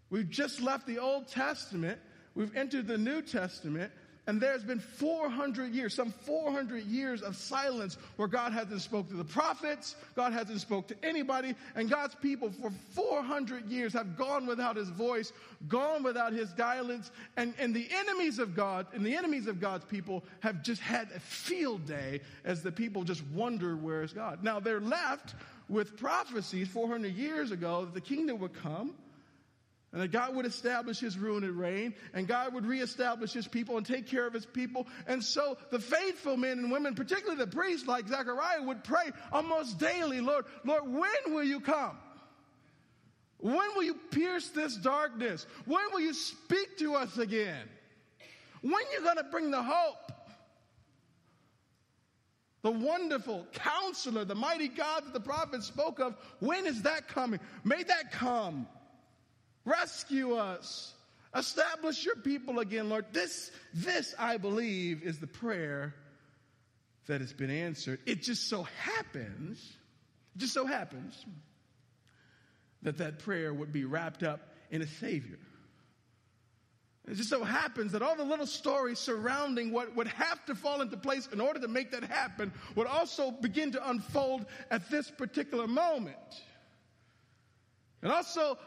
We've 0.10 0.30
just 0.30 0.62
left 0.62 0.86
the 0.86 1.00
Old 1.00 1.28
Testament. 1.28 2.00
We've 2.36 2.56
entered 2.56 2.88
the 2.88 2.98
New 2.98 3.22
Testament. 3.22 3.92
And 4.28 4.42
there's 4.42 4.64
been 4.64 4.80
400 4.80 5.72
years, 5.72 5.94
some 5.94 6.10
400 6.10 6.84
years 6.86 7.22
of 7.22 7.36
silence 7.36 7.98
where 8.16 8.28
God 8.28 8.54
hasn't 8.54 8.82
spoke 8.82 9.08
to 9.10 9.16
the 9.16 9.24
prophets, 9.24 9.96
God 10.16 10.34
hasn't 10.34 10.62
spoke 10.62 10.88
to 10.88 10.96
anybody, 11.04 11.54
and 11.76 11.90
God's 11.90 12.16
people 12.16 12.50
for 12.50 12.72
400 12.94 13.68
years 13.68 13.94
have 13.94 14.18
gone 14.18 14.48
without 14.48 14.78
his 14.78 14.90
voice, 14.90 15.32
gone 15.68 16.02
without 16.02 16.34
his 16.34 16.52
guidance, 16.54 17.12
and, 17.38 17.54
and 17.60 17.76
the 17.76 17.88
enemies 17.94 18.40
of 18.40 18.56
God 18.56 18.88
and 18.94 19.06
the 19.06 19.16
enemies 19.16 19.46
of 19.46 19.62
God's 19.62 19.86
people 19.86 20.24
have 20.40 20.64
just 20.64 20.82
had 20.82 21.08
a 21.16 21.20
field 21.20 21.86
day 21.86 22.22
as 22.44 22.64
the 22.64 22.72
people 22.72 23.04
just 23.04 23.24
wonder 23.28 23.76
where 23.76 24.02
is 24.02 24.12
God. 24.12 24.44
Now 24.44 24.60
they're 24.60 24.80
left 24.80 25.36
with 25.70 25.98
prophecies 25.98 26.68
400 26.68 27.14
years 27.14 27.52
ago 27.52 27.86
that 27.86 27.94
the 27.94 28.02
kingdom 28.02 28.40
would 28.40 28.54
come 28.54 28.96
and 29.96 30.04
that 30.04 30.12
God 30.12 30.36
would 30.36 30.46
establish 30.46 31.00
his 31.00 31.18
rule 31.18 31.38
and 31.38 31.58
reign, 31.58 31.96
and 32.14 32.28
God 32.28 32.54
would 32.54 32.66
reestablish 32.66 33.32
his 33.32 33.48
people 33.48 33.78
and 33.78 33.86
take 33.86 34.08
care 34.08 34.28
of 34.28 34.34
his 34.34 34.46
people. 34.46 34.88
And 35.08 35.24
so 35.24 35.58
the 35.72 35.80
faithful 35.80 36.36
men 36.36 36.60
and 36.60 36.70
women, 36.70 36.96
particularly 36.96 37.38
the 37.38 37.48
priests 37.50 37.88
like 37.88 38.06
Zechariah, 38.10 38.62
would 38.62 38.84
pray 38.84 39.12
almost 39.32 39.78
daily, 39.80 40.20
Lord, 40.20 40.44
Lord, 40.66 40.84
when 40.86 41.34
will 41.34 41.46
you 41.46 41.62
come? 41.62 41.98
When 43.38 43.70
will 43.74 43.84
you 43.84 43.96
pierce 44.12 44.50
this 44.50 44.76
darkness? 44.76 45.48
When 45.64 45.86
will 45.94 46.02
you 46.02 46.14
speak 46.14 46.78
to 46.80 46.96
us 46.96 47.18
again? 47.18 47.64
When 48.60 48.74
are 48.74 48.92
you 48.92 49.02
going 49.02 49.16
to 49.16 49.24
bring 49.24 49.50
the 49.50 49.64
hope? 49.64 50.12
The 52.64 52.72
wonderful 52.72 53.48
counselor, 53.54 54.26
the 54.26 54.36
mighty 54.36 54.68
God 54.68 55.06
that 55.06 55.14
the 55.14 55.22
prophet 55.22 55.64
spoke 55.64 56.02
of, 56.02 56.18
when 56.42 56.66
is 56.66 56.82
that 56.82 57.08
coming? 57.08 57.40
May 57.64 57.84
that 57.84 58.12
come. 58.12 58.68
Rescue 59.66 60.36
us. 60.36 60.94
Establish 61.36 62.06
your 62.06 62.16
people 62.16 62.60
again, 62.60 62.88
Lord. 62.88 63.06
This, 63.12 63.52
this, 63.74 64.16
I 64.18 64.38
believe, 64.38 65.04
is 65.04 65.20
the 65.20 65.28
prayer 65.28 65.94
that 67.08 67.20
has 67.22 67.34
been 67.34 67.52
answered. 67.52 68.00
It 68.06 68.22
just 68.22 68.48
so 68.48 68.64
happens, 68.64 69.60
it 70.36 70.40
just 70.40 70.54
so 70.54 70.66
happens 70.66 71.26
that 72.84 73.00
that 73.00 73.20
prayer 73.20 73.54
would 73.54 73.74
be 73.74 73.84
wrapped 73.84 74.24
up 74.24 74.54
in 74.72 74.82
a 74.82 74.88
Savior. 74.88 75.40
It 77.08 77.16
just 77.16 77.30
so 77.30 77.44
happens 77.44 77.92
that 77.92 78.02
all 78.02 78.16
the 78.16 78.24
little 78.24 78.48
stories 78.48 78.98
surrounding 78.98 79.72
what 79.72 79.96
would 79.96 80.08
have 80.08 80.44
to 80.46 80.56
fall 80.56 80.82
into 80.82 80.98
place 80.98 81.28
in 81.32 81.40
order 81.40 81.60
to 81.60 81.68
make 81.68 81.92
that 81.92 82.04
happen 82.04 82.52
would 82.76 82.88
also 82.88 83.30
begin 83.30 83.72
to 83.74 83.90
unfold 83.90 84.46
at 84.72 84.90
this 84.90 85.12
particular 85.12 85.68
moment. 85.68 86.18
And 88.02 88.12
also, 88.12 88.58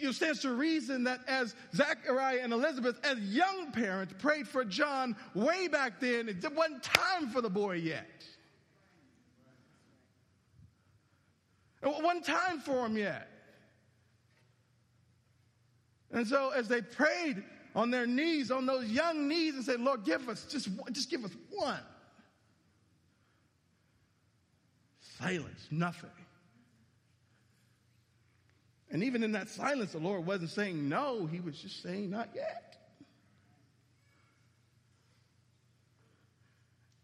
it 0.00 0.12
stands 0.14 0.40
to 0.40 0.52
reason 0.52 1.04
that 1.04 1.20
as 1.26 1.54
Zechariah 1.74 2.40
and 2.42 2.52
Elizabeth, 2.52 2.98
as 3.04 3.18
young 3.18 3.72
parents, 3.72 4.14
prayed 4.18 4.48
for 4.48 4.64
John 4.64 5.16
way 5.34 5.68
back 5.68 6.00
then, 6.00 6.28
it 6.28 6.44
wasn't 6.54 6.82
time 6.82 7.28
for 7.28 7.40
the 7.40 7.50
boy 7.50 7.74
yet. 7.76 8.24
It 11.82 12.02
wasn't 12.02 12.24
time 12.24 12.60
for 12.60 12.86
him 12.86 12.96
yet. 12.96 13.28
And 16.10 16.26
so 16.26 16.50
as 16.50 16.68
they 16.68 16.82
prayed 16.82 17.42
on 17.74 17.90
their 17.90 18.06
knees, 18.06 18.50
on 18.50 18.66
those 18.66 18.86
young 18.90 19.28
knees, 19.28 19.54
and 19.54 19.64
said, 19.64 19.80
Lord, 19.80 20.04
give 20.04 20.28
us 20.28 20.46
just, 20.50 20.68
just 20.92 21.10
give 21.10 21.24
us 21.24 21.30
one. 21.50 21.80
Silence, 25.18 25.66
nothing. 25.70 26.10
And 28.90 29.02
even 29.04 29.22
in 29.22 29.32
that 29.32 29.48
silence, 29.48 29.92
the 29.92 29.98
Lord 29.98 30.24
wasn't 30.24 30.50
saying 30.50 30.88
no, 30.88 31.26
He 31.26 31.40
was 31.40 31.58
just 31.58 31.82
saying, 31.82 32.10
not 32.10 32.30
yet. 32.34 32.76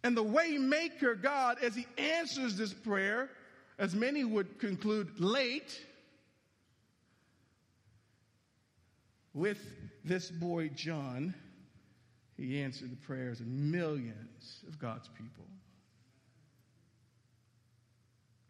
And 0.03 0.17
the 0.17 0.25
waymaker 0.25 1.21
God, 1.21 1.59
as 1.63 1.75
He 1.75 1.87
answers 1.99 2.57
this 2.57 2.73
prayer, 2.73 3.31
as 3.79 3.95
many 3.95 4.25
would 4.25 4.59
conclude 4.59 5.19
late, 5.19 5.79
with 9.35 9.59
this 10.05 10.31
boy 10.31 10.69
John, 10.69 11.35
he 12.37 12.61
answered 12.61 12.91
the 12.91 13.07
prayers 13.07 13.41
of 13.41 13.47
millions 13.47 14.65
of 14.67 14.79
God's 14.79 15.09
people. 15.09 15.45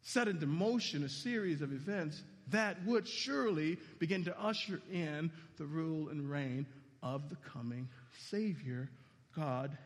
Set 0.03 0.28
into 0.28 0.47
motion 0.47 1.03
a 1.03 1.09
series 1.09 1.62
of 1.62 1.72
events 1.72 2.22
that 2.49 2.84
would 2.84 3.09
surely 3.09 3.78
begin 3.99 4.24
to 4.24 4.40
usher 4.40 4.80
in 4.92 5.30
the 5.57 5.64
rule 5.64 6.09
and 6.09 6.30
reign 6.30 6.66
of 7.03 7.28
the 7.28 7.36
coming 7.36 7.88
Savior. 8.28 8.88
God 9.36 9.76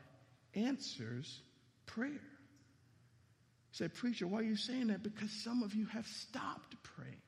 answers 0.54 1.40
prayer. 1.86 2.10
You 2.10 2.18
say, 3.72 3.88
Preacher, 3.88 4.26
why 4.26 4.40
are 4.40 4.42
you 4.42 4.56
saying 4.56 4.88
that? 4.88 5.02
Because 5.02 5.30
some 5.30 5.62
of 5.62 5.74
you 5.74 5.86
have 5.86 6.06
stopped 6.06 6.74
praying. 6.82 7.22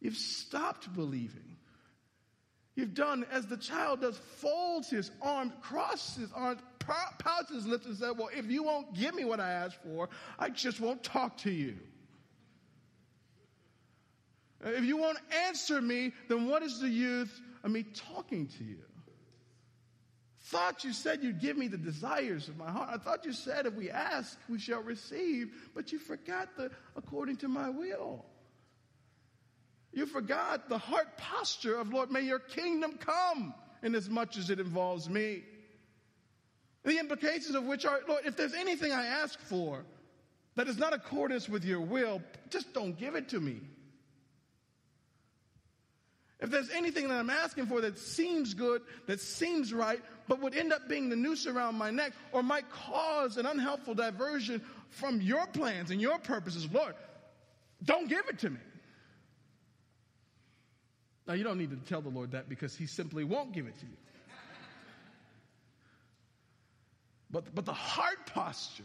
You've 0.00 0.16
stopped 0.16 0.92
believing. 0.94 1.56
You've 2.74 2.94
done 2.94 3.26
as 3.32 3.46
the 3.46 3.56
child 3.56 4.02
does, 4.02 4.16
folds 4.36 4.88
his 4.88 5.10
arms, 5.20 5.52
crosses 5.62 6.16
his 6.22 6.32
arms, 6.32 6.60
pouts 6.78 7.52
his 7.52 7.66
lips, 7.66 7.86
and 7.86 7.96
said, 7.96 8.12
Well, 8.16 8.30
if 8.32 8.48
you 8.48 8.62
won't 8.62 8.94
give 8.94 9.14
me 9.16 9.24
what 9.24 9.40
I 9.40 9.50
asked 9.50 9.82
for, 9.82 10.08
I 10.38 10.48
just 10.50 10.80
won't 10.80 11.02
talk 11.02 11.38
to 11.38 11.50
you. 11.50 11.76
If 14.64 14.84
you 14.84 14.96
won't 14.96 15.18
answer 15.46 15.80
me, 15.80 16.12
then 16.28 16.48
what 16.48 16.62
is 16.62 16.80
the 16.80 16.88
use 16.88 17.30
of 17.62 17.70
me 17.70 17.84
talking 17.84 18.46
to 18.58 18.64
you? 18.64 18.82
Thought 20.46 20.82
you 20.82 20.92
said 20.92 21.22
you'd 21.22 21.40
give 21.40 21.56
me 21.58 21.68
the 21.68 21.76
desires 21.76 22.48
of 22.48 22.56
my 22.56 22.70
heart. 22.70 22.88
I 22.90 22.96
thought 22.96 23.24
you 23.24 23.32
said 23.32 23.66
if 23.66 23.74
we 23.74 23.90
ask, 23.90 24.38
we 24.48 24.58
shall 24.58 24.82
receive, 24.82 25.52
but 25.74 25.92
you 25.92 25.98
forgot 25.98 26.56
the 26.56 26.70
according 26.96 27.36
to 27.38 27.48
my 27.48 27.68
will. 27.68 28.24
You 29.92 30.06
forgot 30.06 30.68
the 30.68 30.78
heart 30.78 31.16
posture 31.18 31.78
of, 31.78 31.92
Lord, 31.92 32.10
may 32.10 32.22
your 32.22 32.38
kingdom 32.38 32.98
come 32.98 33.54
in 33.82 33.94
as 33.94 34.08
much 34.08 34.36
as 34.36 34.48
it 34.48 34.58
involves 34.58 35.08
me. 35.08 35.42
The 36.84 36.98
implications 36.98 37.54
of 37.54 37.64
which 37.64 37.84
are, 37.84 38.00
Lord, 38.08 38.22
if 38.24 38.36
there's 38.36 38.54
anything 38.54 38.92
I 38.92 39.06
ask 39.06 39.38
for 39.38 39.84
that 40.54 40.66
is 40.66 40.78
not 40.78 40.94
accordance 40.94 41.48
with 41.48 41.64
your 41.64 41.80
will, 41.80 42.22
just 42.48 42.72
don't 42.72 42.98
give 42.98 43.14
it 43.14 43.28
to 43.30 43.40
me. 43.40 43.60
If 46.40 46.50
there's 46.50 46.70
anything 46.70 47.08
that 47.08 47.18
I'm 47.18 47.30
asking 47.30 47.66
for 47.66 47.80
that 47.80 47.98
seems 47.98 48.54
good, 48.54 48.82
that 49.06 49.20
seems 49.20 49.72
right, 49.72 50.00
but 50.28 50.40
would 50.40 50.54
end 50.54 50.72
up 50.72 50.88
being 50.88 51.08
the 51.08 51.16
noose 51.16 51.46
around 51.46 51.74
my 51.74 51.90
neck 51.90 52.12
or 52.32 52.42
might 52.42 52.70
cause 52.70 53.36
an 53.38 53.46
unhelpful 53.46 53.94
diversion 53.94 54.62
from 54.90 55.20
your 55.20 55.46
plans 55.48 55.90
and 55.90 56.00
your 56.00 56.18
purposes, 56.18 56.68
Lord, 56.72 56.94
don't 57.84 58.08
give 58.08 58.22
it 58.28 58.38
to 58.40 58.50
me. 58.50 58.60
Now, 61.26 61.34
you 61.34 61.44
don't 61.44 61.58
need 61.58 61.70
to 61.70 61.76
tell 61.88 62.00
the 62.00 62.08
Lord 62.08 62.30
that 62.32 62.48
because 62.48 62.74
He 62.74 62.86
simply 62.86 63.24
won't 63.24 63.52
give 63.52 63.66
it 63.66 63.78
to 63.80 63.86
you. 63.86 63.96
But, 67.30 67.54
but 67.54 67.66
the 67.66 67.74
heart 67.74 68.26
posture 68.26 68.84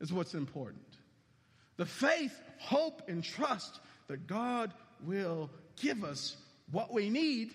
is 0.00 0.12
what's 0.12 0.34
important. 0.34 0.82
The 1.76 1.86
faith, 1.86 2.38
hope, 2.58 3.08
and 3.08 3.24
trust 3.24 3.80
that 4.08 4.26
God 4.26 4.74
will 5.02 5.50
give 5.76 6.04
us 6.04 6.36
what 6.70 6.92
we 6.92 7.10
need 7.10 7.52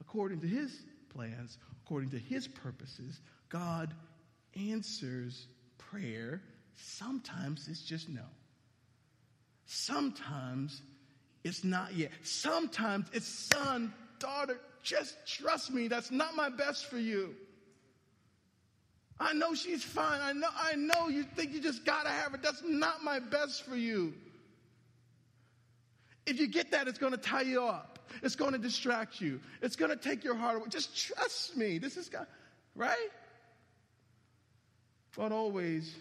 according 0.00 0.40
to 0.40 0.46
His 0.46 0.72
plans, 1.08 1.58
according 1.84 2.10
to 2.10 2.18
His 2.18 2.48
purposes. 2.48 3.20
God 3.48 3.92
answers 4.56 5.46
prayer. 5.78 6.42
Sometimes 6.74 7.68
it's 7.68 7.82
just 7.82 8.08
no. 8.08 8.24
Sometimes 9.66 10.82
it's 11.44 11.64
not 11.64 11.94
yet. 11.94 12.10
Sometimes 12.22 13.06
it's 13.12 13.26
son, 13.26 13.92
daughter, 14.18 14.58
just 14.82 15.16
trust 15.26 15.70
me. 15.70 15.88
That's 15.88 16.10
not 16.10 16.34
my 16.36 16.48
best 16.48 16.86
for 16.86 16.98
you. 16.98 17.34
I 19.18 19.34
know 19.34 19.54
she's 19.54 19.84
fine. 19.84 20.20
I 20.22 20.32
know, 20.32 20.48
I 20.56 20.74
know 20.76 21.08
you 21.08 21.24
think 21.24 21.52
you 21.52 21.60
just 21.60 21.84
gotta 21.84 22.08
have 22.08 22.32
her. 22.32 22.38
That's 22.38 22.62
not 22.64 23.04
my 23.04 23.18
best 23.18 23.64
for 23.64 23.76
you. 23.76 24.14
If 26.30 26.38
you 26.38 26.46
get 26.46 26.70
that, 26.70 26.86
it's 26.86 26.98
gonna 26.98 27.16
tie 27.16 27.42
you 27.42 27.64
up. 27.64 27.98
It's 28.22 28.36
gonna 28.36 28.56
distract 28.56 29.20
you. 29.20 29.40
It's 29.62 29.74
gonna 29.74 29.96
take 29.96 30.22
your 30.22 30.36
heart 30.36 30.58
away. 30.58 30.68
Just 30.68 30.96
trust 30.96 31.56
me. 31.56 31.78
This 31.78 31.96
is 31.96 32.08
God, 32.08 32.28
right? 32.76 33.10
God 35.16 35.32
always 35.32 35.92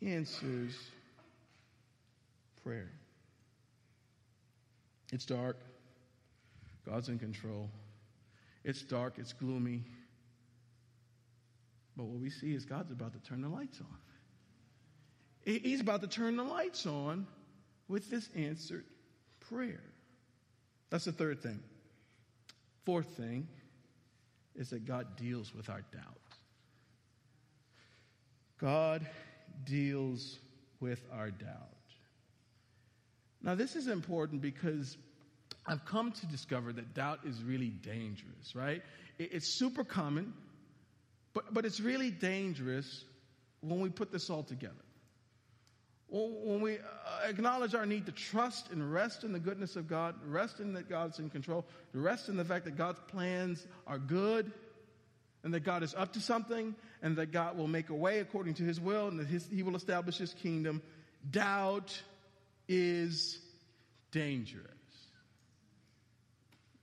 answers 0.00 0.74
prayer. 2.64 2.90
It's 5.12 5.26
dark. 5.26 5.58
God's 6.86 7.10
in 7.10 7.18
control. 7.18 7.68
It's 8.64 8.80
dark, 8.80 9.18
it's 9.18 9.34
gloomy. 9.34 9.82
But 11.98 12.04
what 12.04 12.18
we 12.18 12.30
see 12.30 12.54
is 12.54 12.64
God's 12.64 12.92
about 12.92 13.12
to 13.12 13.18
turn 13.28 13.42
the 13.42 13.50
lights 13.50 13.78
on. 13.78 13.98
He's 15.44 15.82
about 15.82 16.00
to 16.00 16.08
turn 16.08 16.36
the 16.36 16.44
lights 16.44 16.86
on 16.86 17.26
with 17.88 18.08
this 18.08 18.26
answered 18.34 18.86
prayer. 19.52 19.82
That's 20.90 21.04
the 21.04 21.12
third 21.12 21.42
thing. 21.42 21.60
Fourth 22.84 23.08
thing 23.16 23.46
is 24.56 24.70
that 24.70 24.86
God 24.86 25.16
deals 25.16 25.54
with 25.54 25.70
our 25.70 25.82
doubt. 25.92 26.18
God 28.58 29.06
deals 29.64 30.38
with 30.80 31.00
our 31.12 31.30
doubt. 31.30 31.68
Now, 33.42 33.54
this 33.54 33.74
is 33.74 33.88
important 33.88 34.40
because 34.40 34.96
I've 35.66 35.84
come 35.84 36.12
to 36.12 36.26
discover 36.26 36.72
that 36.72 36.94
doubt 36.94 37.20
is 37.24 37.42
really 37.42 37.70
dangerous, 37.70 38.54
right? 38.54 38.82
It's 39.18 39.58
super 39.58 39.84
common, 39.84 40.32
but, 41.34 41.52
but 41.52 41.64
it's 41.64 41.80
really 41.80 42.10
dangerous 42.10 43.04
when 43.60 43.80
we 43.80 43.90
put 43.90 44.12
this 44.12 44.30
all 44.30 44.42
together. 44.42 44.74
When 46.12 46.60
we 46.60 46.74
uh, 46.74 46.80
acknowledge 47.26 47.74
our 47.74 47.86
need 47.86 48.04
to 48.04 48.12
trust 48.12 48.70
and 48.70 48.92
rest 48.92 49.24
in 49.24 49.32
the 49.32 49.38
goodness 49.38 49.76
of 49.76 49.88
God, 49.88 50.14
rest 50.26 50.60
in 50.60 50.74
that 50.74 50.86
God's 50.86 51.18
in 51.18 51.30
control, 51.30 51.64
rest 51.94 52.28
in 52.28 52.36
the 52.36 52.44
fact 52.44 52.66
that 52.66 52.76
God's 52.76 53.00
plans 53.08 53.66
are 53.86 53.98
good, 53.98 54.52
and 55.42 55.54
that 55.54 55.60
God 55.60 55.82
is 55.82 55.94
up 55.94 56.12
to 56.12 56.20
something, 56.20 56.74
and 57.00 57.16
that 57.16 57.32
God 57.32 57.56
will 57.56 57.66
make 57.66 57.88
a 57.88 57.94
way 57.94 58.18
according 58.18 58.54
to 58.54 58.62
his 58.62 58.78
will, 58.78 59.08
and 59.08 59.20
that 59.20 59.26
his, 59.26 59.48
he 59.48 59.62
will 59.62 59.74
establish 59.74 60.18
his 60.18 60.34
kingdom. 60.34 60.82
Doubt 61.30 61.98
is 62.68 63.38
dangerous. 64.10 64.66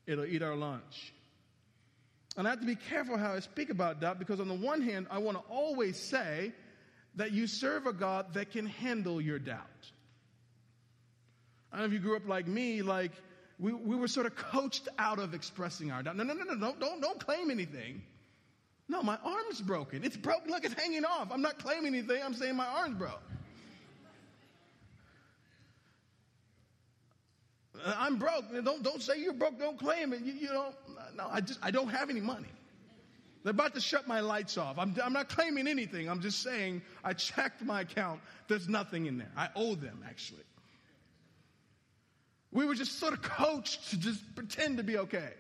It'll 0.08 0.26
eat 0.26 0.42
our 0.42 0.56
lunch. 0.56 1.14
And 2.36 2.48
I 2.48 2.50
have 2.50 2.62
to 2.62 2.66
be 2.66 2.76
careful 2.76 3.16
how 3.16 3.34
I 3.34 3.42
speak 3.42 3.70
about 3.70 4.02
doubt 4.02 4.18
because, 4.18 4.40
on 4.40 4.48
the 4.48 4.56
one 4.56 4.82
hand, 4.82 5.06
I 5.12 5.20
want 5.20 5.38
to 5.38 5.44
always 5.54 6.00
say 6.00 6.52
that 7.20 7.34
you 7.34 7.48
serve 7.48 7.86
a 7.86 7.92
God 7.92 8.34
that 8.36 8.50
can 8.50 8.66
handle 8.66 9.20
your 9.20 9.40
doubt. 9.40 9.60
I 11.70 11.76
don't 11.76 11.82
know 11.82 11.88
if 11.88 11.92
you 11.92 12.00
grew 12.00 12.16
up 12.16 12.26
like 12.26 12.48
me, 12.48 12.82
like 12.82 13.12
we, 13.60 13.74
we 13.74 13.98
were 13.98 14.08
sort 14.08 14.26
of 14.26 14.38
coached 14.38 14.88
out 14.98 15.20
of 15.20 15.34
expressing 15.34 15.92
our 15.92 16.02
doubt. 16.02 16.16
No, 16.16 16.24
no, 16.24 16.34
no, 16.34 16.46
no, 16.46 16.56
don't, 16.58 16.80
don't, 16.80 17.02
don't 17.02 17.20
claim 17.20 17.52
anything. 17.52 18.02
No, 18.88 19.04
my 19.04 19.18
arm's 19.22 19.60
broken. 19.60 20.06
It's 20.06 20.16
broken. 20.16 20.50
Look, 20.50 20.64
it's 20.64 20.74
hanging 20.82 21.04
off. 21.04 21.28
I'm 21.30 21.42
not 21.42 21.60
claiming 21.60 21.94
anything. 21.94 22.24
I'm 22.24 22.34
saying 22.34 22.56
my 22.56 22.66
arm's 22.66 22.98
broke. 22.98 23.22
I'm 27.86 28.16
broke. 28.16 28.46
Don't, 28.64 28.82
don't 28.82 29.02
say 29.02 29.20
you're 29.20 29.34
broke. 29.34 29.60
Don't 29.60 29.78
claim 29.78 30.14
it. 30.14 30.22
You, 30.22 30.32
you 30.32 30.48
know, 30.48 30.74
no, 31.18 31.28
I 31.30 31.42
just, 31.42 31.60
I 31.62 31.70
don't 31.70 31.90
have 31.90 32.10
any 32.10 32.22
money. 32.22 32.48
They're 33.44 33.52
about 33.52 33.74
to 33.76 33.82
shut 33.82 34.08
my 34.08 34.20
lights 34.20 34.58
off. 34.58 34.78
I'm, 34.78 34.96
I'm 35.02 35.14
not 35.14 35.30
claiming 35.30 35.68
anything. 35.68 36.10
I'm 36.10 36.20
just 36.20 36.44
saying 36.44 36.82
I 37.04 37.14
checked 37.14 37.64
my 37.64 37.82
account. 37.82 38.20
There's 38.48 38.68
nothing 38.68 39.06
in 39.06 39.18
there. 39.18 39.32
I 39.38 39.50
owe 39.56 39.76
them, 39.76 40.04
actually. 40.08 40.44
We 42.52 42.66
were 42.66 42.76
just 42.76 43.00
sort 43.00 43.14
of 43.14 43.22
coached 43.22 43.92
to 43.92 44.00
just 44.00 44.36
pretend 44.36 44.78
to 44.78 44.84
be 44.84 44.98
okay. 44.98 45.32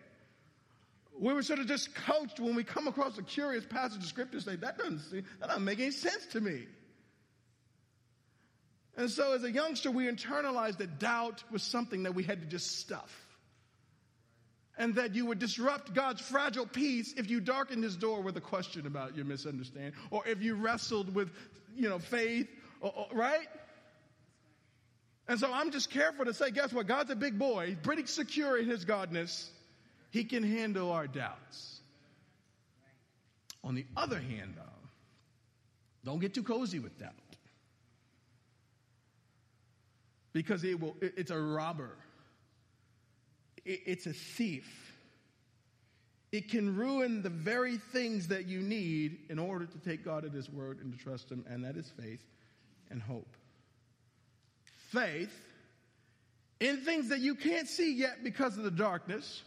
We 1.19 1.33
were 1.33 1.43
sort 1.43 1.59
of 1.59 1.67
just 1.67 1.93
coached 1.93 2.39
when 2.39 2.55
we 2.55 2.63
come 2.63 2.87
across 2.87 3.17
a 3.17 3.23
curious 3.23 3.65
passage 3.65 4.01
of 4.01 4.05
scripture, 4.05 4.39
say, 4.39 4.55
that 4.55 4.77
doesn't, 4.77 5.11
that 5.11 5.47
doesn't 5.47 5.65
make 5.65 5.79
any 5.79 5.91
sense 5.91 6.25
to 6.27 6.39
me. 6.39 6.67
And 8.95 9.09
so 9.09 9.33
as 9.33 9.43
a 9.43 9.51
youngster, 9.51 9.91
we 9.91 10.07
internalized 10.07 10.77
that 10.77 10.99
doubt 10.99 11.43
was 11.51 11.63
something 11.63 12.03
that 12.03 12.15
we 12.15 12.23
had 12.23 12.41
to 12.41 12.47
just 12.47 12.79
stuff. 12.79 13.25
And 14.79 14.95
that 14.95 15.13
you 15.13 15.25
would 15.25 15.39
disrupt 15.39 15.93
God's 15.93 16.21
fragile 16.21 16.65
peace 16.65 17.13
if 17.17 17.29
you 17.29 17.41
darkened 17.41 17.83
his 17.83 17.97
door 17.97 18.21
with 18.21 18.37
a 18.37 18.41
question 18.41 18.87
about 18.87 19.15
your 19.15 19.25
misunderstanding, 19.25 19.93
or 20.09 20.25
if 20.25 20.41
you 20.41 20.55
wrestled 20.55 21.13
with, 21.13 21.29
you 21.75 21.89
know, 21.89 21.99
faith, 21.99 22.47
or, 22.79 22.93
or, 22.95 23.07
right? 23.13 23.47
And 25.27 25.37
so 25.37 25.51
I'm 25.53 25.71
just 25.71 25.91
careful 25.91 26.25
to 26.25 26.33
say, 26.33 26.49
guess 26.49 26.73
what? 26.73 26.87
God's 26.87 27.11
a 27.11 27.15
big 27.15 27.37
boy. 27.37 27.67
He's 27.67 27.77
pretty 27.83 28.05
secure 28.07 28.57
in 28.57 28.67
his 28.67 28.85
godness. 28.85 29.49
He 30.11 30.23
can 30.23 30.43
handle 30.43 30.91
our 30.91 31.07
doubts. 31.07 31.81
On 33.63 33.75
the 33.75 33.85
other 33.97 34.19
hand, 34.19 34.53
though, 34.55 34.63
don't 36.05 36.19
get 36.19 36.33
too 36.33 36.43
cozy 36.43 36.79
with 36.79 36.97
doubt. 36.97 37.11
Because 40.31 40.63
it 40.63 40.79
will, 40.79 40.95
it's 41.01 41.31
a 41.31 41.39
robber. 41.39 41.91
It's 43.65 44.05
a 44.05 44.13
thief. 44.13 44.93
It 46.31 46.49
can 46.49 46.75
ruin 46.75 47.21
the 47.23 47.29
very 47.29 47.77
things 47.77 48.27
that 48.27 48.45
you 48.45 48.61
need 48.61 49.17
in 49.29 49.39
order 49.39 49.65
to 49.65 49.77
take 49.79 50.05
God 50.05 50.25
at 50.25 50.31
His 50.31 50.49
word 50.49 50.79
and 50.79 50.93
to 50.93 50.99
trust 50.99 51.31
Him, 51.31 51.43
and 51.49 51.63
that 51.65 51.75
is 51.75 51.91
faith 51.99 52.23
and 52.91 53.01
hope 53.01 53.35
faith 54.91 55.33
in 56.59 56.77
things 56.77 57.09
that 57.09 57.19
you 57.19 57.35
can't 57.35 57.67
see 57.67 57.93
yet 57.93 58.23
because 58.23 58.57
of 58.57 58.63
the 58.63 58.71
darkness, 58.71 59.43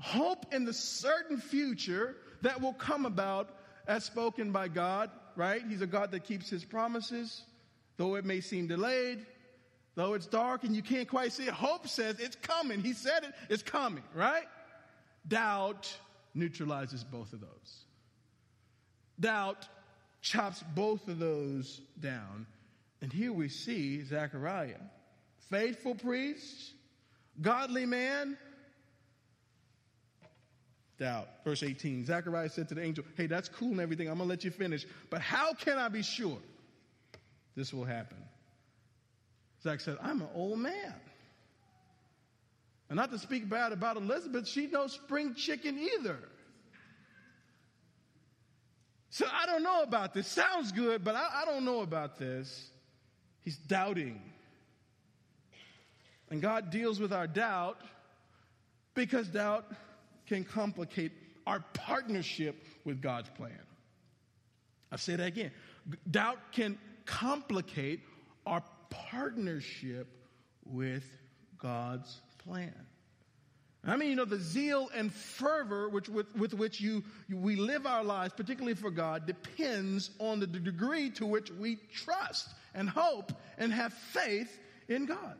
hope 0.00 0.52
in 0.52 0.64
the 0.64 0.72
certain 0.72 1.38
future 1.38 2.16
that 2.42 2.60
will 2.60 2.74
come 2.74 3.06
about 3.06 3.50
as 3.86 4.04
spoken 4.04 4.52
by 4.52 4.68
God, 4.68 5.10
right? 5.36 5.62
He's 5.66 5.80
a 5.80 5.86
God 5.86 6.10
that 6.10 6.24
keeps 6.24 6.50
his 6.50 6.64
promises, 6.64 7.44
though 7.96 8.16
it 8.16 8.24
may 8.24 8.40
seem 8.40 8.66
delayed, 8.66 9.24
though 9.96 10.14
it's 10.14 10.26
dark 10.26 10.62
and 10.62 10.76
you 10.76 10.82
can't 10.82 11.08
quite 11.08 11.32
see 11.32 11.44
it. 11.44 11.52
Hope 11.52 11.88
says 11.88 12.20
it's 12.20 12.36
coming. 12.36 12.80
He 12.80 12.92
said 12.92 13.24
it, 13.24 13.32
it's 13.50 13.62
coming, 13.62 14.04
right? 14.14 14.46
Doubt 15.26 15.92
neutralizes 16.34 17.02
both 17.02 17.32
of 17.32 17.40
those. 17.40 17.84
Doubt 19.18 19.66
chops 20.22 20.62
both 20.74 21.08
of 21.08 21.18
those 21.18 21.80
down 22.00 22.46
and 23.02 23.12
here 23.12 23.32
we 23.32 23.48
see 23.48 24.02
Zechariah, 24.02 24.80
faithful 25.50 25.94
priest, 25.94 26.72
godly 27.40 27.86
man. 27.86 28.36
Doubt. 30.98 31.28
Verse 31.44 31.62
18 31.62 32.06
Zechariah 32.06 32.48
said 32.48 32.68
to 32.70 32.74
the 32.74 32.82
angel, 32.82 33.04
Hey, 33.16 33.26
that's 33.26 33.48
cool 33.48 33.72
and 33.72 33.80
everything. 33.80 34.08
I'm 34.08 34.16
going 34.16 34.28
to 34.28 34.30
let 34.30 34.44
you 34.44 34.50
finish. 34.50 34.86
But 35.10 35.20
how 35.20 35.52
can 35.52 35.76
I 35.76 35.88
be 35.88 36.02
sure 36.02 36.38
this 37.54 37.72
will 37.72 37.84
happen? 37.84 38.16
Zach 39.62 39.80
said, 39.80 39.96
I'm 40.02 40.20
an 40.20 40.28
old 40.34 40.58
man. 40.58 40.94
And 42.88 42.96
not 42.96 43.10
to 43.10 43.18
speak 43.18 43.48
bad 43.48 43.72
about 43.72 43.96
Elizabeth, 43.96 44.46
she 44.46 44.68
no 44.68 44.86
spring 44.86 45.34
chicken 45.34 45.78
either. 45.78 46.18
So 49.10 49.26
I 49.32 49.46
don't 49.46 49.62
know 49.62 49.82
about 49.82 50.14
this. 50.14 50.26
Sounds 50.26 50.72
good, 50.72 51.02
but 51.02 51.14
I, 51.14 51.42
I 51.42 51.44
don't 51.46 51.64
know 51.64 51.80
about 51.80 52.18
this. 52.18 52.70
He's 53.42 53.56
doubting. 53.56 54.20
And 56.30 56.42
God 56.42 56.70
deals 56.70 57.00
with 57.00 57.12
our 57.12 57.26
doubt 57.26 57.80
because 58.94 59.28
doubt 59.28 59.64
can 60.26 60.44
complicate 60.44 61.12
our 61.46 61.64
partnership 61.72 62.62
with 62.84 63.00
God's 63.00 63.30
plan. 63.30 63.60
I 64.90 64.96
say 64.96 65.16
that 65.16 65.26
again. 65.26 65.52
Doubt 66.10 66.38
can 66.52 66.78
complicate 67.04 68.00
our 68.46 68.62
partnership 68.90 70.08
with 70.64 71.04
God's 71.58 72.20
plan. 72.38 72.74
I 73.88 73.96
mean, 73.96 74.10
you 74.10 74.16
know, 74.16 74.24
the 74.24 74.40
zeal 74.40 74.90
and 74.94 75.12
fervor 75.12 75.88
which, 75.88 76.08
with, 76.08 76.34
with 76.34 76.54
which 76.54 76.80
you, 76.80 77.04
you, 77.28 77.36
we 77.36 77.54
live 77.54 77.86
our 77.86 78.02
lives, 78.02 78.34
particularly 78.36 78.74
for 78.74 78.90
God, 78.90 79.26
depends 79.26 80.10
on 80.18 80.40
the 80.40 80.46
degree 80.46 81.10
to 81.10 81.26
which 81.26 81.52
we 81.52 81.78
trust 81.94 82.48
and 82.74 82.88
hope 82.88 83.32
and 83.58 83.72
have 83.72 83.92
faith 83.92 84.58
in 84.88 85.06
God. 85.06 85.36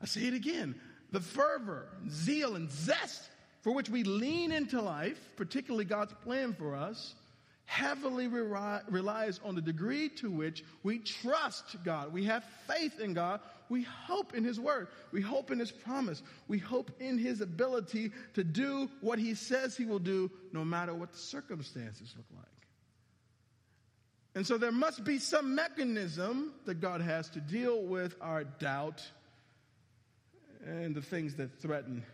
I 0.00 0.06
say 0.06 0.22
it 0.22 0.34
again. 0.34 0.76
The 1.12 1.20
fervor, 1.20 1.88
zeal, 2.08 2.56
and 2.56 2.70
zest 2.70 3.28
for 3.60 3.72
which 3.72 3.90
we 3.90 4.02
lean 4.02 4.50
into 4.50 4.80
life, 4.80 5.18
particularly 5.36 5.84
God's 5.84 6.14
plan 6.24 6.54
for 6.54 6.74
us, 6.74 7.14
heavily 7.66 8.28
relies 8.28 9.40
on 9.44 9.54
the 9.54 9.60
degree 9.60 10.08
to 10.08 10.30
which 10.30 10.64
we 10.82 10.98
trust 11.00 11.76
God. 11.84 12.12
We 12.12 12.24
have 12.24 12.44
faith 12.66 13.00
in 13.00 13.12
God. 13.12 13.40
We 13.68 13.82
hope 13.82 14.34
in 14.34 14.44
His 14.44 14.58
Word. 14.58 14.88
We 15.10 15.20
hope 15.20 15.50
in 15.50 15.58
His 15.58 15.72
promise. 15.72 16.22
We 16.46 16.58
hope 16.58 16.92
in 17.00 17.18
His 17.18 17.40
ability 17.40 18.12
to 18.34 18.44
do 18.44 18.88
what 19.00 19.18
He 19.18 19.34
says 19.34 19.76
He 19.76 19.84
will 19.84 19.98
do, 19.98 20.30
no 20.52 20.64
matter 20.64 20.94
what 20.94 21.12
the 21.12 21.18
circumstances 21.18 22.14
look 22.16 22.26
like. 22.36 22.46
And 24.36 24.46
so 24.46 24.58
there 24.58 24.72
must 24.72 25.02
be 25.02 25.18
some 25.18 25.54
mechanism 25.54 26.52
that 26.66 26.80
God 26.80 27.00
has 27.00 27.28
to 27.30 27.40
deal 27.40 27.82
with 27.82 28.14
our 28.20 28.44
doubt 28.44 29.02
and 30.64 30.94
the 30.94 31.02
things 31.02 31.34
that 31.36 31.58
threaten 31.60 32.04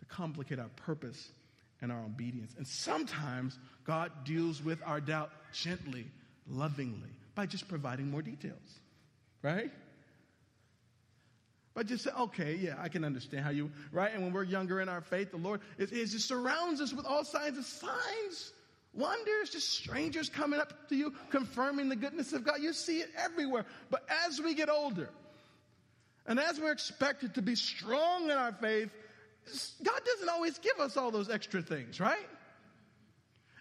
to 0.00 0.04
complicate 0.06 0.58
our 0.58 0.70
purpose 0.76 1.30
and 1.84 1.92
our 1.92 2.02
obedience. 2.02 2.54
And 2.56 2.66
sometimes 2.66 3.58
God 3.86 4.10
deals 4.24 4.62
with 4.62 4.80
our 4.84 5.00
doubt 5.00 5.30
gently, 5.52 6.06
lovingly, 6.50 7.10
by 7.34 7.46
just 7.46 7.68
providing 7.68 8.10
more 8.10 8.22
details, 8.22 8.80
right? 9.42 9.70
But 11.74 11.86
just 11.86 12.04
say, 12.04 12.10
okay, 12.18 12.54
yeah, 12.54 12.76
I 12.78 12.88
can 12.88 13.04
understand 13.04 13.44
how 13.44 13.50
you, 13.50 13.70
right? 13.92 14.12
And 14.14 14.22
when 14.22 14.32
we're 14.32 14.44
younger 14.44 14.80
in 14.80 14.88
our 14.88 15.02
faith, 15.02 15.30
the 15.30 15.36
Lord 15.36 15.60
is, 15.76 15.92
it 15.92 16.06
just 16.06 16.26
surrounds 16.26 16.80
us 16.80 16.92
with 16.92 17.04
all 17.04 17.22
kinds 17.24 17.58
of 17.58 17.64
signs, 17.64 18.52
wonders, 18.94 19.50
just 19.50 19.70
strangers 19.70 20.30
coming 20.30 20.60
up 20.60 20.88
to 20.88 20.96
you, 20.96 21.12
confirming 21.30 21.90
the 21.90 21.96
goodness 21.96 22.32
of 22.32 22.44
God. 22.44 22.62
You 22.62 22.72
see 22.72 23.00
it 23.00 23.10
everywhere. 23.18 23.66
But 23.90 24.08
as 24.26 24.40
we 24.40 24.54
get 24.54 24.70
older, 24.70 25.10
and 26.26 26.40
as 26.40 26.58
we're 26.58 26.72
expected 26.72 27.34
to 27.34 27.42
be 27.42 27.56
strong 27.56 28.24
in 28.24 28.30
our 28.38 28.52
faith, 28.52 28.88
God 29.82 30.00
doesn't 30.04 30.28
always 30.28 30.58
give 30.58 30.78
us 30.80 30.96
all 30.96 31.10
those 31.10 31.30
extra 31.30 31.62
things, 31.62 32.00
right? 32.00 32.26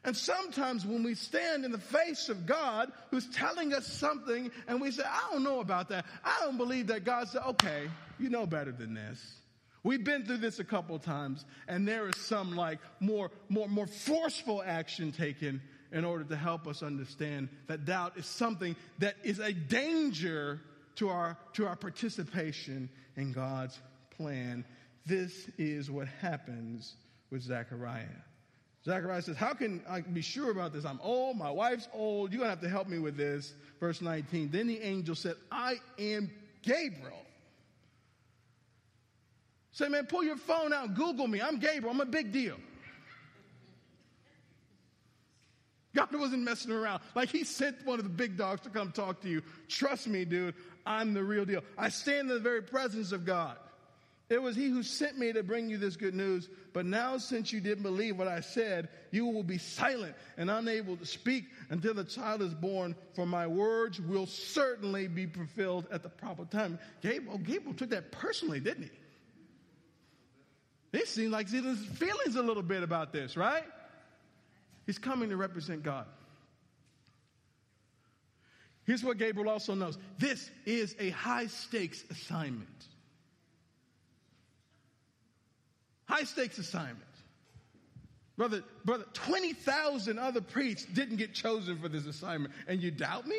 And 0.06 0.16
sometimes 0.16 0.86
when 0.86 1.04
we 1.04 1.16
stand 1.16 1.64
in 1.64 1.72
the 1.72 1.78
face 1.78 2.28
of 2.28 2.46
God 2.46 2.92
who's 3.10 3.28
telling 3.30 3.74
us 3.74 3.88
something 3.88 4.52
and 4.68 4.82
we 4.82 4.92
say, 4.92 5.04
I 5.06 5.32
don't 5.32 5.44
know 5.44 5.62
about 5.62 5.90
that. 5.90 6.06
I 6.26 6.40
don't 6.42 6.58
believe 6.58 6.88
that 6.88 7.06
God 7.06 7.30
said, 7.30 7.42
okay, 7.48 7.90
you 8.20 8.30
know 8.30 8.46
better 8.46 8.72
than 8.72 8.94
this. 8.94 9.36
We've 9.82 10.04
been 10.04 10.26
through 10.26 10.38
this 10.38 10.60
a 10.60 10.64
couple 10.64 10.98
times 11.00 11.46
and 11.68 11.88
there 11.88 12.08
is 12.08 12.18
some 12.18 12.56
like 12.56 12.80
more, 13.00 13.32
more, 13.48 13.68
more 13.68 13.88
forceful 13.88 14.62
action 14.66 15.12
taken 15.12 15.62
in 15.92 16.04
order 16.04 16.24
to 16.24 16.36
help 16.36 16.68
us 16.68 16.84
understand 16.84 17.50
that 17.68 17.86
doubt 17.86 18.18
is 18.18 18.26
something 18.26 18.76
that 19.00 19.16
is 19.24 19.40
a 19.40 19.54
danger 19.54 20.60
to 20.96 21.10
our, 21.10 21.38
to 21.54 21.68
our 21.68 21.76
participation 21.76 22.90
in 23.16 23.32
God's 23.32 23.80
plan. 24.18 24.66
This 25.06 25.50
is 25.58 25.92
what 25.92 26.08
happens 26.08 26.96
with 27.30 27.42
Zechariah. 27.42 28.06
Zechariah 28.86 29.22
says, 29.22 29.38
How 29.38 29.54
can 29.54 29.82
I 29.90 30.02
be 30.02 30.22
sure 30.22 30.52
about 30.52 30.74
this? 30.74 30.86
I'm 30.86 31.00
old, 31.02 31.38
my 31.38 31.52
wife's 31.52 31.88
old, 31.94 32.32
you're 32.32 32.44
to 32.44 32.50
have 32.50 32.62
to 32.62 32.70
help 32.70 32.88
me 32.88 33.00
with 33.00 33.18
this. 33.18 33.54
Verse 33.80 34.02
19. 34.02 34.50
Then 34.52 34.68
the 34.68 34.82
angel 34.82 35.16
said, 35.16 35.36
I 35.52 35.76
am 36.00 36.32
Gabriel. 36.62 37.26
Say, 39.72 39.90
man, 39.90 40.06
pull 40.06 40.24
your 40.24 40.38
phone 40.38 40.72
out, 40.72 40.94
Google 40.94 41.28
me. 41.28 41.42
I'm 41.42 41.60
Gabriel, 41.60 41.90
I'm 41.90 42.02
a 42.02 42.06
big 42.06 42.32
deal. 42.32 42.58
God 45.96 46.14
wasn't 46.14 46.44
messing 46.44 46.72
around. 46.72 47.02
Like 47.16 47.30
he 47.30 47.44
sent 47.44 47.86
one 47.86 48.00
of 48.00 48.04
the 48.04 48.10
big 48.10 48.36
dogs 48.38 48.62
to 48.62 48.70
come 48.70 48.92
talk 48.92 49.22
to 49.22 49.30
you. 49.30 49.44
Trust 49.68 50.08
me, 50.08 50.26
dude, 50.26 50.56
I'm 50.86 51.14
the 51.14 51.24
real 51.24 51.46
deal. 51.46 51.62
I 51.78 51.90
stand 51.90 52.30
in 52.30 52.36
the 52.36 52.40
very 52.40 52.64
presence 52.64 53.12
of 53.12 53.26
God. 53.26 53.58
It 54.34 54.42
was 54.42 54.56
he 54.56 54.68
who 54.68 54.82
sent 54.82 55.20
me 55.20 55.32
to 55.32 55.44
bring 55.44 55.70
you 55.70 55.78
this 55.78 55.96
good 55.96 56.16
news. 56.16 56.50
But 56.74 56.88
now, 56.88 57.20
since 57.20 57.54
you 57.54 57.62
didn't 57.62 57.84
believe 57.84 58.18
what 58.18 58.28
I 58.28 58.40
said, 58.40 58.90
you 59.12 59.28
will 59.28 59.44
be 59.44 59.60
silent 59.60 60.16
and 60.38 60.50
unable 60.50 60.98
to 60.98 61.06
speak 61.06 61.46
until 61.70 61.94
the 61.94 62.04
child 62.04 62.42
is 62.42 62.56
born, 62.56 62.96
for 63.14 63.28
my 63.28 63.46
words 63.46 64.02
will 64.02 64.26
certainly 64.26 65.08
be 65.08 65.28
fulfilled 65.28 65.86
at 65.92 66.02
the 66.02 66.10
proper 66.10 66.46
time. 66.46 66.80
Gabriel, 67.02 67.38
Gabriel 67.38 67.76
took 67.76 67.92
that 67.92 68.12
personally, 68.12 68.60
didn't 68.60 68.84
he? 68.84 68.90
It 70.98 71.08
seems 71.08 71.32
like 71.32 71.50
he's 71.50 71.64
has 71.64 71.86
feelings 71.86 72.36
a 72.36 72.42
little 72.42 72.64
bit 72.64 72.82
about 72.82 73.14
this, 73.14 73.38
right? 73.38 73.66
He's 74.88 74.98
coming 74.98 75.30
to 75.30 75.38
represent 75.38 75.84
God. 75.84 76.08
Here's 78.86 79.04
what 79.04 79.20
Gabriel 79.20 79.50
also 79.50 79.76
knows 79.76 79.98
this 80.18 80.50
is 80.66 80.96
a 81.00 81.12
high 81.12 81.48
stakes 81.48 82.04
assignment. 82.10 82.88
High 86.14 86.24
stakes 86.26 86.58
assignment. 86.58 87.00
Brother, 88.38 88.64
brother, 88.86 89.06
20,000 89.14 90.20
other 90.20 90.42
priests 90.42 90.86
didn't 90.86 91.18
get 91.18 91.34
chosen 91.34 91.80
for 91.80 91.88
this 91.88 92.06
assignment, 92.06 92.54
and 92.68 92.82
you 92.82 92.92
doubt 92.92 93.28
me? 93.28 93.38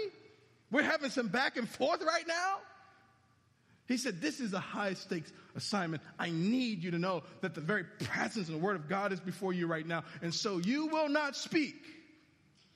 We're 0.70 0.82
having 0.82 1.10
some 1.10 1.28
back 1.28 1.56
and 1.56 1.68
forth 1.68 2.02
right 2.02 2.26
now? 2.26 2.56
He 3.86 3.96
said, 3.96 4.20
This 4.20 4.40
is 4.40 4.52
a 4.54 4.60
high 4.60 4.94
stakes 4.94 5.32
assignment. 5.54 6.02
I 6.18 6.30
need 6.30 6.82
you 6.82 6.90
to 6.92 6.98
know 6.98 7.22
that 7.42 7.54
the 7.54 7.60
very 7.60 7.84
presence 7.84 8.48
and 8.48 8.56
the 8.56 8.62
word 8.62 8.76
of 8.76 8.88
God 8.88 9.12
is 9.12 9.20
before 9.20 9.52
you 9.52 9.66
right 9.66 9.86
now. 9.86 10.04
And 10.22 10.32
so 10.32 10.58
you 10.58 10.86
will 10.86 11.08
not 11.08 11.36
speak 11.36 11.76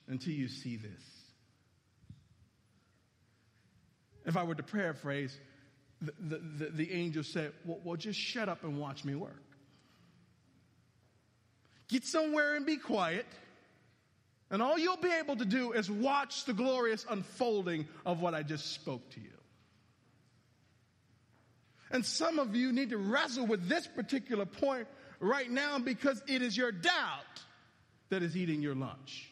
until 0.06 0.32
you 0.32 0.48
see 0.48 0.76
this. 0.76 1.02
If 4.26 4.36
I 4.36 4.42
were 4.42 4.54
to 4.54 4.62
paraphrase, 4.62 5.36
the, 6.02 6.12
the, 6.20 6.38
the, 6.38 6.70
the 6.70 6.92
angel 6.92 7.22
said, 7.22 7.52
well, 7.64 7.78
well, 7.82 7.96
just 7.96 8.18
shut 8.18 8.48
up 8.48 8.62
and 8.64 8.78
watch 8.78 9.04
me 9.04 9.14
work. 9.14 9.42
Get 11.88 12.04
somewhere 12.04 12.54
and 12.54 12.66
be 12.66 12.76
quiet. 12.76 13.26
And 14.50 14.62
all 14.62 14.78
you'll 14.78 14.96
be 14.96 15.12
able 15.12 15.36
to 15.36 15.44
do 15.44 15.72
is 15.72 15.90
watch 15.90 16.44
the 16.44 16.54
glorious 16.54 17.04
unfolding 17.08 17.86
of 18.06 18.20
what 18.20 18.34
I 18.34 18.42
just 18.42 18.72
spoke 18.72 19.08
to 19.10 19.20
you. 19.20 19.28
And 21.90 22.04
some 22.04 22.38
of 22.38 22.54
you 22.54 22.72
need 22.72 22.90
to 22.90 22.98
wrestle 22.98 23.46
with 23.46 23.68
this 23.68 23.86
particular 23.86 24.44
point 24.44 24.86
right 25.20 25.50
now 25.50 25.78
because 25.78 26.22
it 26.26 26.42
is 26.42 26.56
your 26.56 26.72
doubt 26.72 27.42
that 28.10 28.22
is 28.22 28.36
eating 28.36 28.62
your 28.62 28.74
lunch. 28.74 29.30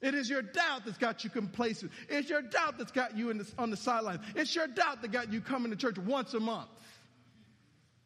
It 0.00 0.14
is 0.14 0.30
your 0.30 0.42
doubt 0.42 0.84
that's 0.84 0.98
got 0.98 1.24
you 1.24 1.30
complacent. 1.30 1.90
It's 2.08 2.30
your 2.30 2.42
doubt 2.42 2.78
that's 2.78 2.92
got 2.92 3.16
you 3.16 3.30
on 3.58 3.70
the 3.70 3.76
sidelines. 3.76 4.20
It's 4.36 4.54
your 4.54 4.68
doubt 4.68 5.02
that 5.02 5.10
got 5.10 5.32
you 5.32 5.40
coming 5.40 5.70
to 5.70 5.76
church 5.76 5.98
once 5.98 6.34
a 6.34 6.40
month, 6.40 6.68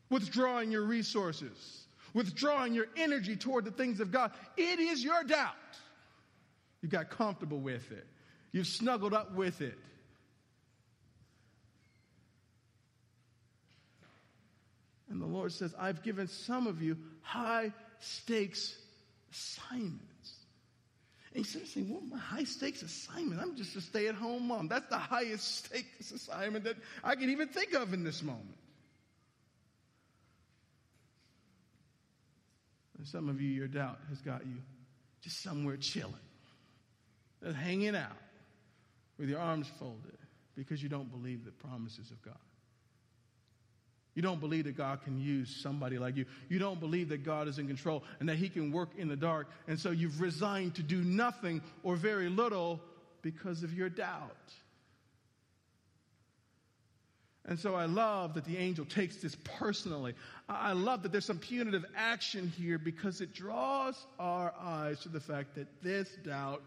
withdrawing 0.08 0.70
your 0.70 0.82
resources, 0.82 1.81
withdrawing 2.14 2.74
your 2.74 2.86
energy 2.96 3.36
toward 3.36 3.64
the 3.64 3.70
things 3.70 4.00
of 4.00 4.10
God. 4.10 4.32
It 4.56 4.78
is 4.78 5.02
your 5.02 5.24
doubt. 5.24 5.54
You 6.82 6.88
got 6.88 7.10
comfortable 7.10 7.58
with 7.58 7.90
it. 7.92 8.06
You've 8.50 8.66
snuggled 8.66 9.14
up 9.14 9.34
with 9.34 9.60
it. 9.60 9.78
And 15.08 15.20
the 15.20 15.26
Lord 15.26 15.52
says, 15.52 15.74
I've 15.78 16.02
given 16.02 16.26
some 16.26 16.66
of 16.66 16.82
you 16.82 16.96
high 17.20 17.72
stakes 18.00 18.76
assignments. 19.30 20.02
And 21.34 21.44
he 21.46 21.64
saying, 21.66 21.88
well, 21.90 22.02
my 22.10 22.18
high 22.18 22.44
stakes 22.44 22.82
assignment, 22.82 23.40
I'm 23.40 23.56
just 23.56 23.74
a 23.76 23.80
stay 23.80 24.08
at 24.08 24.14
home 24.14 24.48
mom. 24.48 24.68
That's 24.68 24.88
the 24.88 24.98
highest 24.98 25.66
stakes 25.66 26.10
assignment 26.10 26.64
that 26.64 26.76
I 27.02 27.14
can 27.14 27.30
even 27.30 27.48
think 27.48 27.74
of 27.74 27.94
in 27.94 28.04
this 28.04 28.22
moment. 28.22 28.56
And 33.02 33.08
some 33.08 33.28
of 33.28 33.40
you, 33.40 33.48
your 33.48 33.66
doubt 33.66 33.98
has 34.10 34.20
got 34.20 34.46
you 34.46 34.54
just 35.22 35.42
somewhere 35.42 35.76
chilling, 35.76 36.14
just 37.42 37.56
hanging 37.56 37.96
out 37.96 38.16
with 39.18 39.28
your 39.28 39.40
arms 39.40 39.66
folded 39.76 40.18
because 40.54 40.80
you 40.80 40.88
don't 40.88 41.10
believe 41.10 41.44
the 41.44 41.50
promises 41.50 42.12
of 42.12 42.22
God. 42.22 42.38
You 44.14 44.22
don't 44.22 44.38
believe 44.38 44.66
that 44.66 44.76
God 44.76 45.02
can 45.02 45.18
use 45.18 45.58
somebody 45.60 45.98
like 45.98 46.16
you. 46.16 46.26
You 46.48 46.60
don't 46.60 46.78
believe 46.78 47.08
that 47.08 47.24
God 47.24 47.48
is 47.48 47.58
in 47.58 47.66
control 47.66 48.04
and 48.20 48.28
that 48.28 48.36
He 48.36 48.48
can 48.48 48.70
work 48.70 48.90
in 48.96 49.08
the 49.08 49.16
dark. 49.16 49.48
And 49.66 49.80
so 49.80 49.90
you've 49.90 50.20
resigned 50.20 50.76
to 50.76 50.84
do 50.84 51.02
nothing 51.02 51.60
or 51.82 51.96
very 51.96 52.28
little 52.28 52.80
because 53.20 53.64
of 53.64 53.74
your 53.74 53.88
doubt. 53.88 54.54
And 57.46 57.58
so 57.58 57.74
I 57.74 57.86
love 57.86 58.34
that 58.34 58.44
the 58.44 58.56
angel 58.56 58.84
takes 58.84 59.16
this 59.16 59.36
personally. 59.58 60.14
I 60.48 60.72
love 60.72 61.02
that 61.02 61.10
there's 61.10 61.24
some 61.24 61.40
punitive 61.40 61.84
action 61.96 62.46
here 62.56 62.78
because 62.78 63.20
it 63.20 63.34
draws 63.34 63.96
our 64.18 64.54
eyes 64.60 65.00
to 65.00 65.08
the 65.08 65.18
fact 65.18 65.56
that 65.56 65.66
this 65.82 66.08
doubt 66.24 66.62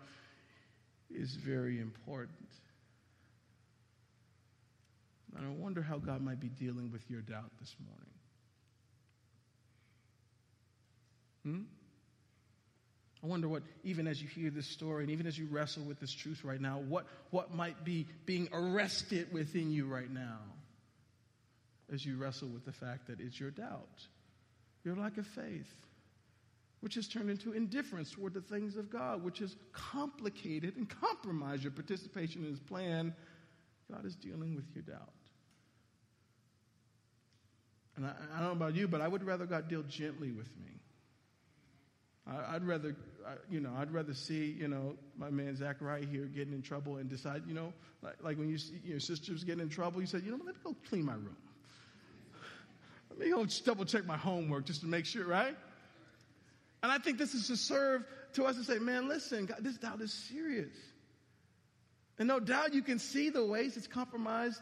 is 1.10 1.34
very 1.36 1.80
important. 1.80 2.36
And 5.38 5.46
I 5.46 5.50
wonder 5.50 5.82
how 5.82 5.98
God 5.98 6.22
might 6.22 6.42
be 6.42 6.50
dealing 6.50 6.92
with 6.92 7.10
your 7.10 7.22
doubt 7.22 7.52
this 7.60 7.74
morning. 7.86 8.06
Hmm? 11.44 11.64
I 13.24 13.28
wonder 13.28 13.48
what, 13.48 13.64
even 13.84 14.08
as 14.08 14.22
you 14.22 14.28
hear 14.28 14.50
this 14.50 14.68
story 14.68 15.04
and 15.04 15.12
even 15.12 15.26
as 15.26 15.38
you 15.38 15.48
wrestle 15.50 15.84
with 15.84 16.00
this 16.00 16.14
truth 16.14 16.44
right 16.44 16.60
now, 16.60 16.80
what, 16.80 17.06
what 17.32 17.54
might 17.54 17.86
be 17.86 18.08
being 18.26 18.50
arrested 18.52 19.32
within 19.34 19.72
you 19.72 19.86
right 19.86 20.12
now 20.12 20.40
as 21.94 22.06
you 22.06 22.18
wrestle 22.18 22.50
with 22.50 22.66
the 22.66 22.72
fact 22.72 23.08
that 23.08 23.20
it's 23.20 23.40
your 23.40 23.52
doubt, 23.52 24.08
your 24.84 24.96
lack 24.96 25.18
of 25.18 25.28
faith, 25.28 25.74
which 26.82 26.96
has 26.96 27.08
turned 27.08 27.30
into 27.30 27.54
indifference 27.54 28.12
toward 28.12 28.34
the 28.34 28.42
things 28.42 28.76
of 28.76 28.90
God, 28.90 29.24
which 29.24 29.40
has 29.40 29.56
complicated 29.72 30.76
and 30.78 30.90
compromised 30.90 31.64
your 31.64 31.72
participation 31.72 32.44
in 32.44 32.50
His 32.50 32.60
plan. 32.60 33.14
God 33.92 34.06
is 34.06 34.16
dealing 34.16 34.56
with 34.56 34.66
your 34.74 34.84
doubt. 34.84 35.10
And 37.96 38.06
I, 38.06 38.14
I, 38.36 38.40
don't 38.40 38.48
know 38.60 38.66
about 38.66 38.76
you, 38.76 38.88
but 38.88 39.02
I 39.02 39.08
would 39.08 39.24
rather 39.24 39.46
God 39.46 39.70
deal 39.70 39.84
gently 39.84 40.32
with 40.32 40.50
me. 40.58 40.72
I, 42.28 42.54
would 42.54 42.68
rather, 42.68 42.96
you 43.52 43.60
know, 43.60 43.72
I'd 43.78 43.92
rather 43.92 44.14
see, 44.16 44.56
you 44.60 44.68
know, 44.68 44.96
my 45.16 45.30
man 45.30 45.56
Zechariah 45.56 46.06
here 46.06 46.26
getting 46.26 46.54
in 46.54 46.64
trouble 46.64 46.98
and 46.98 47.08
decide, 47.08 47.44
you 47.48 47.54
know, 47.54 47.72
like, 48.02 48.16
like 48.24 48.38
when 48.38 48.50
you 48.50 48.58
see 48.58 48.80
your 48.84 49.00
sister's 49.00 49.44
getting 49.44 49.62
in 49.62 49.70
trouble, 49.70 50.02
you 50.02 50.08
said, 50.08 50.24
you 50.24 50.32
know, 50.32 50.38
let 50.38 50.56
me 50.56 50.62
go 50.64 50.76
clean 50.90 51.06
my 51.06 51.14
room. 51.14 51.38
Let 53.18 53.28
me 53.28 53.32
go 53.32 53.46
double 53.64 53.86
check 53.86 54.06
my 54.06 54.18
homework 54.18 54.66
just 54.66 54.82
to 54.82 54.88
make 54.88 55.06
sure, 55.06 55.26
right? 55.26 55.56
And 56.84 56.92
I 56.92 56.98
think 56.98 57.18
this 57.18 57.34
is 57.34 57.48
to 57.48 57.58
serve 57.58 58.06
to 58.34 58.46
us 58.46 58.58
to 58.58 58.64
say, 58.64 58.78
man, 58.80 59.08
listen, 59.08 59.46
God, 59.46 59.58
this 59.62 59.78
doubt 59.78 60.02
is 60.02 60.14
serious. 60.14 60.76
And 62.20 62.28
no 62.28 62.40
doubt 62.40 62.74
you 62.74 62.82
can 62.82 63.00
see 63.00 63.30
the 63.30 63.46
ways 63.46 63.78
it's 63.78 63.88
compromised 63.88 64.62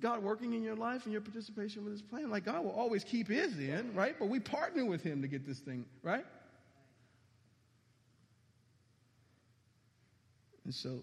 God 0.00 0.22
working 0.22 0.52
in 0.54 0.62
your 0.62 0.76
life 0.76 1.04
and 1.04 1.12
your 1.12 1.20
participation 1.20 1.84
with 1.84 1.92
his 1.92 2.02
plan. 2.02 2.30
Like 2.30 2.44
God 2.44 2.64
will 2.64 2.72
always 2.72 3.04
keep 3.04 3.28
his 3.28 3.58
in, 3.58 3.92
right? 3.94 4.14
But 4.18 4.28
we 4.28 4.40
partner 4.40 4.84
with 4.84 5.02
him 5.02 5.22
to 5.22 5.28
get 5.28 5.46
this 5.46 5.58
thing, 5.58 5.84
right? 6.02 6.24
And 10.64 10.74
so 10.74 11.02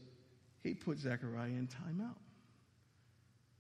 he 0.64 0.74
put 0.74 1.00
Zechariah 1.00 1.48
in 1.48 1.68
timeout. 1.68 2.16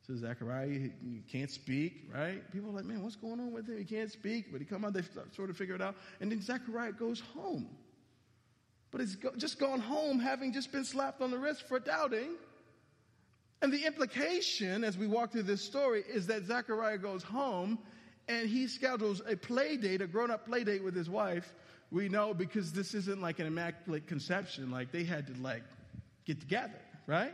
So 0.05 0.15
Zechariah, 0.15 0.67
he, 0.67 1.21
can't 1.31 1.49
speak, 1.49 2.09
right? 2.13 2.51
People 2.51 2.69
are 2.69 2.73
like, 2.73 2.85
man, 2.85 3.01
what's 3.01 3.15
going 3.15 3.39
on 3.39 3.51
with 3.51 3.67
him? 3.67 3.77
He 3.77 3.85
can't 3.85 4.11
speak, 4.11 4.51
but 4.51 4.61
he 4.61 4.65
come 4.65 4.85
out, 4.85 4.93
they 4.93 5.01
sort 5.35 5.49
of 5.49 5.57
figure 5.57 5.73
it 5.73 5.81
out. 5.81 5.95
And 6.19 6.31
then 6.31 6.41
Zechariah 6.41 6.91
goes 6.91 7.19
home. 7.33 7.67
But 8.91 9.01
he's 9.01 9.15
go, 9.15 9.31
just 9.35 9.59
gone 9.59 9.79
home 9.79 10.19
having 10.19 10.53
just 10.53 10.71
been 10.71 10.85
slapped 10.85 11.21
on 11.21 11.31
the 11.31 11.39
wrist 11.39 11.67
for 11.67 11.79
doubting. 11.79 12.35
And 13.61 13.73
the 13.73 13.85
implication 13.85 14.83
as 14.83 14.95
we 14.95 15.07
walk 15.07 15.31
through 15.31 15.43
this 15.43 15.61
story 15.61 16.03
is 16.07 16.27
that 16.27 16.45
Zechariah 16.45 16.99
goes 16.99 17.23
home 17.23 17.79
and 18.27 18.47
he 18.47 18.67
schedules 18.67 19.23
a 19.27 19.35
play 19.35 19.75
date, 19.75 20.01
a 20.01 20.07
grown 20.07 20.29
up 20.29 20.45
play 20.45 20.63
date 20.63 20.83
with 20.83 20.95
his 20.95 21.09
wife. 21.09 21.51
We 21.89 22.09
know 22.09 22.33
because 22.33 22.71
this 22.73 22.93
isn't 22.93 23.21
like 23.21 23.39
an 23.39 23.47
immaculate 23.47 24.05
conception. 24.05 24.69
Like 24.69 24.91
they 24.91 25.03
had 25.03 25.27
to 25.27 25.41
like 25.41 25.63
get 26.25 26.41
together, 26.41 26.79
right? 27.07 27.33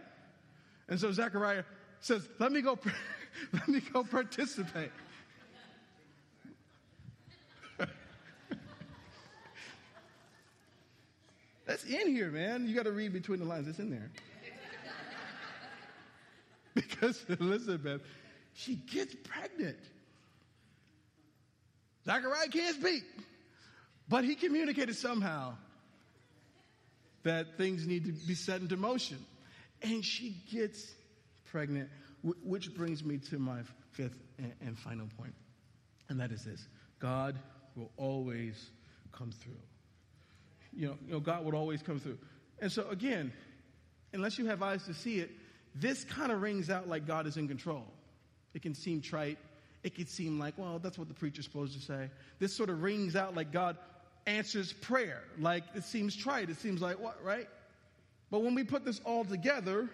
And 0.88 1.00
so 1.00 1.12
Zechariah 1.12 1.64
says, 2.02 2.28
let 2.40 2.52
me 2.52 2.62
go, 2.62 2.78
let 3.54 3.68
me 3.68 3.80
go 3.80 4.04
participate. 4.04 4.92
That's 11.66 11.84
in 11.86 12.08
here, 12.08 12.30
man. 12.32 12.68
You 12.68 12.76
got 12.76 12.84
to 12.84 12.92
read 12.92 13.14
between 13.14 13.40
the 13.40 13.46
lines. 13.46 13.68
It's 13.68 13.80
in 13.80 13.90
there. 13.90 14.12
because 16.74 17.24
Elizabeth, 17.30 18.02
she 18.54 18.76
gets 18.76 19.16
pregnant. 19.24 19.78
Zechariah 22.06 22.48
can't 22.48 22.76
speak, 22.76 23.04
but 24.10 24.24
he 24.24 24.36
communicated 24.36 24.96
somehow 24.96 25.54
that 27.24 27.58
things 27.58 27.86
need 27.86 28.06
to 28.06 28.12
be 28.12 28.34
set 28.34 28.62
into 28.62 28.76
motion. 28.76 29.24
And 29.84 30.04
she 30.04 30.36
gets 30.52 30.92
pregnant, 31.52 31.90
which 32.44 32.74
brings 32.74 33.04
me 33.04 33.18
to 33.18 33.38
my 33.38 33.60
fifth 33.92 34.16
and 34.62 34.78
final 34.78 35.08
point, 35.18 35.34
and 36.10 36.20
that 36.20 36.32
is 36.32 36.44
this 36.44 36.68
God 37.00 37.38
will 37.76 37.92
always 37.98 38.70
come 39.12 39.32
through. 39.32 39.54
You 40.74 40.88
know, 40.88 40.98
you 41.06 41.14
know, 41.14 41.20
God 41.20 41.44
will 41.44 41.56
always 41.56 41.82
come 41.82 42.00
through. 42.00 42.18
And 42.60 42.72
so, 42.72 42.88
again, 42.90 43.34
unless 44.14 44.38
you 44.38 44.46
have 44.46 44.64
eyes 44.64 44.86
to 44.86 44.94
see 44.94 45.20
it, 45.20 45.32
this 45.76 46.04
kind 46.04 46.32
of 46.32 46.42
rings 46.42 46.70
out 46.70 46.88
like 46.88 47.06
God 47.06 47.28
is 47.28 47.38
in 47.38 47.48
control. 47.48 47.86
It 48.54 48.62
can 48.62 48.74
seem 48.74 49.02
trite. 49.02 49.38
It 49.84 49.96
can 49.96 50.08
seem 50.08 50.40
like, 50.40 50.58
well, 50.58 50.80
that's 50.80 50.98
what 50.98 51.08
the 51.08 51.14
preacher's 51.14 51.46
supposed 51.46 51.74
to 51.74 51.84
say. 51.84 52.10
This 52.40 52.56
sort 52.56 52.70
of 52.70 52.84
rings 52.84 53.16
out 53.16 53.36
like 53.36 53.52
God 53.52 53.78
answers 54.28 54.74
prayer. 54.74 55.24
Like 55.40 55.64
it 55.76 55.84
seems 55.84 56.16
trite. 56.16 56.50
It 56.50 56.58
seems 56.58 56.82
like 56.82 57.00
what, 57.00 57.24
right? 57.24 57.48
But 58.30 58.44
when 58.44 58.54
we 58.56 58.64
put 58.64 58.86
this 58.86 59.02
all 59.04 59.26
together, 59.26 59.90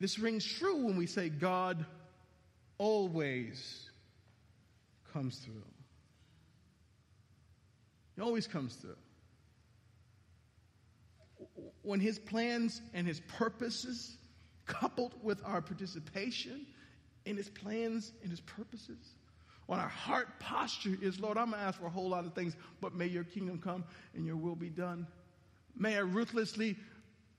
this 0.00 0.18
rings 0.18 0.44
true 0.44 0.84
when 0.86 0.96
we 0.96 1.06
say 1.06 1.28
God 1.28 1.84
always 2.78 3.90
comes 5.12 5.38
through. 5.38 5.64
He 8.14 8.22
always 8.22 8.46
comes 8.46 8.74
through. 8.74 8.96
When 11.82 12.00
his 12.00 12.18
plans 12.18 12.80
and 12.94 13.06
his 13.06 13.20
purposes, 13.20 14.16
coupled 14.66 15.14
with 15.22 15.40
our 15.44 15.62
participation 15.62 16.66
in 17.24 17.36
his 17.36 17.48
plans 17.48 18.12
and 18.22 18.30
his 18.30 18.40
purposes, 18.40 19.14
when 19.66 19.78
our 19.78 19.88
heart 19.88 20.40
posture 20.40 20.96
is, 21.00 21.20
Lord, 21.20 21.36
I'm 21.36 21.50
going 21.50 21.60
to 21.60 21.66
ask 21.66 21.78
for 21.78 21.86
a 21.86 21.90
whole 21.90 22.08
lot 22.08 22.24
of 22.24 22.34
things, 22.34 22.56
but 22.80 22.94
may 22.94 23.06
your 23.06 23.24
kingdom 23.24 23.58
come 23.58 23.84
and 24.14 24.24
your 24.24 24.36
will 24.36 24.56
be 24.56 24.70
done. 24.70 25.06
May 25.76 25.96
I 25.96 26.00
ruthlessly 26.00 26.76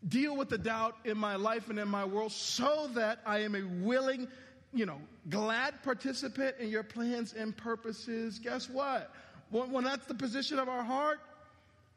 deal 0.07 0.35
with 0.35 0.49
the 0.49 0.57
doubt 0.57 0.95
in 1.03 1.17
my 1.17 1.35
life 1.35 1.69
and 1.69 1.79
in 1.79 1.87
my 1.87 2.05
world 2.05 2.31
so 2.31 2.89
that 2.93 3.19
I 3.25 3.39
am 3.39 3.55
a 3.55 3.63
willing, 3.83 4.27
you 4.73 4.85
know, 4.85 4.99
glad 5.29 5.83
participant 5.83 6.55
in 6.59 6.69
your 6.69 6.83
plans 6.83 7.33
and 7.33 7.55
purposes. 7.55 8.39
Guess 8.39 8.69
what? 8.69 9.13
When, 9.49 9.71
when 9.71 9.83
that's 9.83 10.05
the 10.05 10.13
position 10.13 10.59
of 10.59 10.69
our 10.69 10.83
heart, 10.83 11.19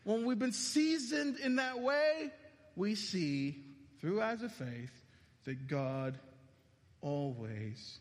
when 0.04 0.26
we've 0.26 0.38
been 0.38 0.52
seasoned 0.52 1.38
in 1.38 1.56
that 1.56 1.80
way, 1.80 2.30
we 2.74 2.94
see 2.94 3.62
through 4.00 4.20
eyes 4.20 4.42
of 4.42 4.52
faith 4.52 4.90
that 5.44 5.68
God 5.68 6.18
always 7.00 7.98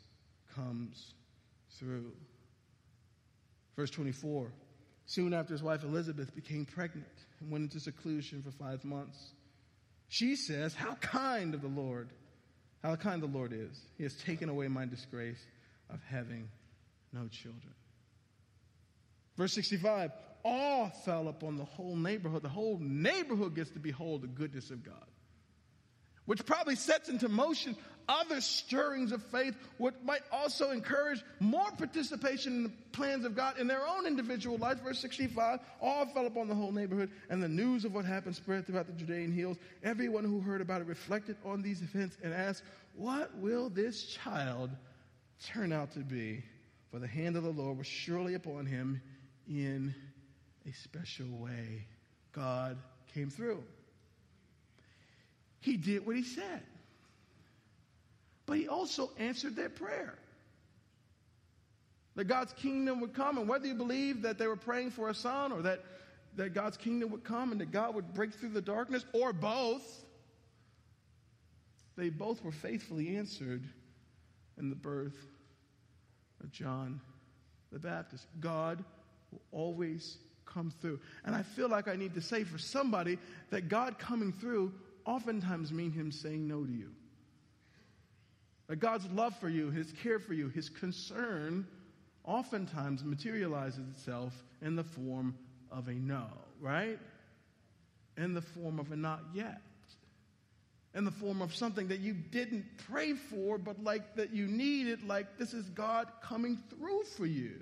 comes 0.56 1.14
through. 1.78 2.12
Verse 3.76 3.92
24 3.92 4.52
Soon 5.06 5.34
after 5.34 5.54
his 5.54 5.62
wife 5.62 5.84
Elizabeth 5.84 6.34
became 6.34 6.66
pregnant 6.66 7.06
and 7.40 7.52
went 7.52 7.64
into 7.64 7.80
seclusion 7.80 8.42
for 8.42 8.52
five 8.52 8.86
months, 8.86 9.34
she 10.12 10.36
says, 10.36 10.74
How 10.74 10.96
kind 10.96 11.54
of 11.54 11.62
the 11.62 11.70
Lord, 11.70 12.10
how 12.84 12.98
kind 12.98 13.24
the 13.24 13.28
Lord 13.28 13.54
is. 13.54 13.80
He 13.98 14.04
has 14.04 14.14
taken 14.14 14.50
away 14.50 14.68
my 14.68 14.86
disgrace 14.86 15.40
of 15.90 16.02
having 16.04 16.50
no 17.14 17.30
children. 17.30 17.74
Verse 19.38 19.54
65 19.54 20.12
Awe 20.44 20.90
fell 21.06 21.30
upon 21.30 21.56
the 21.56 21.64
whole 21.64 21.96
neighborhood. 21.96 22.44
The 22.44 22.50
whole 22.50 22.78
neighborhood 22.82 23.56
gets 23.56 23.70
to 23.72 23.80
behold 23.80 24.24
the 24.24 24.28
goodness 24.28 24.70
of 24.70 24.84
God, 24.84 25.08
which 26.26 26.46
probably 26.46 26.76
sets 26.76 27.08
into 27.08 27.30
motion 27.30 27.78
other 28.12 28.42
stirrings 28.42 29.12
of 29.14 29.24
faith, 29.24 29.56
what 29.78 30.04
might 30.04 30.22
also 30.32 30.72
encourage 30.72 31.24
more 31.40 31.72
participation 31.78 32.54
in 32.54 32.64
the 32.64 32.72
plans 32.92 33.24
of 33.24 33.36
God 33.36 33.58
in 33.58 33.68
their 33.68 33.88
own 33.88 34.06
individual 34.06 34.58
lives. 34.58 34.82
Verse 34.82 35.00
65 35.00 35.60
All 35.80 36.06
fell 36.08 36.28
upon 36.28 36.50
the 36.50 36.56
whole 36.56 36.72
neighborhood, 36.72 37.10
and 37.30 37.42
the 37.42 37.48
news 37.48 37.86
of 37.86 37.94
what 37.94 38.04
happened 38.06 38.36
spread 38.36 38.68
throughout 38.68 38.88
the 38.88 38.94
Judean 38.94 39.32
hills. 39.32 39.58
Everyone 39.84 40.26
who 40.26 40.42
heard 40.42 40.62
about 40.62 40.82
it 40.82 40.88
reflected 40.88 41.38
on 41.46 41.62
these 41.62 41.82
events 41.82 42.18
and 42.22 42.34
asked, 42.34 42.64
What 42.96 43.34
will 43.38 43.70
this 43.70 44.06
child 44.06 44.72
turn 45.46 45.72
out 45.72 45.94
to 45.94 46.00
be? 46.00 46.44
For 46.92 47.00
the 47.00 47.08
hand 47.08 47.38
of 47.38 47.44
the 47.44 47.52
Lord 47.52 47.78
was 47.78 47.88
surely 47.88 48.34
upon 48.34 48.66
him 48.66 49.02
in 49.48 49.96
a 50.68 50.74
special 50.74 51.28
way. 51.38 51.86
God 52.34 52.78
came 53.14 53.30
through. 53.30 53.64
He 55.62 55.78
did 55.78 56.06
what 56.06 56.18
he 56.18 56.24
said. 56.24 56.64
But 58.52 58.60
he 58.60 58.68
also 58.68 59.12
answered 59.18 59.56
their 59.56 59.70
prayer. 59.70 60.14
That 62.18 62.26
God's 62.26 62.52
kingdom 62.52 63.00
would 63.00 63.14
come, 63.14 63.38
and 63.38 63.48
whether 63.48 63.66
you 63.66 63.76
believe 63.76 64.24
that 64.24 64.38
they 64.38 64.46
were 64.46 64.58
praying 64.58 64.92
for 64.92 65.08
a 65.08 65.16
son 65.16 65.54
or 65.54 65.62
that, 65.62 65.86
that 66.36 66.54
God's 66.54 66.76
kingdom 66.76 67.12
would 67.12 67.24
come 67.24 67.54
and 67.54 67.62
that 67.62 67.72
God 67.72 67.96
would 67.96 68.14
break 68.14 68.34
through 68.34 68.50
the 68.50 68.62
darkness, 68.62 69.06
or 69.14 69.32
both, 69.32 70.04
they 71.96 72.10
both 72.10 72.44
were 72.44 72.52
faithfully 72.52 73.16
answered 73.16 73.64
in 74.58 74.70
the 74.70 74.76
birth 74.76 75.16
of 76.44 76.52
John 76.52 77.00
the 77.72 77.80
Baptist. 77.80 78.28
God 78.42 78.84
will 79.32 79.44
always 79.54 80.18
come 80.46 80.74
through. 80.82 81.00
And 81.24 81.34
I 81.34 81.44
feel 81.44 81.70
like 81.70 81.88
I 81.88 81.96
need 81.96 82.16
to 82.16 82.22
say 82.22 82.44
for 82.44 82.58
somebody 82.58 83.18
that 83.50 83.70
God 83.70 83.98
coming 83.98 84.34
through 84.34 84.74
oftentimes 85.06 85.72
mean 85.72 85.94
him 85.94 86.12
saying 86.12 86.50
no 86.50 86.66
to 86.66 86.70
you. 86.74 86.90
That 88.72 88.80
God's 88.80 89.06
love 89.12 89.36
for 89.36 89.50
you, 89.50 89.70
his 89.70 89.92
care 90.02 90.18
for 90.18 90.34
you, 90.34 90.48
his 90.48 90.70
concern 90.70 91.68
oftentimes 92.24 93.04
materializes 93.04 93.86
itself 93.90 94.34
in 94.62 94.78
the 94.78 94.84
form 94.86 95.36
of 95.70 95.90
a 95.90 95.94
no, 95.94 96.24
right? 96.62 96.98
In 98.16 98.34
the 98.34 98.42
form 98.42 98.80
of 98.80 98.90
a 98.94 98.96
not 98.96 99.24
yet. 99.34 99.62
In 100.96 101.04
the 101.04 101.12
form 101.12 101.42
of 101.42 101.54
something 101.54 101.90
that 101.90 102.00
you 102.00 102.14
didn't 102.14 102.64
pray 102.90 103.12
for, 103.12 103.58
but 103.58 103.84
like 103.84 104.16
that 104.16 104.32
you 104.34 104.48
needed, 104.48 105.04
like 105.04 105.38
this 105.38 105.54
is 105.54 105.66
God 105.72 106.08
coming 106.24 106.58
through 106.70 107.04
for 107.18 107.26
you. 107.26 107.60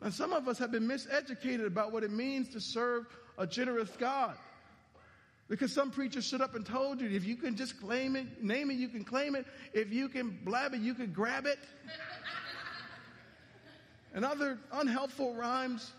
And 0.00 0.14
some 0.14 0.32
of 0.32 0.46
us 0.46 0.60
have 0.60 0.70
been 0.70 0.86
miseducated 0.86 1.66
about 1.66 1.90
what 1.90 2.04
it 2.04 2.12
means 2.12 2.50
to 2.50 2.60
serve 2.60 3.06
a 3.36 3.44
generous 3.44 3.90
God. 3.98 4.36
Because 5.48 5.72
some 5.72 5.90
preachers 5.90 6.26
stood 6.26 6.40
up 6.40 6.54
and 6.54 6.64
told 6.64 7.00
you 7.00 7.10
if 7.10 7.24
you 7.24 7.36
can 7.36 7.56
just 7.56 7.80
claim 7.80 8.16
it, 8.16 8.42
name 8.42 8.70
it, 8.70 8.74
you 8.74 8.88
can 8.88 9.04
claim 9.04 9.34
it. 9.34 9.46
If 9.72 9.92
you 9.92 10.08
can 10.08 10.38
blab 10.44 10.74
it, 10.74 10.80
you 10.80 10.94
can 10.94 11.12
grab 11.12 11.46
it. 11.46 11.58
and 14.14 14.24
other 14.24 14.58
unhelpful 14.72 15.34
rhymes, 15.34 15.92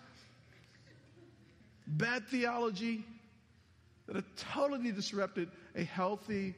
bad 1.86 2.28
theology 2.28 3.04
that 4.08 4.16
have 4.16 4.36
totally 4.36 4.92
disrupted 4.92 5.50
a 5.76 5.84
healthy 5.84 6.56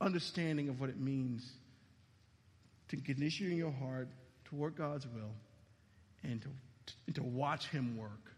understanding 0.00 0.68
of 0.68 0.80
what 0.80 0.90
it 0.90 0.98
means 0.98 1.48
to 2.88 2.96
condition 2.96 3.56
your 3.56 3.72
heart 3.72 4.08
toward 4.44 4.76
God's 4.76 5.06
will 5.06 5.32
and 6.22 6.40
to, 6.42 6.48
and 7.06 7.14
to 7.16 7.22
watch 7.22 7.68
Him 7.68 7.96
work 7.96 8.32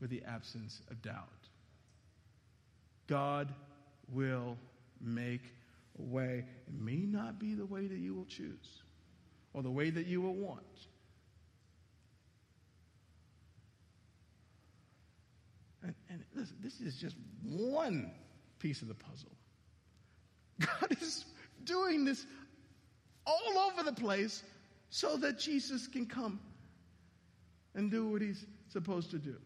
with 0.00 0.10
the 0.10 0.22
absence 0.24 0.80
of 0.90 1.00
doubt. 1.02 1.28
God 3.10 3.52
will 4.08 4.56
make 5.00 5.42
a 5.98 6.02
way. 6.02 6.44
It 6.68 6.80
may 6.80 6.96
not 6.96 7.40
be 7.40 7.54
the 7.54 7.66
way 7.66 7.88
that 7.88 7.98
you 7.98 8.14
will 8.14 8.24
choose 8.24 8.82
or 9.52 9.62
the 9.62 9.70
way 9.70 9.90
that 9.90 10.06
you 10.06 10.20
will 10.20 10.34
want. 10.36 10.62
And, 15.82 15.94
and 16.08 16.24
listen, 16.36 16.56
this 16.62 16.80
is 16.80 16.96
just 16.96 17.16
one 17.42 18.12
piece 18.60 18.80
of 18.80 18.88
the 18.88 18.94
puzzle. 18.94 19.32
God 20.60 20.96
is 21.00 21.24
doing 21.64 22.04
this 22.04 22.26
all 23.26 23.58
over 23.58 23.82
the 23.82 23.92
place 23.92 24.44
so 24.90 25.16
that 25.16 25.36
Jesus 25.38 25.88
can 25.88 26.06
come 26.06 26.38
and 27.74 27.90
do 27.90 28.08
what 28.08 28.22
he's 28.22 28.46
supposed 28.68 29.10
to 29.10 29.18
do. 29.18 29.36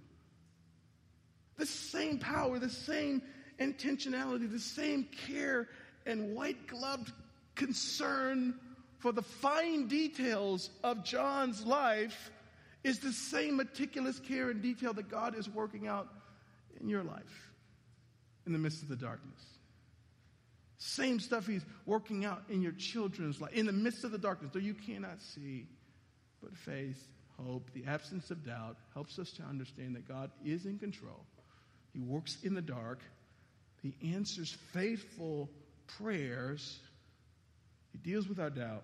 The 1.56 1.66
same 1.66 2.18
power, 2.18 2.58
the 2.58 2.68
same 2.68 3.22
intentionality, 3.58 4.50
the 4.50 4.58
same 4.58 5.06
care 5.26 5.68
and 6.06 6.34
white 6.34 6.66
gloved 6.66 7.12
concern 7.54 8.54
for 8.98 9.12
the 9.12 9.22
fine 9.22 9.86
details 9.86 10.70
of 10.82 11.04
John's 11.04 11.64
life 11.64 12.30
is 12.82 12.98
the 12.98 13.12
same 13.12 13.56
meticulous 13.56 14.18
care 14.18 14.50
and 14.50 14.62
detail 14.62 14.92
that 14.94 15.08
God 15.08 15.36
is 15.36 15.48
working 15.48 15.86
out 15.86 16.08
in 16.80 16.88
your 16.88 17.02
life 17.02 17.52
in 18.46 18.52
the 18.52 18.58
midst 18.58 18.82
of 18.82 18.88
the 18.88 18.96
darkness. 18.96 19.40
Same 20.76 21.18
stuff 21.18 21.46
he's 21.46 21.64
working 21.86 22.24
out 22.24 22.42
in 22.50 22.60
your 22.60 22.72
children's 22.72 23.40
life, 23.40 23.52
in 23.52 23.66
the 23.66 23.72
midst 23.72 24.04
of 24.04 24.10
the 24.10 24.18
darkness, 24.18 24.50
though 24.52 24.58
you 24.58 24.74
cannot 24.74 25.20
see, 25.20 25.66
but 26.42 26.54
faith 26.56 27.08
hope, 27.42 27.70
the 27.72 27.84
absence 27.86 28.30
of 28.30 28.44
doubt, 28.44 28.76
helps 28.92 29.18
us 29.18 29.32
to 29.32 29.42
understand 29.42 29.96
that 29.96 30.06
God 30.06 30.30
is 30.44 30.66
in 30.66 30.78
control. 30.78 31.24
He 31.92 32.00
works 32.00 32.38
in 32.42 32.54
the 32.54 32.62
dark, 32.62 33.00
He 33.84 34.14
answers 34.14 34.56
faithful 34.72 35.50
prayers, 35.98 36.78
He 37.92 37.98
deals 37.98 38.26
with 38.26 38.40
our 38.40 38.48
doubt, 38.48 38.82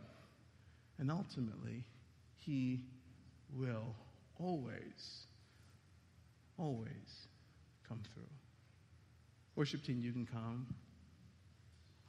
and 0.98 1.11
ultimately, 1.11 1.84
He 2.36 2.82
will 3.57 3.94
always, 4.38 5.24
always 6.59 7.26
come 7.88 8.03
through. 8.12 8.28
Worship 9.57 9.82
team, 9.82 10.03
you 10.03 10.12
can 10.12 10.26
come. 10.26 10.66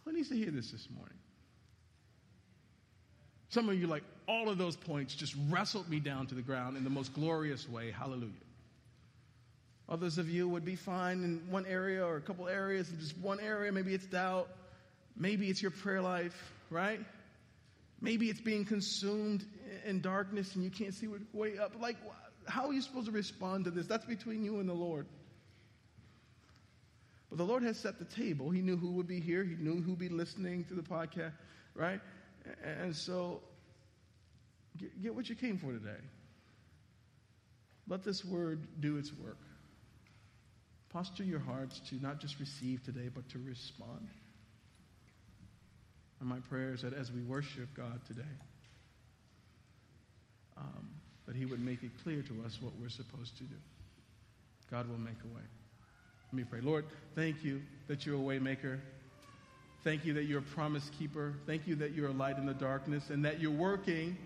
Who 0.04 0.12
needs 0.12 0.28
to 0.28 0.36
hear 0.36 0.52
this 0.52 0.72
this 0.72 0.90
morning? 0.94 1.18
Some 3.52 3.70
of 3.70 3.80
you, 3.80 3.88
like, 3.88 4.04
all 4.28 4.50
of 4.50 4.58
those 4.58 4.76
points 4.76 5.16
just 5.16 5.34
wrestled 5.50 5.90
me 5.90 6.02
down 6.02 6.28
to 6.28 6.36
the 6.36 6.42
ground 6.42 6.76
in 6.76 6.84
the 6.84 6.90
most 6.90 7.14
glorious 7.14 7.70
way. 7.70 7.92
Hallelujah. 7.92 8.32
Others 9.92 10.18
of 10.18 10.30
you 10.30 10.48
would 10.48 10.64
be 10.64 10.78
fine 10.78 11.22
in 11.26 11.52
one 11.52 11.66
area 11.66 12.06
or 12.06 12.16
a 12.16 12.22
couple 12.22 12.48
areas, 12.48 12.90
just 12.98 13.18
one 13.18 13.42
area. 13.42 13.74
Maybe 13.74 13.94
it's 13.94 14.06
doubt. 14.06 14.48
Maybe 15.18 15.50
it's 15.50 15.62
your 15.62 15.72
prayer 15.72 16.02
life, 16.02 16.34
right? 16.70 17.02
Maybe 18.00 18.30
it's 18.30 18.40
being 18.40 18.64
consumed 18.64 19.46
in 19.86 20.00
darkness 20.00 20.56
and 20.56 20.64
you 20.64 20.72
can't 20.72 20.94
see 20.94 21.08
what 21.08 21.20
way 21.34 21.58
up. 21.58 21.74
Like, 21.78 21.98
how 22.48 22.68
are 22.68 22.74
you 22.74 22.82
supposed 22.82 23.08
to 23.08 23.12
respond 23.12 23.66
to 23.66 23.72
this? 23.72 23.86
That's 23.86 24.06
between 24.06 24.46
you 24.46 24.62
and 24.62 24.70
the 24.70 24.74
Lord. 24.74 25.08
But 27.30 27.38
the 27.38 27.46
Lord 27.46 27.64
has 27.64 27.78
set 27.78 28.00
the 28.00 28.06
table. 28.06 28.50
He 28.50 28.62
knew 28.62 28.78
who 28.78 28.92
would 28.92 29.10
be 29.10 29.20
here. 29.20 29.44
He 29.44 29.56
knew 29.56 29.82
who 29.82 29.92
would 29.92 30.00
be 30.00 30.10
listening 30.10 30.64
to 30.66 30.74
the 30.74 30.84
podcast, 30.84 31.34
right? 31.76 32.00
And 32.64 32.96
so 32.96 33.42
get 35.04 35.14
what 35.14 35.28
you 35.28 35.36
came 35.36 35.58
for 35.58 35.74
today. 35.74 36.00
Let 37.90 38.06
this 38.06 38.24
word 38.24 38.66
do 38.80 38.96
its 38.96 39.12
work. 39.14 39.38
Posture 40.92 41.24
your 41.24 41.40
hearts 41.40 41.80
to 41.90 41.96
not 42.02 42.20
just 42.20 42.40
receive 42.40 42.84
today, 42.84 43.10
but 43.14 43.28
to 43.30 43.40
respond. 43.40 44.08
And 46.20 46.28
my 46.28 46.40
prayer 46.50 46.74
is 46.74 46.82
that 46.82 46.94
as 46.94 47.12
we 47.12 47.22
worship 47.22 47.70
God 47.76 48.02
today, 48.08 48.22
um, 50.58 50.90
that 51.26 51.36
He 51.36 51.46
would 51.46 51.64
make 51.64 51.82
it 51.84 51.92
clear 52.04 52.22
to 52.22 52.46
us 52.46 52.60
what 52.62 52.74
we're 52.80 52.90
supposed 52.90 53.38
to 53.38 53.44
do. 53.44 53.56
God 54.70 54.90
will 54.90 54.98
make 54.98 55.16
a 55.24 55.36
way. 55.36 55.42
Let 56.32 56.34
me 56.34 56.44
pray. 56.44 56.62
Lord, 56.62 56.86
thank 57.16 57.44
you 57.44 57.62
that 57.88 58.06
you're 58.06 58.16
a 58.16 58.20
waymaker. 58.20 58.80
Thank 59.84 60.06
you 60.06 60.14
that 60.14 60.24
you're 60.26 60.40
a 60.40 60.54
promise 60.54 60.90
keeper. 61.00 61.34
Thank 61.46 61.68
you 61.68 61.76
that 61.76 61.94
you're 61.94 62.10
a 62.10 62.14
light 62.14 62.38
in 62.38 62.46
the 62.46 62.54
darkness 62.54 63.10
and 63.10 63.24
that 63.26 63.40
you're 63.40 63.52
working 63.52 64.18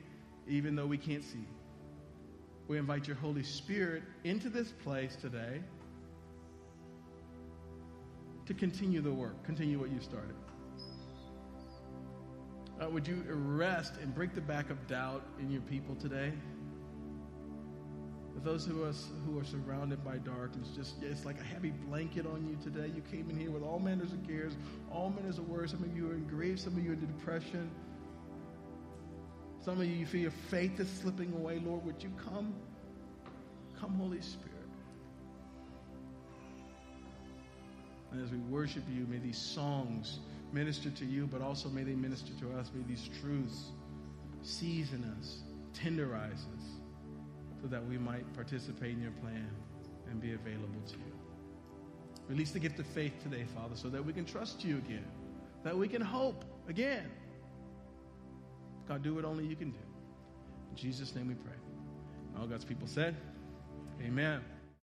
even 0.48 0.76
though 0.76 0.86
we 0.86 0.98
can't 0.98 1.24
see. 1.24 1.46
We 2.68 2.78
invite 2.78 3.08
your 3.08 3.16
Holy 3.18 3.44
Spirit 3.44 4.04
into 4.24 4.50
this 4.50 4.72
place 4.84 5.16
today 5.22 5.62
to 8.46 8.54
continue 8.54 9.02
the 9.02 9.12
work, 9.12 9.44
continue 9.44 9.80
what 9.80 9.90
you 9.92 10.00
started. 10.00 10.36
Uh, 12.80 12.90
would 12.90 13.08
you 13.08 13.24
arrest 13.30 13.94
and 14.02 14.14
break 14.14 14.36
the 14.36 14.42
back 14.42 14.70
of 14.70 14.86
doubt 14.88 15.26
in 15.40 15.50
your 15.50 15.62
people 15.62 15.96
today? 15.96 16.34
For 18.34 18.42
those 18.42 18.68
of 18.68 18.82
us 18.82 19.08
who 19.26 19.40
are 19.40 19.46
surrounded 19.46 20.04
by 20.04 20.18
darkness, 20.18 20.68
just 20.76 21.02
it's 21.02 21.24
like 21.24 21.40
a 21.40 21.44
heavy 21.44 21.72
blanket 21.72 22.26
on 22.26 22.46
you 22.46 22.58
today. 22.62 22.92
You 22.94 23.02
came 23.10 23.30
in 23.30 23.38
here 23.40 23.50
with 23.50 23.64
all 23.64 23.80
manners 23.80 24.12
of 24.12 24.28
cares, 24.28 24.58
all 24.92 25.10
manners 25.10 25.38
of 25.38 25.48
worries. 25.48 25.72
Some 25.72 25.84
of 25.84 25.96
you 25.96 26.12
are 26.12 26.16
in 26.16 26.28
grief, 26.28 26.60
some 26.60 26.76
of 26.76 26.84
you 26.84 26.92
are 26.92 26.94
in 26.94 27.00
depression. 27.00 27.72
Some 29.64 29.80
of 29.80 29.88
you, 29.88 29.94
you 29.94 30.06
feel 30.06 30.22
your 30.22 30.32
faith 30.32 30.80
is 30.80 30.90
slipping 30.92 31.34
away. 31.34 31.60
Lord, 31.66 31.86
would 31.86 32.04
you 32.04 32.12
come? 32.30 32.54
Come, 33.80 33.94
Holy 33.96 34.22
Spirit. 34.22 34.55
And 38.12 38.24
as 38.24 38.32
we 38.32 38.38
worship 38.38 38.84
you, 38.90 39.06
may 39.10 39.18
these 39.18 39.38
songs 39.38 40.20
minister 40.52 40.90
to 40.90 41.06
you, 41.06 41.28
but 41.28 41.42
also 41.42 41.70
may 41.70 41.84
they 41.84 41.96
minister 41.96 42.32
to 42.40 42.58
us. 42.58 42.72
May 42.74 42.84
these 42.84 43.10
truths 43.22 43.72
season 44.42 45.04
us, 45.20 45.40
tenderize 45.74 46.32
us, 46.34 46.66
so 47.62 47.68
that 47.68 47.86
we 47.86 47.98
might 47.98 48.32
participate 48.34 48.92
in 48.92 49.02
your 49.02 49.12
plan 49.12 49.50
and 50.10 50.22
be 50.22 50.34
available 50.34 50.82
to 50.88 50.94
you. 50.98 51.16
Release 52.28 52.52
the 52.52 52.60
gift 52.60 52.80
of 52.80 52.86
faith 52.88 53.14
today, 53.22 53.46
Father, 53.56 53.76
so 53.76 53.90
that 53.90 54.04
we 54.04 54.14
can 54.14 54.26
trust 54.26 54.64
you 54.64 54.78
again, 54.78 55.06
that 55.64 55.78
we 55.78 55.88
can 55.88 56.02
hope 56.02 56.46
again. 56.68 57.12
God, 58.88 59.04
do 59.04 59.16
what 59.16 59.26
only 59.26 59.46
you 59.46 59.56
can 59.56 59.72
do. 59.72 59.80
In 60.72 60.76
Jesus' 60.76 61.16
name 61.16 61.28
we 61.28 61.36
pray. 61.36 61.54
All 62.40 62.48
God's 62.48 62.66
people 62.66 62.88
said, 62.88 63.16
Amen. 64.02 64.42